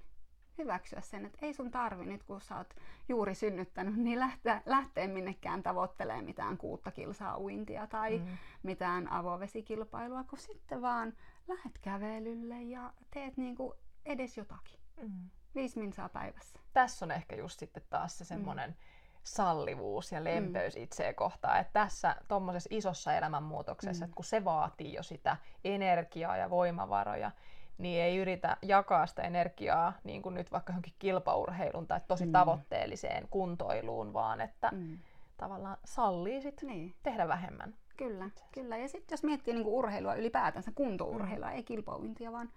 Hyväksyä 0.59 1.01
sen, 1.01 1.27
että 1.27 1.39
ei 1.47 1.55
sun 1.55 1.71
tarvi 1.71 2.05
nyt, 2.05 2.23
kun 2.23 2.41
sä 2.41 2.57
oot 2.57 2.75
juuri 3.09 3.35
synnyttänyt, 3.35 3.97
niin 3.97 4.19
lähteä, 4.21 4.63
lähteä 4.67 5.09
minnekään 5.09 5.63
tavoittelemaan 5.63 6.25
mitään 6.25 6.59
kuutta 6.59 6.91
kilsaa 6.91 7.39
uintia 7.39 7.87
tai 7.87 8.19
Mm. 8.19 8.27
mitään 8.63 9.13
avovesikilpailua, 9.13 10.25
kun 10.25 10.39
sitten 10.39 10.83
vaan 10.83 11.13
lähet 11.49 11.79
kävelylle 11.81 12.63
ja 12.63 12.93
teet 13.11 13.37
niinku 13.37 13.75
edes 14.07 14.37
jotakin. 14.37 14.79
Mm. 15.03 15.31
Viisi 15.55 15.79
minsaa 15.79 16.09
päivässä. 16.09 16.61
Tässä 16.73 17.05
on 17.05 17.11
ehkä 17.11 17.37
just 17.37 17.59
sitten 17.59 17.83
taas 17.91 18.19
se 18.19 18.25
semmoinen 18.25 18.77
sallivuus 19.23 20.13
ja 20.13 20.25
lempeys 20.25 20.77
Mm. 20.77 20.83
itseä 20.83 21.13
kohtaan. 21.15 21.61
Että 21.61 21.73
tässä 21.73 22.17
tuommoisessa 22.29 22.69
isossa 22.73 23.15
elämänmuutoksessa, 23.15 24.05
Mm. 24.05 24.09
että 24.09 24.15
kun 24.17 24.25
se 24.25 24.45
vaatii 24.45 24.93
jo 24.95 25.03
sitä 25.03 25.37
energiaa 25.65 26.37
ja 26.37 26.51
voimavaroja, 26.51 27.31
niin 27.79 28.03
ei 28.03 28.17
yritä 28.17 28.57
jakaa 28.63 29.07
sitä 29.07 29.23
energiaa 29.23 29.93
niin 30.05 30.23
kuin 30.23 30.35
nyt 30.35 30.53
vaikka 30.53 30.71
johonkin 30.73 30.95
kilpaurheilun 30.99 31.87
tai 31.87 32.01
tosi 32.09 32.27
Mm. 32.27 32.33
tavoitteelliseen 32.33 33.29
kuntoiluun, 33.31 34.13
vaan 34.13 34.41
että 34.41 34.69
Mm. 34.73 34.99
tavallaan 35.37 35.77
sallii 35.85 36.43
sit 36.43 36.63
Niin, 36.63 36.95
tehdä 37.03 37.29
vähemmän. 37.29 37.75
kyllä, 37.97 38.31
kyllä. 38.53 38.77
Ja 38.77 38.89
sitten 38.89 39.13
jos 39.13 39.23
miettii 39.25 39.55
niinku 39.55 39.79
urheilua 39.79 40.15
ylipäätänsä, 40.15 40.73
kuntourheilua, 40.75 41.51
ei 41.51 41.63
kilpauintia, 41.63 42.33
vaan, 42.33 42.51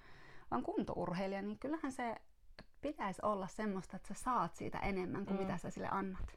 vaan 0.52 0.64
kuntourheilija, 0.64 1.42
niin 1.42 1.60
kyllähän 1.60 1.92
se 1.92 2.16
pitäisi 2.82 3.22
olla 3.24 3.48
semmoista, 3.48 3.96
että 3.96 4.14
sä 4.14 4.24
saat 4.24 4.56
siitä 4.56 4.80
enemmän 4.80 5.26
kuin 5.26 5.38
Mm. 5.38 5.44
mitä 5.46 5.58
sä 5.58 5.70
sille 5.70 5.88
annat. 5.92 6.36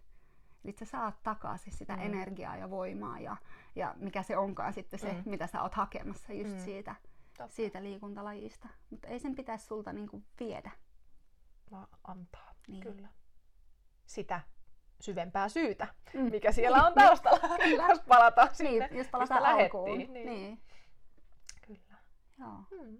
Eli 0.65 0.73
sä 0.79 0.85
saat 0.85 1.23
takaisin 1.23 1.73
sitä 1.73 1.97
Mm. 1.97 2.03
energiaa 2.03 2.57
ja 2.57 2.71
voimaa 2.71 3.19
ja, 3.21 3.37
ja 3.77 3.95
mikä 3.97 4.23
se 4.23 4.37
onkaan 4.37 4.73
sitten 4.73 4.99
se, 4.99 5.13
Mm. 5.13 5.23
mitä 5.25 5.47
sä 5.47 5.63
oot 5.63 5.75
hakemassa 5.75 6.33
just 6.33 6.55
Mm. 6.55 6.59
siitä, 6.61 6.95
Totta. 7.39 7.55
siitä 7.57 7.83
liikuntalajista. 7.83 8.69
Mutta 8.91 9.09
ei 9.09 9.21
sen 9.21 9.35
pitäisi 9.35 9.67
sulta 9.67 9.93
niinku 9.93 10.23
viedä. 10.41 10.71
Vaan 11.71 11.89
antaa, 12.05 12.55
Niin. 12.69 12.81
kyllä. 12.81 13.09
Sitä 14.07 14.41
syvempää 15.01 15.49
syytä, 15.49 15.87
Mm. 16.15 16.31
mikä 16.31 16.53
siellä 16.53 16.87
on 16.87 16.95
taustalla, 16.95 17.41
jos 17.89 18.01
palataan 18.09 18.55
sinne, 18.55 18.87
Niin, 18.87 18.99
jos 18.99 19.09
palataan 19.09 19.43
mistä 19.43 19.55
alkuun. 19.65 19.99
Niin. 19.99 20.13
niin. 20.13 20.63
Kyllä. 21.67 21.97
Joo. 22.39 22.83
Hmm. 22.83 22.99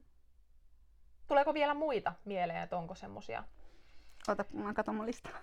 Tuleeko 1.27 1.55
vielä 1.55 1.75
muita 1.75 2.13
mieleen, 2.25 2.63
että 2.63 2.77
onko 2.79 2.95
semmosia? 2.95 3.45
Ota, 4.29 4.45
mä 4.53 4.75
katon 4.75 4.95
mun 4.95 5.07
listaa. 5.07 5.33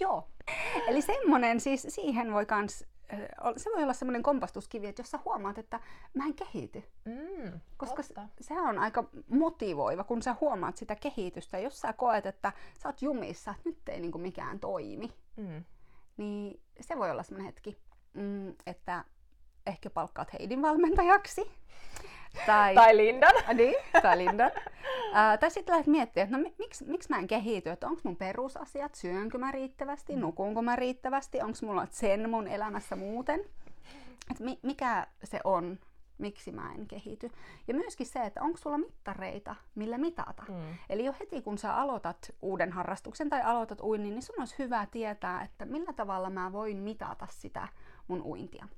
Joo. 0.00 0.28
Eli 0.88 1.02
semmonen, 1.02 1.60
siis 1.60 1.86
siihen 1.88 2.32
voi 2.32 2.46
kans, 2.46 2.84
se 3.56 3.70
voi 3.74 3.82
olla 3.82 3.92
semmoinen 3.92 4.22
kompastuskivi, 4.22 4.86
että 4.86 5.00
jos 5.02 5.10
sä 5.10 5.18
huomaat, 5.24 5.58
että 5.58 5.80
mä 6.14 6.24
en 6.24 6.34
kehity, 6.34 6.82
Mm, 7.04 7.60
koska 7.76 8.02
totta. 8.02 8.28
se 8.40 8.54
on 8.60 8.78
aika 8.78 9.04
motivoiva, 9.28 10.04
kun 10.04 10.22
sä 10.22 10.36
huomaat 10.40 10.76
sitä 10.76 10.96
kehitystä. 10.96 11.58
Jos 11.58 11.80
sä 11.80 11.92
koet, 11.92 12.26
että 12.26 12.52
sä 12.82 12.88
oot 12.88 13.02
jumissa, 13.02 13.50
että 13.50 13.62
nyt 13.68 13.88
ei 13.88 14.00
niinku 14.00 14.18
mikään 14.18 14.60
toimi, 14.60 15.12
Mm. 15.36 15.64
niin 16.16 16.60
se 16.80 16.98
voi 16.98 17.10
olla 17.10 17.22
semmoinen 17.22 17.46
hetki, 17.46 17.78
mm, 18.14 18.54
että 18.66 19.04
ehkä 19.66 19.90
palkkaat 19.90 20.32
Heidin 20.32 20.62
valmentajaksi. 20.62 21.52
Tai, 22.46 22.74
Tai 22.74 22.96
Lindan. 22.96 23.34
Niin, 23.54 23.74
tai 24.02 24.18
Linda. 24.18 24.50
Ää, 25.16 25.38
tai 25.38 25.50
sitten 25.50 25.72
lähdet 25.72 25.86
miettimään, 25.86 26.24
että 26.26 26.36
no 26.36 26.42
mi- 26.42 26.54
miksi, 26.58 26.84
miksi 26.84 27.08
mä 27.10 27.18
en 27.18 27.26
kehity, 27.26 27.70
että 27.70 27.86
onko 27.86 28.00
mun 28.04 28.16
perusasiat, 28.16 28.94
syönkö 28.94 29.38
mä 29.38 29.52
riittävästi, 29.52 30.16
nukuunko 30.16 30.62
mä 30.62 30.76
riittävästi, 30.76 31.40
onko 31.40 31.58
mulla 31.62 31.86
sen 31.90 32.30
mun 32.30 32.48
elämässä 32.48 32.96
muuten. 32.96 33.40
Että 34.30 34.44
mi- 34.44 34.58
mikä 34.62 35.06
se 35.24 35.40
on, 35.44 35.78
miksi 36.18 36.52
mä 36.52 36.72
en 36.72 36.86
kehity. 36.86 37.30
Ja 37.68 37.74
myöskin 37.74 38.06
se, 38.06 38.20
että 38.24 38.42
onko 38.42 38.56
sulla 38.56 38.78
mittareita, 38.78 39.54
millä 39.74 39.98
mitata. 39.98 40.42
Mm. 40.48 40.54
Eli 40.88 41.04
jo 41.04 41.14
heti 41.20 41.42
kun 41.42 41.58
sä 41.58 41.74
aloitat 41.76 42.34
uuden 42.42 42.72
harrastuksen 42.72 43.30
tai 43.30 43.42
aloitat 43.42 43.80
uinnin, 43.80 44.14
niin 44.14 44.22
sun 44.22 44.38
olisi 44.38 44.58
hyvä 44.58 44.86
tietää, 44.90 45.42
että 45.42 45.64
millä 45.64 45.92
tavalla 45.92 46.30
mä 46.30 46.52
voin 46.52 46.76
mitata 46.76 47.26
sitä 47.30 47.68
mun 48.08 48.22
uintia. 48.22 48.68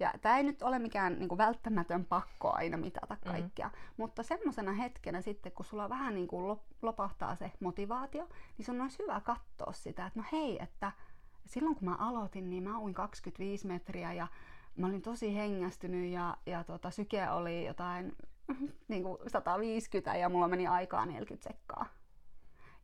Ja 0.00 0.12
tämä 0.20 0.36
ei 0.36 0.42
nyt 0.42 0.62
ole 0.62 0.78
mikään 0.78 1.18
niin 1.18 1.28
kuin 1.28 1.38
välttämätön 1.38 2.04
pakko 2.04 2.52
aina 2.52 2.76
mitata 2.76 3.14
Mm. 3.14 3.30
kaikkea, 3.30 3.66
mm. 3.68 3.72
mutta 3.96 4.22
semmoisena 4.22 4.72
hetkenä 4.72 5.20
sitten, 5.20 5.52
kun 5.52 5.64
sulla 5.64 5.88
vähän 5.88 6.14
niin 6.14 6.28
kuin 6.28 6.44
lop- 6.56 6.74
lopahtaa 6.82 7.34
se 7.36 7.52
motivaatio, 7.60 8.28
niin 8.58 8.66
sun 8.66 8.80
olisi 8.80 8.98
hyvä 9.02 9.20
katsoa 9.20 9.72
sitä, 9.72 10.06
että 10.06 10.20
no 10.20 10.26
hei, 10.32 10.62
että 10.62 10.92
silloin 11.46 11.74
kun 11.76 11.88
mä 11.88 11.94
aloitin, 11.98 12.50
niin 12.50 12.62
mä 12.62 12.78
uin 12.78 12.94
25 12.94 13.66
metriä 13.66 14.12
ja 14.12 14.26
mä 14.76 14.86
olin 14.86 15.02
tosi 15.02 15.34
hengästynyt 15.36 16.12
ja, 16.12 16.36
ja 16.46 16.64
tota, 16.64 16.90
syke 16.90 17.30
oli 17.30 17.66
jotain 17.66 18.12
niin 18.88 19.02
kuin 19.02 19.18
150 19.26 20.16
ja 20.16 20.28
mulla 20.28 20.48
meni 20.48 20.66
aikaa 20.66 21.06
40 21.06 21.48
sekkaa. 21.48 21.86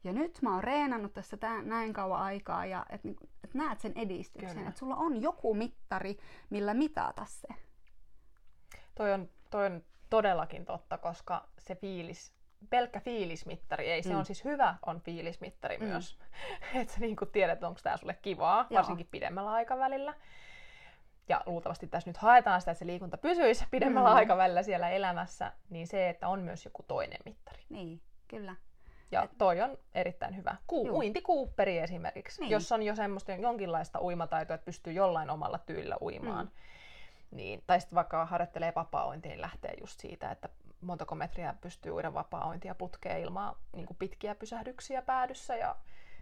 Ja 0.04 0.12
nyt 0.12 0.38
mä 0.42 0.54
oon 0.54 0.64
reenannut 0.64 1.12
tässä 1.14 1.36
tää, 1.36 1.62
näin 1.62 1.92
kauan 1.92 2.22
aikaa 2.22 2.66
ja 2.66 2.86
että 2.90 3.08
niin, 3.08 3.16
et 3.44 3.54
näet 3.54 3.80
sen 3.80 3.92
edistyksen, 3.96 4.66
että 4.68 4.78
sulla 4.78 4.96
on 4.96 5.22
joku 5.22 5.54
mittari, 5.54 6.18
millä 6.50 6.74
mitata 6.74 7.24
se. 7.24 7.48
Toi, 8.94 9.12
on, 9.12 9.28
toi 9.50 9.66
on 9.66 9.82
todellakin 10.10 10.64
totta, 10.64 10.98
koska 10.98 11.48
se 11.58 11.74
fiilis, 11.74 12.32
pelkkä 12.70 13.00
fiilismittari, 13.00 13.90
ei 13.90 14.02
se 14.02 14.12
Mm. 14.12 14.18
on 14.18 14.24
siis 14.26 14.44
hyvä, 14.44 14.74
on 14.86 15.00
fiilismittari 15.00 15.78
Mm. 15.78 15.84
myös. 15.84 16.18
että 16.74 16.94
sä 16.94 17.00
niin 17.00 17.16
tiedät, 17.32 17.64
onko 17.64 17.80
tämä 17.82 17.96
sulle 17.96 18.14
kivaa, 18.22 18.66
Joo. 18.70 18.76
varsinkin 18.78 19.08
pidemmällä 19.10 19.50
aikavälillä. 19.52 20.14
Ja 21.28 21.42
luultavasti 21.46 21.86
tässä 21.86 22.10
nyt 22.10 22.16
haetaan 22.16 22.60
sitä, 22.60 22.70
että 22.70 22.78
se 22.78 22.86
liikunta 22.86 23.18
pysyisi 23.18 23.64
pidemmällä 23.70 24.10
Mm. 24.10 24.16
aikavälillä 24.16 24.62
siellä 24.62 24.88
elämässä, 24.90 25.52
niin 25.70 25.86
se, 25.86 26.08
että 26.08 26.28
on 26.28 26.40
myös 26.40 26.64
joku 26.64 26.82
toinen 26.82 27.18
mittari. 27.24 27.62
Niin, 27.68 28.00
kyllä. 28.28 28.56
Ja 29.10 29.28
toi 29.38 29.60
on 29.60 29.78
erittäin 29.94 30.36
hyvä. 30.36 30.56
Ku, 30.66 30.86
Juu. 30.86 30.98
uintikuupperi 30.98 31.78
esimerkiksi, 31.78 32.40
Niin. 32.40 32.50
jos 32.50 32.72
on 32.72 32.82
jo 32.82 32.96
semmoista 32.96 33.32
jonkinlaista 33.32 34.00
uimataitoa, 34.02 34.54
että 34.54 34.64
pystyy 34.64 34.92
jollain 34.92 35.30
omalla 35.30 35.58
tyylillä 35.58 35.96
uimaan. 36.00 36.46
Mm. 36.46 36.52
Niin, 37.30 37.62
tai 37.66 37.80
sitten 37.80 37.96
vaikka 37.96 38.26
harjoittelee 38.26 38.72
vapaa 38.76 39.16
niin 39.16 39.40
lähtee 39.40 39.74
just 39.80 40.00
siitä, 40.00 40.30
että 40.30 40.48
montako 40.80 41.14
metriä 41.14 41.54
pystyy 41.60 41.92
uida 41.92 42.14
vapaa-ointia 42.14 42.74
putkeen 42.74 43.20
ilman 43.20 43.56
niin 43.76 43.86
pitkiä 43.98 44.34
pysähdyksiä 44.34 45.02
päädyssä 45.02 45.56
ja 45.56 45.76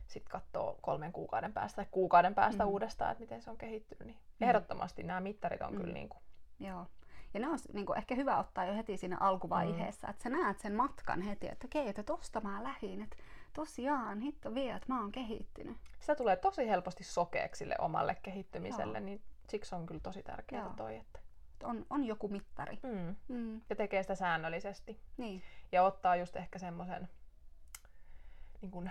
sitten 0.06 0.30
katsoo 0.30 0.78
kolmen 0.80 1.12
kuukauden 1.12 1.52
päästä 1.52 1.76
tai 1.76 1.86
kuukauden 1.90 2.34
päästä 2.34 2.64
mm. 2.64 2.70
uudestaan, 2.70 3.12
että 3.12 3.22
miten 3.22 3.42
se 3.42 3.50
on 3.50 3.56
kehittynyt. 3.56 4.06
Niin 4.06 4.18
mm. 4.40 4.48
Ehdottomasti 4.48 5.02
nämä 5.02 5.20
mittarit 5.20 5.62
on 5.62 5.72
mm. 5.72 5.80
kyllä 5.80 5.92
niin 5.92 6.08
kuin... 6.08 6.22
Joo. 6.60 6.86
Ja 7.34 7.40
ne 7.40 7.48
on 7.48 7.58
niin 7.72 7.86
kuin, 7.86 7.98
ehkä 7.98 8.14
hyvä 8.14 8.38
ottaa 8.38 8.64
jo 8.64 8.74
heti 8.74 8.96
siinä 8.96 9.16
alkuvaiheessa, 9.20 10.06
mm. 10.06 10.10
että 10.10 10.22
sä 10.22 10.28
näet 10.28 10.58
sen 10.58 10.74
matkan 10.74 11.20
heti, 11.20 11.48
että 11.48 11.66
okei, 11.66 11.88
että 11.88 12.02
tosta 12.02 12.40
mä 12.40 12.62
lähin, 12.64 13.02
että 13.02 13.16
tosiaan, 13.52 14.20
hitto 14.20 14.54
vie, 14.54 14.72
että 14.72 14.92
mä 14.92 15.00
oon 15.00 15.12
kehittynyt. 15.12 15.76
Sitä 16.00 16.14
tulee 16.14 16.36
tosi 16.36 16.68
helposti 16.68 17.04
sokeeksi 17.04 17.58
sille 17.58 17.74
omalle 17.78 18.16
kehittymiselle, 18.22 18.98
Joo. 18.98 19.04
niin 19.04 19.22
siksi 19.48 19.74
on 19.74 19.86
kyllä 19.86 20.00
tosi 20.00 20.22
tärkeää 20.22 20.74
toi, 20.76 20.96
että 20.96 21.20
on, 21.64 21.86
on 21.90 22.04
joku 22.04 22.28
mittari. 22.28 22.78
Mm. 22.82 23.16
Mm. 23.28 23.60
Ja 23.70 23.76
tekee 23.76 24.02
sitä 24.02 24.14
säännöllisesti. 24.14 25.00
Niin. 25.16 25.42
Ja 25.72 25.82
ottaa 25.82 26.16
just 26.16 26.36
ehkä 26.36 26.58
semmoisen, 26.58 27.08
niin 28.60 28.90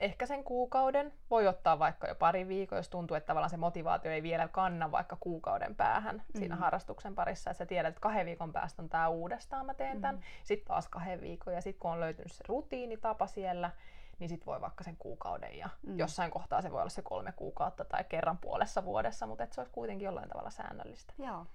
ehkä 0.00 0.26
sen 0.26 0.44
kuukauden, 0.44 1.12
voi 1.30 1.46
ottaa 1.46 1.78
vaikka 1.78 2.08
jo 2.08 2.14
pari 2.14 2.48
viikkoa, 2.48 2.78
jos 2.78 2.88
tuntuu, 2.88 3.16
että 3.16 3.26
tavallaan 3.26 3.50
se 3.50 3.56
motivaatio 3.56 4.12
ei 4.12 4.22
vielä 4.22 4.48
kanna 4.48 4.90
vaikka 4.90 5.16
kuukauden 5.20 5.74
päähän 5.74 6.16
mm. 6.16 6.38
siinä 6.38 6.56
harrastuksen 6.56 7.14
parissa. 7.14 7.50
Että 7.50 7.58
sä 7.58 7.66
tiedät, 7.66 7.88
että 7.88 8.00
kahden 8.00 8.26
viikon 8.26 8.52
päästä 8.52 8.82
on 8.82 8.88
tämä 8.88 9.08
uudestaan, 9.08 9.66
mä 9.66 9.74
teen 9.74 10.00
tämän. 10.00 10.16
Mm. 10.16 10.22
Sitten 10.44 10.66
taas 10.66 10.88
kahden 10.88 11.20
viikon 11.20 11.54
ja 11.54 11.60
sitten 11.60 11.80
kun 11.80 11.90
on 11.90 12.00
löytynyt 12.00 12.32
se 12.32 12.44
rutiinitapa 12.48 13.26
siellä, 13.26 13.70
niin 14.18 14.28
sitten 14.28 14.46
voi 14.46 14.60
vaikka 14.60 14.84
sen 14.84 14.96
kuukauden 14.96 15.58
ja 15.58 15.68
mm. 15.86 15.98
jossain 15.98 16.30
kohtaa 16.30 16.62
se 16.62 16.72
voi 16.72 16.80
olla 16.80 16.90
se 16.90 17.02
kolme 17.02 17.32
kuukautta 17.32 17.84
tai 17.84 18.04
kerran 18.04 18.38
puolessa 18.38 18.84
vuodessa, 18.84 19.26
mutta 19.26 19.44
että 19.44 19.54
se 19.54 19.60
olisi 19.60 19.72
kuitenkin 19.72 20.06
jollain 20.06 20.28
tavalla 20.28 20.50
säännöllistä. 20.50 21.12
Joo. 21.18 21.46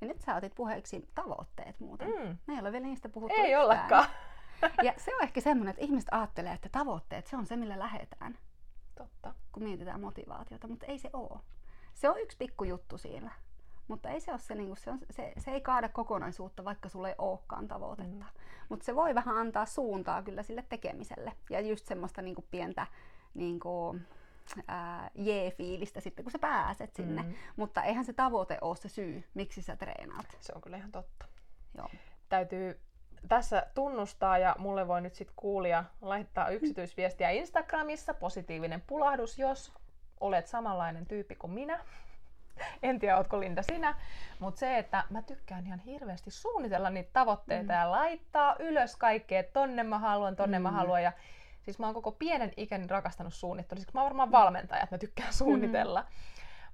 Ja 0.00 0.06
nyt 0.06 0.20
sä 0.20 0.36
otit 0.36 0.54
puheeksi 0.54 1.08
tavoitteet 1.14 1.80
muuten. 1.80 2.08
Mm. 2.08 2.38
Me 2.46 2.54
ei 2.54 2.60
ole 2.60 2.72
vielä 2.72 2.86
niistä 2.86 3.08
puhuttu 3.08 3.36
Ei 3.40 3.56
ollakaan. 3.56 4.06
Ja 4.82 4.94
se 4.96 5.14
on 5.14 5.22
ehkä 5.22 5.40
semmoinen, 5.40 5.70
että 5.70 5.84
ihmiset 5.84 6.08
ajattelee, 6.12 6.52
että 6.52 6.68
tavoitteet, 6.68 7.26
se 7.26 7.36
on 7.36 7.46
se, 7.46 7.56
millä 7.56 7.78
lähetään. 7.78 8.38
Totta. 8.94 9.34
Kun 9.52 9.62
mietitään 9.62 10.00
motivaatiota, 10.00 10.68
mutta 10.68 10.86
ei 10.86 10.98
se 10.98 11.10
ole. 11.12 11.40
Se 11.94 12.08
on 12.08 12.20
yksi 12.20 12.36
pikku 12.36 12.64
juttu 12.64 12.98
siinä. 12.98 13.30
Mutta 13.88 14.08
ei 14.08 14.20
se 14.20 14.30
ole 14.30 14.38
se, 14.38 14.54
niin 14.54 14.66
kuin, 14.66 14.76
se, 14.76 14.90
on, 14.90 14.98
se, 15.10 15.32
se 15.38 15.50
ei 15.50 15.60
kaada 15.60 15.88
kokonaisuutta, 15.88 16.64
vaikka 16.64 16.88
sulle 16.88 17.08
ei 17.08 17.14
olekaan 17.18 17.68
tavoitetta. 17.68 18.24
Mm. 18.24 18.40
Mutta 18.68 18.84
se 18.84 18.94
voi 18.94 19.14
vähän 19.14 19.36
antaa 19.36 19.66
suuntaa 19.66 20.22
kyllä 20.22 20.42
sille 20.42 20.64
tekemiselle. 20.68 21.32
Ja 21.50 21.60
just 21.60 21.86
semmoista 21.86 22.22
niin 22.22 22.34
kuin 22.34 22.46
pientä 22.50 22.86
niin 23.34 23.60
kuin, 23.60 24.06
ää, 24.68 25.10
jee-fiilistä 25.14 26.00
sitten, 26.00 26.24
kun 26.24 26.32
sä 26.32 26.38
pääset 26.38 26.94
sinne. 26.94 27.22
Mm. 27.22 27.34
Mutta 27.56 27.82
eihän 27.82 28.04
se 28.04 28.12
tavoite 28.12 28.58
ole 28.60 28.76
se 28.76 28.88
syy, 28.88 29.24
miksi 29.34 29.62
sä 29.62 29.76
treenaat. 29.76 30.36
Se 30.40 30.52
on 30.54 30.62
kyllä 30.62 30.76
ihan 30.76 30.92
totta. 30.92 31.26
Joo. 31.76 31.88
Täytyy 32.28 32.80
tässä 33.28 33.66
tunnustaa 33.74 34.38
ja 34.38 34.56
mulle 34.58 34.88
voi 34.88 35.00
nyt 35.00 35.14
sitten 35.14 35.36
kuulia 35.36 35.84
laittaa 36.00 36.48
yksityisviestiä 36.48 37.30
Instagramissa, 37.30 38.14
positiivinen 38.14 38.80
pulahdus, 38.86 39.38
jos 39.38 39.72
olet 40.20 40.46
samanlainen 40.46 41.06
tyyppi 41.06 41.34
kuin 41.34 41.52
minä. 41.52 41.80
En 42.82 42.98
tiedä, 42.98 43.16
ootko 43.16 43.40
Linda 43.40 43.62
sinä, 43.62 43.94
mutta 44.38 44.58
se, 44.58 44.78
että 44.78 45.04
mä 45.10 45.22
tykkään 45.22 45.66
ihan 45.66 45.78
hirveästi 45.78 46.30
suunnitella 46.30 46.90
niitä 46.90 47.10
tavoitteita 47.12 47.72
mm. 47.72 47.78
ja 47.78 47.90
laittaa 47.90 48.56
ylös 48.58 48.96
kaikkea, 48.96 49.40
että 49.40 49.52
tonne 49.52 49.82
mä 49.82 49.98
haluan, 49.98 50.36
tonne 50.36 50.58
mm. 50.58 50.62
mä 50.62 50.70
haluan. 50.70 51.02
Ja 51.02 51.12
siis 51.62 51.78
mä 51.78 51.86
oon 51.86 51.94
koko 51.94 52.12
pienen 52.12 52.52
ikäni 52.56 52.86
rakastanut 52.86 53.34
suunnittelua, 53.34 53.80
siis 53.80 53.94
mä 53.94 54.00
oon 54.00 54.06
varmaan 54.06 54.32
valmentaja, 54.32 54.82
että 54.82 54.94
mä 54.94 54.98
tykkään 54.98 55.32
suunnitella. 55.32 56.00
Mm. 56.00 56.06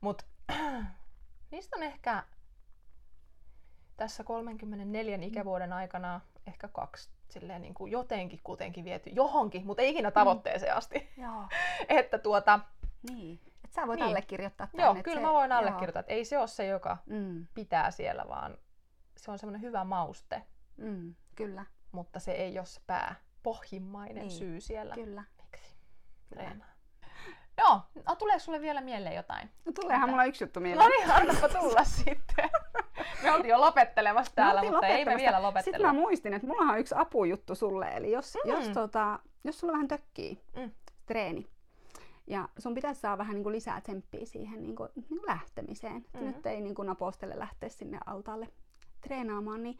Mutta 0.01 0.25
niistä 1.51 1.77
on 1.77 1.83
ehkä 1.83 2.25
tässä 3.97 4.25
34 4.25 5.19
ikävuoden 5.23 5.73
aikana 5.73 6.21
ehkä 6.47 6.69
kaksi 6.69 7.11
silleen 7.29 7.63
niin 7.63 7.75
kuin 7.75 7.93
jotenkin 7.93 8.41
kuitenkin 8.45 8.85
viety 8.85 9.11
johonkin, 9.11 9.67
mutta 9.67 9.83
ei 9.83 9.91
ikinä 9.91 10.11
tavoitteeseen 10.11 10.77
asti. 10.77 11.11
Mm. 11.17 11.23
Joo. 11.23 11.45
että 11.99 12.19
tuota... 12.19 12.61
Niin. 13.11 13.41
Et 13.65 13.73
sä 13.73 13.87
voit 13.87 14.01
niin. 14.01 14.09
allekirjoittaa 14.09 14.67
tämän. 14.67 14.85
Joo, 14.85 15.03
kyllä 15.03 15.21
se, 15.21 15.27
mä 15.27 15.33
voin 15.33 15.53
allekirjoittaa. 15.53 16.01
Että 16.01 16.13
ei 16.13 16.25
se 16.25 16.39
ole 16.39 16.47
se, 16.47 16.67
joka 16.67 16.97
mm. 17.07 17.47
pitää 17.55 17.91
siellä, 17.91 18.25
vaan 18.29 18.59
se 19.17 19.31
on 19.31 19.39
semmoinen 19.39 19.63
hyvä 19.63 19.85
mauste. 19.85 20.43
Mm, 20.77 21.15
kyllä. 21.37 21.65
Mutta 21.93 22.21
se 22.21 22.33
ei 22.33 22.59
ole 22.59 22.67
se 22.67 22.81
pää, 22.87 23.15
pohjimmainen 23.43 24.27
niin. 24.27 24.39
syy 24.39 24.61
siellä. 24.61 24.95
Kyllä. 24.95 25.25
Miksi? 25.43 25.77
Treenaa. 26.29 26.71
Joo, 27.59 27.81
no, 28.09 28.17
tuleeko 28.17 28.39
sulle 28.39 28.61
vielä 28.61 28.81
mieleen 28.81 29.15
jotain? 29.15 29.51
No 29.65 29.73
tuleehan 29.73 30.11
mulla 30.11 30.25
yksi 30.25 30.45
juttu 30.45 30.61
mieleen. 30.61 30.91
No 30.91 30.97
niin, 30.97 31.11
annapa 31.11 31.49
tulla 31.49 31.85
sitten. 32.05 32.51
Me 33.23 33.33
oltiin 33.33 33.51
jo 33.51 33.61
lopettelemassa 33.61 34.33
täällä, 34.35 34.63
mutta 34.63 34.87
ei 34.87 35.05
me 35.05 35.17
vielä 35.17 35.43
lopettele. 35.43 35.77
Sitten 35.77 35.95
mä 35.95 36.01
muistin, 36.01 36.35
että 36.35 36.47
mulla 36.47 36.73
on 36.73 36.79
yksi 36.79 36.95
apujuttu 36.99 37.55
sulle. 37.55 37.89
Eli 37.89 38.13
jos, 38.13 38.39
mm. 38.45 38.51
jos, 38.51 38.69
tota, 38.69 39.19
jos 39.45 39.61
sulla 39.61 39.73
vähän 39.73 39.89
tökkii 39.89 40.41
mm. 40.57 40.71
treeni, 41.07 41.47
ja 42.27 42.49
sun 42.59 42.75
pitäisi 42.75 43.01
saada 43.01 43.19
vähän 43.19 43.35
niin 43.35 43.43
kuin 43.43 43.53
lisää 43.53 43.81
tsemppiä 43.81 44.27
siihen 44.27 44.63
niin 44.63 44.77
kuin, 44.77 44.89
niin 44.95 45.09
kuin 45.09 45.27
lähtemiseen. 45.27 45.95
Mm-hmm. 45.95 46.27
Nyt 46.27 46.47
ei 46.47 46.61
niin 46.61 46.75
kuin 46.75 46.87
napostele 46.87 47.39
lähteä 47.39 47.69
sinne 47.69 47.99
altaalle 48.07 48.49
treenaamaan, 49.01 49.63
niin 49.63 49.79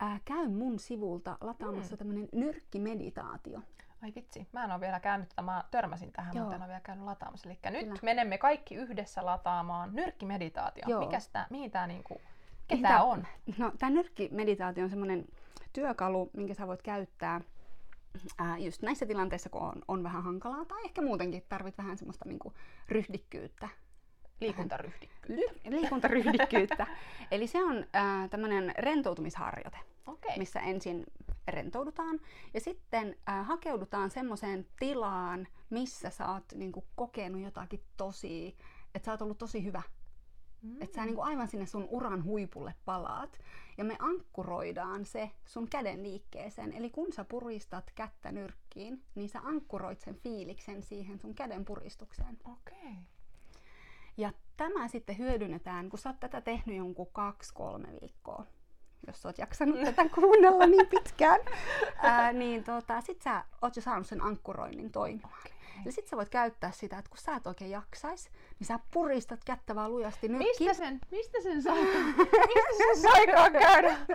ää, 0.00 0.20
käy 0.24 0.48
mun 0.48 0.78
sivulta 0.78 1.38
lataamassa 1.40 1.94
mm. 1.94 1.98
tämmöinen 1.98 2.28
nyrkkimeditaatio. 2.32 3.60
Ai 4.02 4.12
vitsi, 4.14 4.48
mä 4.52 4.64
en 4.64 4.72
ole 4.72 4.80
vielä 4.80 5.00
käynyt 5.00 5.28
tätä, 5.28 5.42
mä 5.42 5.64
törmäsin 5.70 6.12
tähän, 6.12 6.32
Joo. 6.34 6.44
mutta 6.44 6.56
en 6.56 6.62
ole 6.62 6.68
vielä 6.68 6.80
käynyt 6.80 7.04
lataamassa. 7.04 7.48
Eli 7.48 7.58
nyt 7.70 7.80
Kyllä. 7.80 7.98
menemme 8.02 8.38
kaikki 8.38 8.74
yhdessä 8.74 9.26
lataamaan 9.26 9.94
nyrkkimeditaatio. 9.94 10.84
Joo. 10.88 11.00
Mikäs 11.00 11.28
tää, 11.28 11.46
mihin 11.50 11.70
tämä 11.70 11.86
niinku, 11.86 12.20
ketä 12.76 12.88
tää, 12.88 13.02
on? 13.02 13.26
No 13.58 13.72
tämä 13.78 13.90
nyrkkimeditaatio 13.90 14.84
on 14.84 14.90
semmoinen 14.90 15.26
työkalu, 15.72 16.30
minkä 16.32 16.54
sä 16.54 16.66
voit 16.66 16.82
käyttää 16.82 17.40
ää, 18.38 18.58
just 18.58 18.82
näissä 18.82 19.06
tilanteissa, 19.06 19.50
kun 19.50 19.62
on, 19.62 19.82
on 19.88 20.02
vähän 20.02 20.22
hankalaa, 20.22 20.64
tai 20.64 20.84
ehkä 20.84 21.02
muutenkin 21.02 21.42
tarvit 21.48 21.78
vähän 21.78 21.98
semmoista 21.98 22.28
niinku 22.28 22.52
ryhdikkyyttä. 22.88 23.68
Liikuntaryhdikkyyttä. 24.40 25.70
Liikuntaryhdikkyyttä. 25.70 26.86
Eli 27.30 27.46
se 27.46 27.64
on 27.64 27.86
äh, 27.96 28.30
tämmöinen 28.30 28.74
rentoutumisharjoite, 28.78 29.78
okay. 30.06 30.38
missä 30.38 30.60
ensin 30.60 31.04
rentoudutaan 31.48 32.20
ja 32.54 32.60
sitten 32.60 33.16
äh, 33.28 33.46
hakeudutaan 33.46 34.10
semmoiseen 34.10 34.66
tilaan, 34.78 35.48
missä 35.70 36.10
sä 36.10 36.28
oot 36.28 36.44
niinku, 36.54 36.84
kokenut 36.96 37.40
jotakin 37.42 37.80
tosi, 37.96 38.56
että 38.94 39.06
sä 39.06 39.12
oot 39.12 39.22
ollut 39.22 39.38
tosi 39.38 39.64
hyvä. 39.64 39.82
Mm. 40.62 40.82
Että 40.82 40.94
sä 40.94 41.04
niinku, 41.04 41.22
aivan 41.22 41.48
sinne 41.48 41.66
sun 41.66 41.88
uran 41.90 42.24
huipulle 42.24 42.74
palaat. 42.84 43.38
Ja 43.78 43.84
me 43.84 43.96
ankkuroidaan 43.98 45.04
se 45.04 45.30
sun 45.44 45.68
käden 45.68 46.02
liikkeeseen. 46.02 46.72
Eli 46.72 46.90
kun 46.90 47.12
sä 47.12 47.24
puristat 47.24 47.90
kättä 47.94 48.32
nyrkkiin, 48.32 49.02
niin 49.14 49.28
sä 49.28 49.40
ankkuroit 49.44 50.00
sen 50.00 50.14
fiiliksen 50.14 50.82
siihen 50.82 51.18
sun 51.18 51.34
käden 51.34 51.64
puristukseen. 51.64 52.38
Okei. 52.44 52.76
Okay. 52.78 53.02
Ja 54.16 54.32
tämä 54.56 54.88
sitten 54.88 55.18
hyödynnetään, 55.18 55.90
kun 55.90 55.98
sä 55.98 56.08
oot 56.08 56.20
tätä 56.20 56.40
tehnyt 56.40 56.76
jonkun 56.76 57.12
kaksi-kolme 57.12 57.88
viikkoa, 58.00 58.46
jos 59.06 59.22
sä 59.22 59.28
oot 59.28 59.38
jaksanut 59.38 59.80
tätä 59.84 60.08
kuunnella 60.08 60.66
niin 60.66 60.86
pitkään, 60.86 61.40
ää, 61.96 62.32
niin 62.32 62.64
tota, 62.64 63.00
sit 63.00 63.22
sä 63.22 63.44
oot 63.62 63.76
jo 63.76 63.82
saanut 63.82 64.06
sen 64.06 64.22
ankkuroinnin 64.22 64.92
toimimaan. 64.92 65.40
Okay. 65.40 65.51
Ja 65.84 65.92
sit 65.92 66.06
sä 66.06 66.16
voit 66.16 66.28
käyttää 66.28 66.70
sitä, 66.70 66.98
että 66.98 67.08
kun 67.08 67.18
sä 67.18 67.36
et 67.36 67.46
oikein 67.46 67.70
jaksais, 67.70 68.30
niin 68.58 68.66
sä 68.66 68.78
puristat 68.90 69.44
kättä 69.44 69.74
vaan 69.74 69.92
lujasti 69.92 70.28
nyrkkiin. 70.28 70.70
Mistä 70.70 70.84
sen, 70.84 71.00
mistä 71.10 71.40
sen 71.42 71.62
saikaan, 71.68 72.04
mistä 72.06 72.76
sen 72.76 73.00
saikaan 73.12 73.52
käydä? 73.52 73.96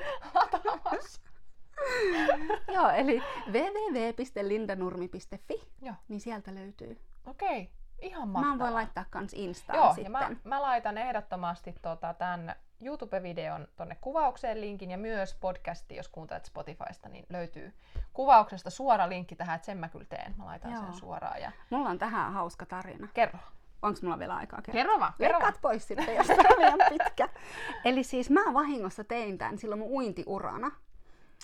Joo, 2.76 2.90
eli 2.90 3.24
www.lindanurmi.fi, 3.52 5.68
Joo. 5.82 5.96
niin 6.08 6.22
sieltä 6.22 6.56
löytyy. 6.56 6.98
Okei. 7.28 7.62
Okay. 7.62 7.78
Ihan 8.02 8.28
mahtavaa. 8.28 8.56
Mä 8.56 8.64
voin 8.64 8.74
laittaa 8.74 9.06
kans 9.10 9.34
Instaan 9.34 9.80
Joo, 9.80 9.88
sitten. 9.88 10.04
ja 10.04 10.10
mä, 10.10 10.32
mä 10.44 10.62
laitan 10.62 10.98
ehdottomasti 10.98 11.76
tota, 11.82 12.14
tämän 12.14 12.56
YouTube-videon 12.82 13.68
tonne 13.76 13.98
kuvaukseen 14.02 14.62
linkin 14.62 14.92
ja 14.92 14.98
myös 14.98 15.36
podcasti, 15.36 15.96
jos 15.96 16.08
kuuntelet 16.08 16.46
Spotifysta, 16.46 17.10
niin 17.10 17.26
löytyy 17.30 17.74
kuvauksesta 18.14 18.70
suora 18.70 19.10
linkki 19.10 19.36
tähän, 19.36 19.56
että 19.56 19.66
sen 19.66 19.78
mä 19.78 19.90
kyllä 19.90 20.06
teen. 20.10 20.36
Mä 20.38 20.46
laitan 20.46 20.72
Joo. 20.72 20.82
sen 20.82 20.94
suoraan. 20.94 21.42
Ja... 21.42 21.52
Mulla 21.70 21.90
on 21.90 21.98
tähän 21.98 22.34
hauska 22.34 22.66
tarina. 22.66 23.08
Kerro. 23.14 23.40
Onko 23.82 24.00
mulla 24.02 24.20
vielä 24.20 24.36
aikaa 24.36 24.62
kertoa? 24.62 24.84
Kerro 24.84 25.00
vaan. 25.00 25.14
Kerro 25.18 25.40
vaan. 25.40 25.54
pois 25.62 25.88
sitten, 25.88 26.16
jos 26.16 26.28
tämä 26.28 26.50
on 26.50 26.60
liian 26.60 26.90
pitkä. 26.90 27.30
Eli 27.86 28.04
siis 28.04 28.30
mä 28.30 28.42
vahingossa 28.54 29.04
tein 29.04 29.38
tämän 29.38 29.58
silloin 29.58 29.80
mun 29.80 29.92
uintiurana. 29.92 30.72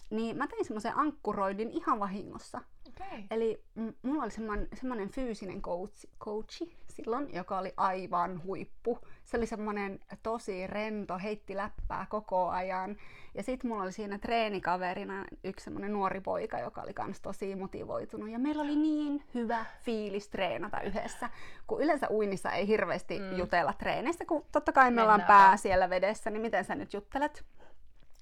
Niin 0.09 0.37
mä 0.37 0.47
tein 0.47 0.65
semmoisen 0.65 0.97
ankkuroidin 0.97 1.71
ihan 1.71 1.99
vahingossa. 1.99 2.61
Okay. 2.87 3.23
Eli 3.31 3.63
mulla 4.01 4.23
oli 4.23 4.31
semmoinen, 4.31 4.67
semmoinen 4.73 5.09
fyysinen 5.09 5.61
coach, 5.61 6.05
coachi 6.19 6.77
silloin, 6.87 7.33
joka 7.33 7.59
oli 7.59 7.73
aivan 7.77 8.43
huippu. 8.43 8.99
Se 9.23 9.37
oli 9.37 9.45
semmoinen 9.45 9.99
tosi 10.23 10.67
rento, 10.67 11.17
heitti 11.17 11.55
läppää 11.55 12.05
koko 12.09 12.49
ajan. 12.49 12.97
Ja 13.33 13.43
sitten 13.43 13.69
mulla 13.69 13.83
oli 13.83 13.91
siinä 13.91 14.17
treenikaverina 14.17 15.25
yksi 15.43 15.63
semmoinen 15.63 15.93
nuori 15.93 16.21
poika, 16.21 16.59
joka 16.59 16.81
oli 16.81 16.93
kans 16.93 17.21
tosi 17.21 17.55
motivoitunut. 17.55 18.29
Ja 18.29 18.39
meillä 18.39 18.63
oli 18.63 18.75
niin 18.75 19.23
hyvä 19.33 19.65
fiilis 19.81 20.29
treenata 20.29 20.81
yhdessä, 20.81 21.29
kun 21.67 21.81
yleensä 21.81 22.07
uinnissa 22.09 22.51
ei 22.51 22.67
hirveästi 22.67 23.19
mm. 23.19 23.37
jutella 23.37 23.73
treeneissä, 23.73 24.25
kun 24.25 24.45
totta 24.51 24.71
kai 24.71 24.91
me 24.91 25.01
ollaan 25.01 25.23
pää 25.27 25.57
siellä 25.57 25.89
vedessä, 25.89 26.29
niin 26.29 26.41
miten 26.41 26.65
sä 26.65 26.75
nyt 26.75 26.93
juttelet? 26.93 27.45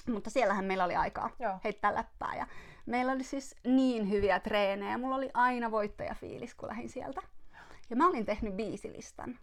Mutta 0.08 0.30
siellähän 0.30 0.66
meillä 0.66 0.84
oli 0.84 0.96
aikaa 0.96 1.30
Joo. 1.40 1.60
heittää 1.64 1.96
läppää. 1.96 2.36
Ja 2.36 2.48
meillä 2.86 3.12
oli 3.12 3.24
siis 3.24 3.56
niin 3.64 4.10
hyviä 4.10 4.40
treenejä. 4.40 4.98
Mulla 4.98 5.16
oli 5.16 5.30
aina 5.34 5.72
voittajafiilis, 5.72 6.56
kun 6.56 6.70
lähdin 6.70 6.90
sieltä. 6.90 7.22
Ja 7.90 7.96
mä 7.96 8.08
olin 8.08 8.26
tehnyt 8.26 8.56
biisilistan. 8.56 9.40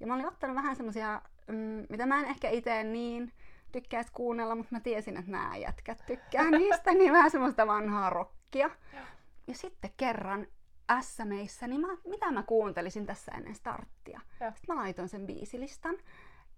Ja 0.00 0.06
mä 0.06 0.14
olin 0.14 0.26
ottanut 0.26 0.56
vähän 0.56 0.76
semmosia, 0.76 1.22
mm, 1.48 1.86
mitä 1.88 2.06
mä 2.06 2.20
en 2.20 2.26
ehkä 2.26 2.50
itse 2.50 2.84
niin 2.84 3.32
tykkäisi 3.72 4.12
kuunnella, 4.12 4.54
mutta 4.54 4.74
mä 4.74 4.80
tiesin, 4.80 5.16
että 5.16 5.30
nämä 5.30 5.56
jätkät 5.56 6.02
tykkää 6.06 6.50
niistä, 6.58 6.92
niin 6.92 7.12
vähän 7.12 7.30
semmoista 7.30 7.66
vanhaa 7.66 8.10
rockia. 8.10 8.70
Joo. 8.92 9.02
Ja 9.46 9.54
sitten 9.54 9.90
kerran 9.96 10.46
SMeissä, 11.00 11.66
niin 11.66 11.80
mä, 11.80 11.88
mitä 12.04 12.30
mä 12.32 12.42
kuuntelisin 12.42 13.06
tässä 13.06 13.32
ennen 13.32 13.54
starttia? 13.54 14.20
Joo. 14.40 14.52
Sitten 14.54 14.76
mä 14.76 14.82
laitoin 14.82 15.08
sen 15.08 15.26
biisilistan. 15.26 15.96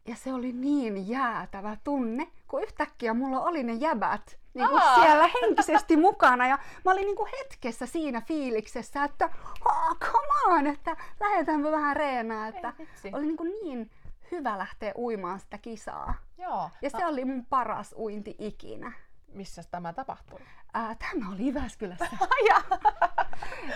Ja 0.07 0.17
se 0.17 0.33
oli 0.33 0.53
niin 0.53 1.09
jäätävä 1.09 1.77
tunne, 1.85 2.27
kun 2.49 2.63
yhtäkkiä 2.63 3.15
mulla 3.15 3.41
oli 3.41 3.63
ne 3.63 3.73
jäbät 3.73 4.39
niin 4.55 4.69
kuin 4.69 4.83
Aa! 4.83 4.95
siellä 4.95 5.31
henkisesti 5.43 5.97
mukana. 5.97 6.49
Ja 6.49 6.59
mä 6.85 6.93
olin 6.93 7.05
niin 7.05 7.17
kuin 7.17 7.31
hetkessä 7.39 7.87
siinä 7.87 8.21
fiiliksessä, 8.21 9.05
että 9.05 9.31
oh, 9.65 9.99
come 9.99 10.55
on, 10.57 10.67
että 10.67 10.97
lähdetäänpä 11.21 11.71
vähän 11.71 11.97
reenaa. 11.97 12.49
Että 12.49 12.73
Ei 13.05 13.13
oli 13.15 13.27
niin, 13.27 13.37
kuin 13.37 13.53
niin 13.63 13.91
hyvä 14.31 14.59
lähteä 14.59 14.93
uimaan 14.97 15.41
sitä 15.41 15.59
kisaa. 15.59 16.15
Joo. 16.39 16.71
Ja 16.83 16.91
se 16.91 17.07
oli 17.07 17.25
mun 17.25 17.47
paras 17.47 17.95
uinti 17.99 18.37
ikinä. 18.39 18.93
Missä 19.33 19.63
tämä 19.71 19.93
tapahtui? 19.93 20.41
Ää, 20.75 20.95
tämä 20.95 21.31
oli 21.33 21.47
Jyväskylässä. 21.47 22.09
ja. 22.51 22.63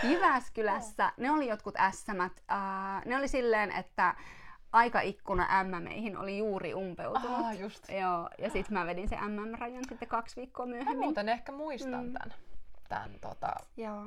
Jyväskylässä. 0.02 1.12
Ne 1.16 1.30
oli 1.30 1.48
jotkut 1.48 1.74
ässämät. 1.78 2.32
Ää, 2.48 3.02
ne 3.04 3.16
oli 3.16 3.28
silleen, 3.28 3.72
että 3.72 4.14
aikaikkuna 4.72 5.64
MMeihin 5.64 6.16
oli 6.18 6.38
juuri 6.38 6.74
umpeutunut. 6.74 7.40
Ah, 7.46 7.60
just. 7.60 7.88
Joo, 7.88 8.28
ja 8.38 8.50
sitten 8.50 8.78
mä 8.78 8.86
vedin 8.86 9.08
se 9.08 9.16
MM-rajan 9.16 9.84
sitten 9.88 10.08
kaksi 10.08 10.36
viikkoa 10.36 10.66
Mä 10.66 10.70
myöhemmin. 10.70 10.98
muuten 10.98 11.28
ehkä 11.28 11.52
muistan 11.52 12.04
Mm. 12.06 12.12
tämän. 12.12 12.34
tämän 12.88 13.10
tota, 13.20 13.52
Joo. 13.76 14.06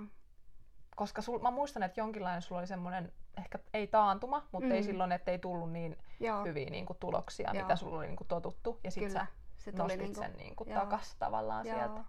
koska 0.96 1.22
sul, 1.22 1.40
mä 1.40 1.52
muistan, 1.52 1.84
että 1.84 2.00
jonkinlainen 2.00 2.42
sulla 2.42 2.60
oli 2.60 2.68
semmoinen, 2.68 3.12
ehkä 3.38 3.60
ei 3.74 3.88
taantuma, 3.88 4.48
mutta 4.52 4.70
Mm. 4.70 4.76
ei 4.76 4.84
silloin, 4.84 5.12
että 5.12 5.32
ei 5.32 5.40
tullut 5.40 5.72
niin 5.72 5.98
Joo, 6.20 6.44
hyviä 6.46 6.70
niin 6.70 6.86
kuin, 6.86 6.98
tuloksia, 7.00 7.50
Joo. 7.54 7.64
mitä 7.64 7.76
sulla 7.76 7.98
oli 7.98 8.08
niin 8.08 8.16
kuin, 8.18 8.28
totuttu. 8.28 8.80
Ja 8.84 8.92
sit 8.92 9.04
kyllä. 9.04 9.20
sä 9.20 9.26
Se 9.58 9.72
tuli 9.72 9.82
nostit 9.84 10.00
niinku, 10.00 10.22
sen 10.22 10.34
niin 10.38 10.56
kuin, 10.56 10.70
takas 10.74 11.16
tavallaan 11.20 11.68
joo. 11.68 11.78
sieltä. 11.78 12.04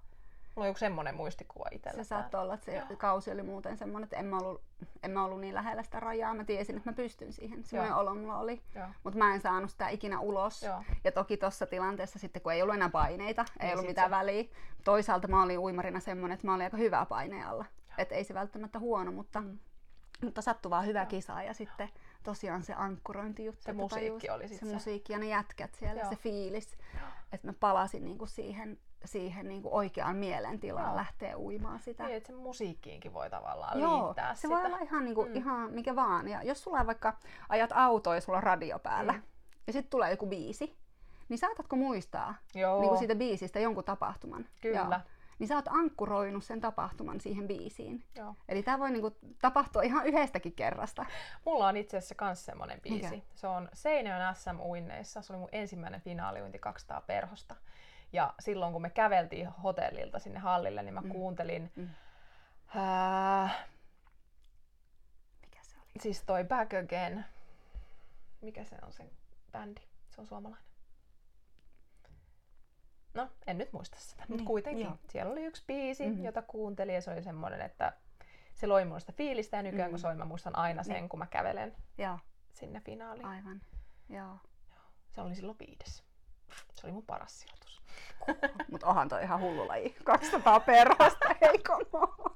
Mulla 0.55 0.65
on 0.65 0.71
joku 0.71 0.79
semmoinen 0.79 1.15
muistikuva 1.15 1.65
itsellä. 1.71 2.05
Se 2.05 2.09
saattoi 2.09 2.41
olla, 2.41 2.55
että 2.55 2.67
se 2.67 2.77
Joo. 2.77 2.87
kausi 2.99 3.31
oli 3.31 3.43
muuten 3.43 3.77
semmoinen, 3.77 4.05
että 4.05 4.17
en 4.17 4.27
mä, 4.27 4.39
ollut, 4.39 4.63
en 5.03 5.11
mä 5.11 5.25
ollut 5.25 5.41
niin 5.41 5.55
lähellä 5.55 5.83
sitä 5.83 6.01
rajaa. 6.01 6.35
Mä 6.35 6.45
tiesin, 6.45 6.77
että 6.77 6.91
mä 6.91 6.95
pystyn 6.97 7.33
siihen. 7.33 7.65
Semmoinen 7.65 7.91
Joo. 7.93 8.01
olo 8.01 8.15
mulla 8.15 8.39
oli. 8.39 8.63
Joo. 8.75 8.87
Mutta 9.05 9.19
mä 9.19 9.35
en 9.35 9.41
saanut 9.41 9.71
sitä 9.71 9.89
ikinä 9.89 10.21
ulos. 10.21 10.63
Joo. 10.63 10.83
Ja 11.05 11.13
toki 11.13 11.37
tuossa 11.37 11.67
tilanteessa 11.67 12.19
sitten, 12.19 12.43
kun 12.43 12.53
ei 12.53 12.63
ollut 12.63 12.75
enää 12.75 12.89
paineita, 12.91 13.45
ei 13.61 13.67
Niin 13.67 13.73
ollut 13.79 13.87
mitään 13.91 14.11
se- 14.11 14.17
väliä. 14.17 14.45
Toisaalta 14.85 15.29
mä 15.29 15.43
olin 15.43 15.59
uimarina 15.59 16.01
semmoinen, 16.01 16.35
että 16.35 16.47
mä 16.47 16.55
olin 16.55 16.65
aika 16.65 16.77
hyvä 16.77 17.07
paineen 17.09 17.47
alla. 17.47 17.65
Että 17.99 18.15
ei 18.15 18.25
se 18.25 18.35
välttämättä 18.35 18.79
huono, 18.79 19.13
mutta, 19.13 19.41
Mm. 19.41 19.59
mutta 20.23 20.43
sattuvaa 20.43 20.83
hyvä 20.83 20.99
Joo. 21.01 21.07
kisa. 21.07 21.43
Ja 21.43 21.55
sitten 21.55 21.89
tosiaan 22.25 22.63
se 22.63 22.75
ankkurointijuttu. 22.75 23.63
Se 23.63 23.73
musiikki 23.73 24.27
tajus- 24.27 24.35
oli 24.37 24.49
sit 24.49 24.59
se. 24.59 24.65
musiikki 24.67 25.13
ja 25.13 25.19
ne 25.19 25.27
jätkät 25.27 25.75
siellä, 25.75 26.01
Joo. 26.01 26.11
se 26.11 26.17
fiilis. 26.17 26.79
Että 27.33 27.47
mä 27.47 27.53
palasin 27.61 28.05
niinku 28.05 28.27
siihen, 28.27 28.79
siihen 29.05 29.49
niinku 29.49 29.77
oikeaan 29.77 30.17
mielentilaan 30.17 30.87
Joo. 30.89 30.97
lähteä 30.97 31.39
uimaan 31.39 31.81
sitä. 31.81 32.05
Niin, 32.05 32.17
että 32.17 32.27
se 32.27 32.33
musiikkiinkin 32.39 33.13
voi 33.15 33.31
tavallaan 33.31 33.81
Joo, 33.81 34.05
liittää 34.05 34.35
se 34.35 34.41
sitä. 34.41 34.55
voi 34.55 34.67
olla 34.67 34.79
ihan, 34.79 35.05
niinku, 35.05 35.25
Mm. 35.25 35.35
ihan 35.35 35.73
mikä 35.73 35.97
vaan. 35.97 36.29
Ja 36.29 36.43
jos 36.43 36.63
sulla 36.63 36.81
on 36.81 36.87
vaikka 36.87 37.17
ajat 37.49 37.71
autoa 37.75 38.15
ja 38.15 38.21
sulla 38.21 38.39
on 38.39 38.43
radio 38.43 38.79
päällä, 38.79 39.13
Mm. 39.13 39.23
ja 39.67 39.73
sitten 39.73 39.91
tulee 39.91 40.11
joku 40.11 40.27
biisi, 40.27 40.77
niin 41.29 41.39
saatatko 41.39 41.77
muistaa 41.77 42.35
Joo, 42.55 42.81
niin 42.81 42.89
kuin 42.89 42.99
siitä 42.99 43.15
biisistä 43.15 43.61
jonkun 43.61 43.85
tapahtuman? 43.85 44.47
kyllä. 44.61 44.79
Joo. 44.79 45.14
Niin 45.39 45.49
sä 45.49 45.55
oot 45.55 45.69
ankkuroinut 45.69 46.45
sen 46.45 46.61
tapahtuman 46.61 47.21
siihen 47.21 47.49
biisiin. 47.49 48.05
Joo. 48.17 48.35
Eli 48.49 48.63
tämä 48.63 48.79
voi 48.79 48.91
niinku 48.91 49.17
tapahtua 49.41 49.83
ihan 49.83 50.07
yhdestäkin 50.07 50.53
kerrasta. 50.53 51.07
Mulla 51.45 51.69
on 51.69 51.77
itse 51.77 51.97
asiassa 51.97 52.15
kans 52.15 52.45
semmonen 52.45 52.81
biisi. 52.81 53.11
Mikä? 53.11 53.27
Se 53.35 53.47
on 53.47 53.69
Seinäjoen 53.73 54.35
SM-uinneissa. 54.35 55.23
Se 55.23 55.33
oli 55.33 55.41
mun 55.41 55.49
ensimmäinen 55.53 56.01
finaaliuinti 56.01 56.59
200 56.59 57.01
perhosta. 57.01 57.57
Ja 58.13 58.35
silloin 58.41 58.73
kun 58.73 58.83
me 58.83 58.91
käveltiin 58.91 59.49
hotellilta 59.49 60.19
sinne 60.19 60.39
hallille, 60.39 60.83
niin 60.83 60.95
mä 60.95 61.01
Mm. 61.01 61.09
kuuntelin 61.09 61.73
Mm. 61.77 61.89
ää, 62.75 63.51
Mikä 65.43 65.59
se 65.63 65.77
oli? 65.77 66.01
siis 66.01 66.23
toi 66.23 66.45
Back 66.45 66.75
Again. 66.75 67.25
Mikä 68.41 68.65
se 68.65 68.77
on 68.83 68.93
se 68.93 69.05
bändi? 69.53 69.81
Se 70.11 70.21
on 70.21 70.27
suomalainen. 70.27 70.69
No, 73.15 73.29
en 73.47 73.59
nyt 73.59 73.73
muista 73.73 73.97
sitä, 74.01 74.21
mutta 74.23 74.35
Niin, 74.37 74.45
kuitenkin. 74.47 74.85
joo. 74.85 74.97
Siellä 75.11 75.33
oli 75.33 75.45
yksi 75.45 75.65
biisi, 75.67 76.11
Mhm. 76.11 76.25
jota 76.25 76.43
kuuntelin 76.43 76.95
ja 76.95 77.01
se 77.01 77.11
oli 77.11 77.23
semmoinen, 77.23 77.61
että 77.61 77.93
se 78.55 78.67
loi 78.67 78.85
mulle 78.85 79.01
sitä 79.01 79.13
fiilistä 79.13 79.57
ja 79.57 79.63
nykyään 79.63 79.91
kun 79.91 79.99
Mhm. 79.99 80.03
soi, 80.03 80.15
mä 80.15 80.25
muistan 80.25 80.57
aina 80.59 80.83
sen, 80.83 80.95
Niin. 80.95 81.09
kun 81.09 81.19
mä 81.19 81.27
kävelen 81.27 81.77
Joo, 81.99 82.19
sinne 82.53 82.81
finaaliin. 82.81 83.27
aivan. 83.27 83.61
Joo. 84.09 84.37
Se 85.11 85.21
oli 85.21 85.35
silloin 85.35 85.59
viides. 85.59 86.05
Se 86.75 86.87
oli 86.87 86.93
mun 86.93 87.07
paras 87.07 87.41
sijoitus. 87.41 87.83
Mutta 88.71 88.87
onhan 88.87 89.09
toi 89.09 89.23
ihan 89.23 89.41
hullu 89.41 89.69
laji. 89.69 89.97
200 90.05 90.61
perhosta, 90.61 91.29
ei 91.41 91.59
come 91.59 91.87
on. 91.93 92.35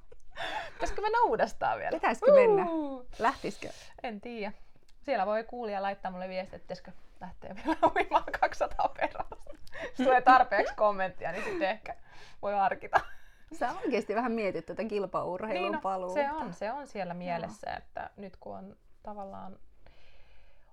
Pitäisikö 0.72 1.02
mennä 1.02 1.18
uudestaan 1.26 1.78
vielä? 1.78 1.90
Pitäisikö 1.90 2.32
mennä? 2.32 2.70
Uu. 2.70 3.06
Lähtisikö? 3.18 3.68
En 4.02 4.20
tiedä. 4.20 4.52
Siellä 5.08 5.26
voi 5.26 5.44
kuulija 5.44 5.82
laittaa 5.82 6.10
mulle 6.10 6.28
viestiä, 6.28 6.56
että 6.56 6.64
pitäisikö 6.64 6.92
lähteä 7.20 7.54
vielä 7.56 7.78
uimaan 7.96 8.24
200 8.40 8.88
perhosta. 8.88 9.36
Jos 9.82 9.94
tulee 9.96 10.20
tarpeeksi 10.20 10.74
kommenttia, 10.74 11.32
niin 11.32 11.44
sitten 11.44 11.68
ehkä 11.70 11.94
voi 12.42 12.52
harkita. 12.54 13.00
Sä 13.58 13.70
oikeasti 13.84 14.14
vähän 14.14 14.32
mietit 14.32 14.66
tätä 14.66 14.84
kilpaurheilun 14.84 15.62
Niin, 15.62 15.72
no, 15.72 15.80
paluuta. 15.80 16.14
se 16.14 16.30
on, 16.32 16.52
se 16.54 16.72
on 16.72 16.86
siellä 16.86 17.14
mielessä, 17.14 17.70
että 17.74 18.10
nyt 18.16 18.36
kun 18.36 18.56
on 18.56 18.76
tavallaan 19.02 19.58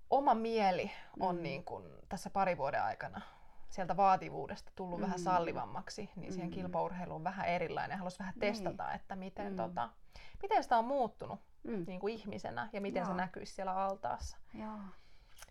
oma 0.09 0.33
mieli 0.33 0.91
on 1.19 1.35
Mm. 1.35 1.43
niin 1.43 1.63
kuin 1.63 1.83
tässä 2.09 2.29
pari 2.29 2.57
vuoden 2.57 2.83
aikana 2.83 3.21
sieltä 3.75 3.97
vaativuudesta 3.97 4.71
tullut 4.75 5.01
vähän 5.01 5.19
Mm. 5.19 5.23
sallivammaksi, 5.23 6.09
niin 6.15 6.33
siihen 6.33 6.49
Mm. 6.49 6.53
kilpaurheilu 6.53 7.15
on 7.15 7.23
vähän 7.23 7.47
erilainen. 7.47 7.97
Haluaisin 7.97 8.19
vähän 8.19 8.33
Niin. 8.33 8.39
testata, 8.53 8.93
että 8.93 9.15
miten, 9.15 9.51
Mm. 9.51 9.55
tota, 9.57 9.89
miten 10.41 10.63
sitä 10.63 10.77
on 10.77 10.85
muuttunut 10.85 11.39
Mm. 11.63 11.83
niin 11.87 11.99
kuin 11.99 12.13
ihmisenä 12.13 12.69
ja 12.73 12.81
miten 12.81 13.05
se 13.05 13.09
Joo. 13.11 13.17
näkyisi 13.17 13.53
siellä 13.53 13.75
altaassa. 13.75 14.37
Joo. 14.53 14.77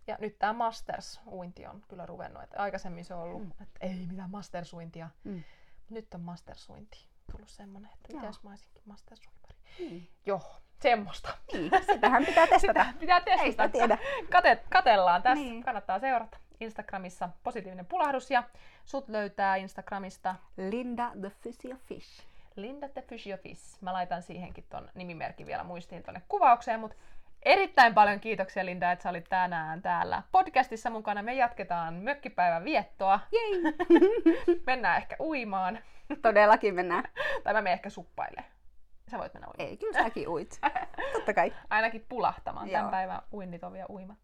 Ja 0.06 0.16
nyt 0.20 0.38
tämä 0.38 0.52
Masters-uinti 0.52 1.66
on 1.66 1.82
kyllä 1.88 2.06
ruvennut. 2.06 2.42
Että 2.42 2.58
aikaisemmin 2.62 3.04
se 3.04 3.14
on 3.14 3.22
ollut, 3.22 3.42
Mm. 3.42 3.50
että 3.50 3.78
ei 3.80 4.06
mitään 4.10 4.30
Masters-uintia. 4.30 5.08
Mm. 5.24 5.42
Nyt 5.90 6.14
on 6.14 6.20
Masters-uinti 6.20 7.08
tullut 7.32 7.48
semmoinen, 7.48 7.90
että 7.94 8.08
Joo. 8.12 8.16
mitä 8.16 8.26
jos 8.28 8.42
mä 8.42 8.50
olisinkin 8.50 8.82
Masters-uimari. 8.86 9.54
Niin. 9.78 10.08
Joo, 10.26 10.42
semmoista. 10.82 11.34
niin. 11.52 11.70
Sitähän 11.92 12.24
pitää 12.26 12.46
testata. 12.52 12.84
Sitä 12.84 12.94
pitää 13.00 13.20
testata. 13.20 13.42
Ei 13.44 13.50
sitä 13.50 13.68
tiedä. 13.68 13.98
Kate, 14.32 14.64
katellaan 14.72 15.22
tässä. 15.22 15.34
Niin. 15.34 15.50
Niin. 15.52 15.62
Kannattaa 15.64 15.98
seurata 15.98 16.36
Instagramissa 16.60 17.28
positiivinen 17.42 17.86
pulahdus 17.86 18.30
ja 18.30 18.42
sut 18.84 19.08
löytää 19.08 19.56
Instagramista 19.56 20.34
Linda 20.56 21.10
the 21.20 21.32
Physio 21.42 21.76
Fish. 21.76 22.34
Linda 22.56 22.88
the 22.88 23.02
Physiofish. 23.02 23.82
Mä 23.82 23.92
laitan 23.92 24.22
siihenkin 24.22 24.64
ton 24.68 24.90
nimimerkin 24.94 25.46
vielä 25.46 25.64
muistiin 25.64 26.02
tonne 26.02 26.22
kuvaukseen, 26.28 26.80
mutta 26.80 26.96
erittäin 27.42 27.94
paljon 27.94 28.20
kiitoksia 28.20 28.64
Linda, 28.64 28.92
että 28.92 29.02
sä 29.02 29.10
olit 29.10 29.28
tänään 29.28 29.82
täällä 29.82 30.22
podcastissa 30.32 30.90
mukana. 30.90 31.22
Me 31.22 31.34
jatketaan 31.34 31.94
mökkipäivän 31.94 32.64
viettoa. 32.64 33.20
Jei! 33.32 33.62
Mennään 34.66 34.96
ehkä 34.96 35.16
uimaan. 35.20 35.78
Todellakin 36.22 36.74
mennään. 36.74 37.04
Tai 37.44 37.54
mä 37.54 37.62
menen 37.62 37.72
ehkä 37.72 37.90
suppailemaan. 37.90 38.52
Sä 39.10 39.18
voit 39.18 39.34
mennä 39.34 39.48
uimaan. 39.48 39.68
Ei, 39.70 39.76
kyllä 39.76 40.02
säkin 40.02 40.28
uit. 40.28 40.60
Totta 41.12 41.34
kai. 41.34 41.52
Ainakin 41.70 42.06
pulahtamaan. 42.08 42.68
Tämän 42.68 42.82
Joo. 42.82 42.90
päivän 42.90 43.22
uinnit 43.32 43.64
on 43.64 43.72
vielä 43.72 43.86
uimatta. 43.90 44.23